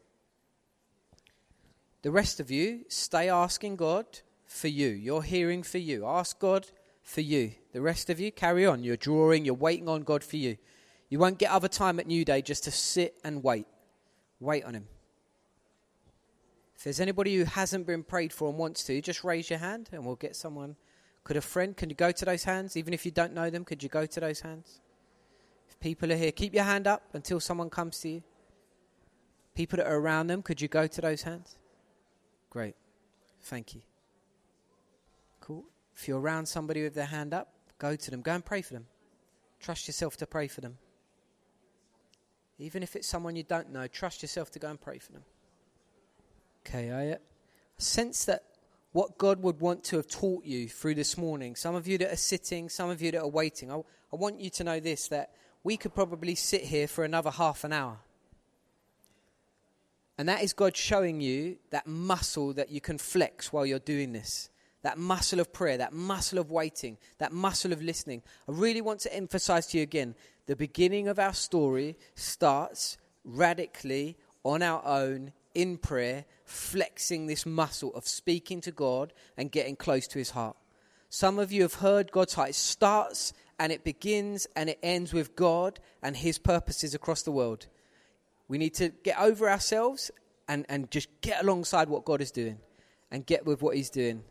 The 2.03 2.11
rest 2.11 2.39
of 2.39 2.51
you, 2.51 2.85
stay 2.89 3.29
asking 3.29 3.77
God 3.77 4.05
for 4.45 4.67
you. 4.67 4.87
You're 4.87 5.23
hearing 5.23 5.63
for 5.63 5.77
you. 5.77 6.05
Ask 6.05 6.37
God 6.39 6.67
for 7.01 7.21
you. 7.21 7.53
The 7.71 7.81
rest 7.81 8.09
of 8.09 8.19
you, 8.19 8.31
carry 8.31 8.65
on. 8.65 8.83
You're 8.83 8.97
drawing. 8.97 9.45
You're 9.45 9.55
waiting 9.55 9.89
on 9.89 10.03
God 10.03 10.23
for 10.23 10.37
you. 10.37 10.57
You 11.09 11.17
won't 11.17 11.39
get 11.39 11.51
other 11.51 11.67
time 11.67 11.99
at 11.99 12.07
Newday 12.07 12.43
just 12.43 12.63
to 12.65 12.71
sit 12.71 13.15
and 13.23 13.43
wait. 13.43 13.67
Wait 14.43 14.63
on 14.65 14.73
him. 14.73 14.87
If 16.75 16.83
there's 16.83 16.99
anybody 16.99 17.35
who 17.37 17.45
hasn't 17.45 17.87
been 17.87 18.03
prayed 18.03 18.33
for 18.33 18.49
and 18.49 18.57
wants 18.57 18.83
to, 18.85 19.01
just 19.01 19.23
raise 19.23 19.49
your 19.49 19.59
hand 19.59 19.89
and 19.93 20.05
we'll 20.05 20.15
get 20.15 20.35
someone. 20.35 20.75
Could 21.23 21.37
a 21.37 21.41
friend, 21.41 21.77
can 21.77 21.89
you 21.89 21.95
go 21.95 22.11
to 22.11 22.25
those 22.25 22.43
hands? 22.43 22.75
Even 22.75 22.93
if 22.93 23.05
you 23.05 23.11
don't 23.11 23.33
know 23.33 23.49
them, 23.49 23.63
could 23.63 23.81
you 23.81 23.87
go 23.87 24.05
to 24.05 24.19
those 24.19 24.41
hands? 24.41 24.81
If 25.69 25.79
people 25.79 26.11
are 26.11 26.17
here, 26.17 26.33
keep 26.33 26.53
your 26.53 26.65
hand 26.65 26.85
up 26.85 27.03
until 27.13 27.39
someone 27.39 27.69
comes 27.69 27.99
to 27.99 28.09
you. 28.09 28.23
People 29.55 29.77
that 29.77 29.87
are 29.87 29.95
around 29.95 30.27
them, 30.27 30.41
could 30.41 30.59
you 30.59 30.67
go 30.67 30.87
to 30.87 31.01
those 31.01 31.21
hands? 31.21 31.55
Great. 32.49 32.75
Thank 33.43 33.75
you. 33.75 33.81
Cool. 35.39 35.63
If 35.95 36.07
you're 36.07 36.19
around 36.19 36.47
somebody 36.47 36.83
with 36.83 36.95
their 36.95 37.05
hand 37.05 37.33
up, 37.33 37.53
go 37.77 37.95
to 37.95 38.11
them. 38.11 38.21
Go 38.21 38.33
and 38.33 38.43
pray 38.43 38.61
for 38.61 38.73
them. 38.73 38.87
Trust 39.61 39.87
yourself 39.87 40.17
to 40.17 40.27
pray 40.27 40.47
for 40.49 40.59
them. 40.59 40.77
Even 42.59 42.83
if 42.83 42.95
it's 42.95 43.07
someone 43.07 43.35
you 43.35 43.43
don't 43.43 43.71
know, 43.71 43.87
trust 43.87 44.21
yourself 44.21 44.51
to 44.51 44.59
go 44.59 44.69
and 44.69 44.79
pray 44.79 44.99
for 44.99 45.11
them. 45.11 45.23
Okay, 46.65 46.91
I 46.91 47.13
uh, 47.13 47.17
sense 47.77 48.25
that 48.25 48.43
what 48.93 49.17
God 49.17 49.41
would 49.41 49.59
want 49.59 49.83
to 49.85 49.97
have 49.97 50.07
taught 50.07 50.45
you 50.45 50.69
through 50.69 50.95
this 50.95 51.17
morning, 51.17 51.55
some 51.55 51.75
of 51.75 51.87
you 51.87 51.97
that 51.97 52.13
are 52.13 52.17
sitting, 52.17 52.69
some 52.69 52.89
of 52.89 53.01
you 53.01 53.11
that 53.11 53.21
are 53.21 53.27
waiting, 53.27 53.71
I, 53.71 53.77
I 53.77 54.15
want 54.15 54.39
you 54.39 54.49
to 54.51 54.63
know 54.63 54.79
this 54.79 55.07
that 55.09 55.31
we 55.63 55.77
could 55.77 55.95
probably 55.95 56.35
sit 56.35 56.61
here 56.61 56.87
for 56.87 57.03
another 57.03 57.31
half 57.31 57.63
an 57.63 57.73
hour. 57.73 57.97
And 60.17 60.29
that 60.29 60.43
is 60.43 60.53
God 60.53 60.77
showing 60.77 61.21
you 61.21 61.57
that 61.71 61.87
muscle 61.87 62.53
that 62.53 62.69
you 62.69 62.79
can 62.79 62.97
flex 62.97 63.51
while 63.51 63.65
you're 63.65 63.79
doing 63.79 64.13
this. 64.13 64.49
That 64.83 64.97
muscle 64.97 65.39
of 65.39 65.51
prayer, 65.51 65.77
that 65.77 65.93
muscle 65.93 66.37
of 66.39 66.51
waiting, 66.51 66.97
that 67.17 67.31
muscle 67.31 67.71
of 67.71 67.81
listening. 67.81 68.21
I 68.47 68.51
really 68.51 68.81
want 68.81 68.99
to 69.01 69.15
emphasize 69.15 69.65
to 69.67 69.77
you 69.77 69.83
again 69.83 70.13
the 70.45 70.55
beginning 70.55 71.07
of 71.07 71.19
our 71.19 71.33
story 71.33 71.97
starts 72.15 72.97
radically 73.23 74.17
on 74.43 74.61
our 74.61 74.85
own 74.85 75.31
in 75.55 75.77
prayer, 75.77 76.25
flexing 76.45 77.27
this 77.27 77.45
muscle 77.45 77.93
of 77.95 78.07
speaking 78.07 78.59
to 78.61 78.71
God 78.71 79.13
and 79.37 79.51
getting 79.51 79.75
close 79.75 80.07
to 80.07 80.19
his 80.19 80.31
heart. 80.31 80.57
Some 81.09 81.39
of 81.39 81.51
you 81.51 81.61
have 81.61 81.75
heard 81.75 82.11
God's 82.11 82.33
heart. 82.33 82.49
It 82.49 82.55
starts 82.55 83.33
and 83.59 83.71
it 83.71 83.83
begins 83.83 84.47
and 84.55 84.69
it 84.69 84.79
ends 84.81 85.13
with 85.13 85.35
God 85.35 85.79
and 86.01 86.17
his 86.17 86.39
purposes 86.39 86.95
across 86.95 87.21
the 87.21 87.31
world. 87.31 87.67
We 88.47 88.57
need 88.57 88.73
to 88.75 88.89
get 88.89 89.19
over 89.19 89.49
ourselves 89.49 90.11
and, 90.47 90.65
and 90.69 90.89
just 90.91 91.09
get 91.21 91.41
alongside 91.41 91.87
what 91.87 92.03
God 92.03 92.19
is 92.19 92.31
doing 92.31 92.57
and 93.11 93.25
get 93.25 93.45
with 93.45 93.61
what 93.61 93.75
he's 93.75 93.89
doing. 93.89 94.23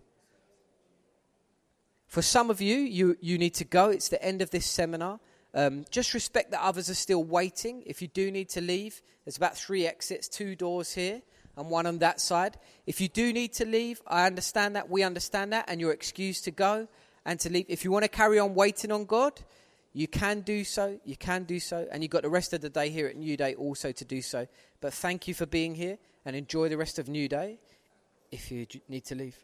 For 2.09 2.21
some 2.21 2.51
of 2.51 2.61
you, 2.61 2.77
you, 2.77 3.17
you 3.21 3.39
need 3.39 3.55
to 3.55 3.65
go. 3.65 3.89
It's 3.89 4.09
the 4.09 4.23
end 4.23 4.43
of 4.43 4.51
this 4.51 4.67
seminar. 4.67 5.21
Um, 5.55 5.85
just 5.91 6.15
respect 6.15 6.51
that 6.53 6.63
others 6.63 6.89
are 6.89 6.95
still 6.95 7.25
waiting. 7.25 7.83
If 7.87 8.01
you 8.01 8.09
do 8.09 8.31
need 8.31 8.49
to 8.51 8.61
leave, 8.61 9.03
there's 9.25 9.37
about 9.37 9.57
three 9.57 9.87
exits, 9.87 10.29
two 10.29 10.57
doors 10.57 10.95
here, 10.95 11.23
and 11.57 11.69
one 11.69 11.87
on 11.87 11.99
that 11.99 12.21
side. 12.21 12.57
If 12.87 13.01
you 13.01 13.09
do 13.09 13.33
need 13.33 13.53
to 13.55 13.67
leave, 13.67 14.01
I 14.07 14.27
understand 14.27 14.77
that. 14.77 14.89
We 14.89 15.03
understand 15.03 15.53
that, 15.53 15.67
and 15.69 15.81
you're 15.81 15.93
excused 15.93 16.45
to 16.45 16.51
go 16.51 16.89
and 17.25 17.39
to 17.41 17.51
leave. 17.51 17.67
If 17.69 17.85
you 17.85 17.93
want 17.93 18.05
to 18.05 18.09
carry 18.09 18.39
on 18.39 18.55
waiting 18.55 18.91
on 18.91 19.05
God, 19.05 19.41
you 19.93 20.09
can 20.09 20.41
do 20.41 20.65
so. 20.65 20.99
You 21.05 21.17
can 21.17 21.45
do 21.45 21.61
so. 21.61 21.87
And 21.93 22.03
you've 22.03 22.11
got 22.11 22.23
the 22.23 22.31
rest 22.31 22.53
of 22.55 22.63
the 22.63 22.71
day 22.71 22.89
here 22.89 23.07
at 23.07 23.17
Newday 23.17 23.57
also 23.59 23.93
to 23.93 24.05
do 24.05 24.23
so. 24.23 24.47
But 24.81 24.95
thank 24.95 25.29
you 25.29 25.35
for 25.35 25.47
being 25.47 25.75
here 25.75 25.99
and 26.25 26.35
enjoy 26.35 26.69
the 26.71 26.79
rest 26.79 26.99
of 26.99 27.07
Newday 27.07 27.59
if 28.31 28.51
you 28.51 28.67
need 28.89 29.05
to 29.05 29.15
leave. 29.15 29.37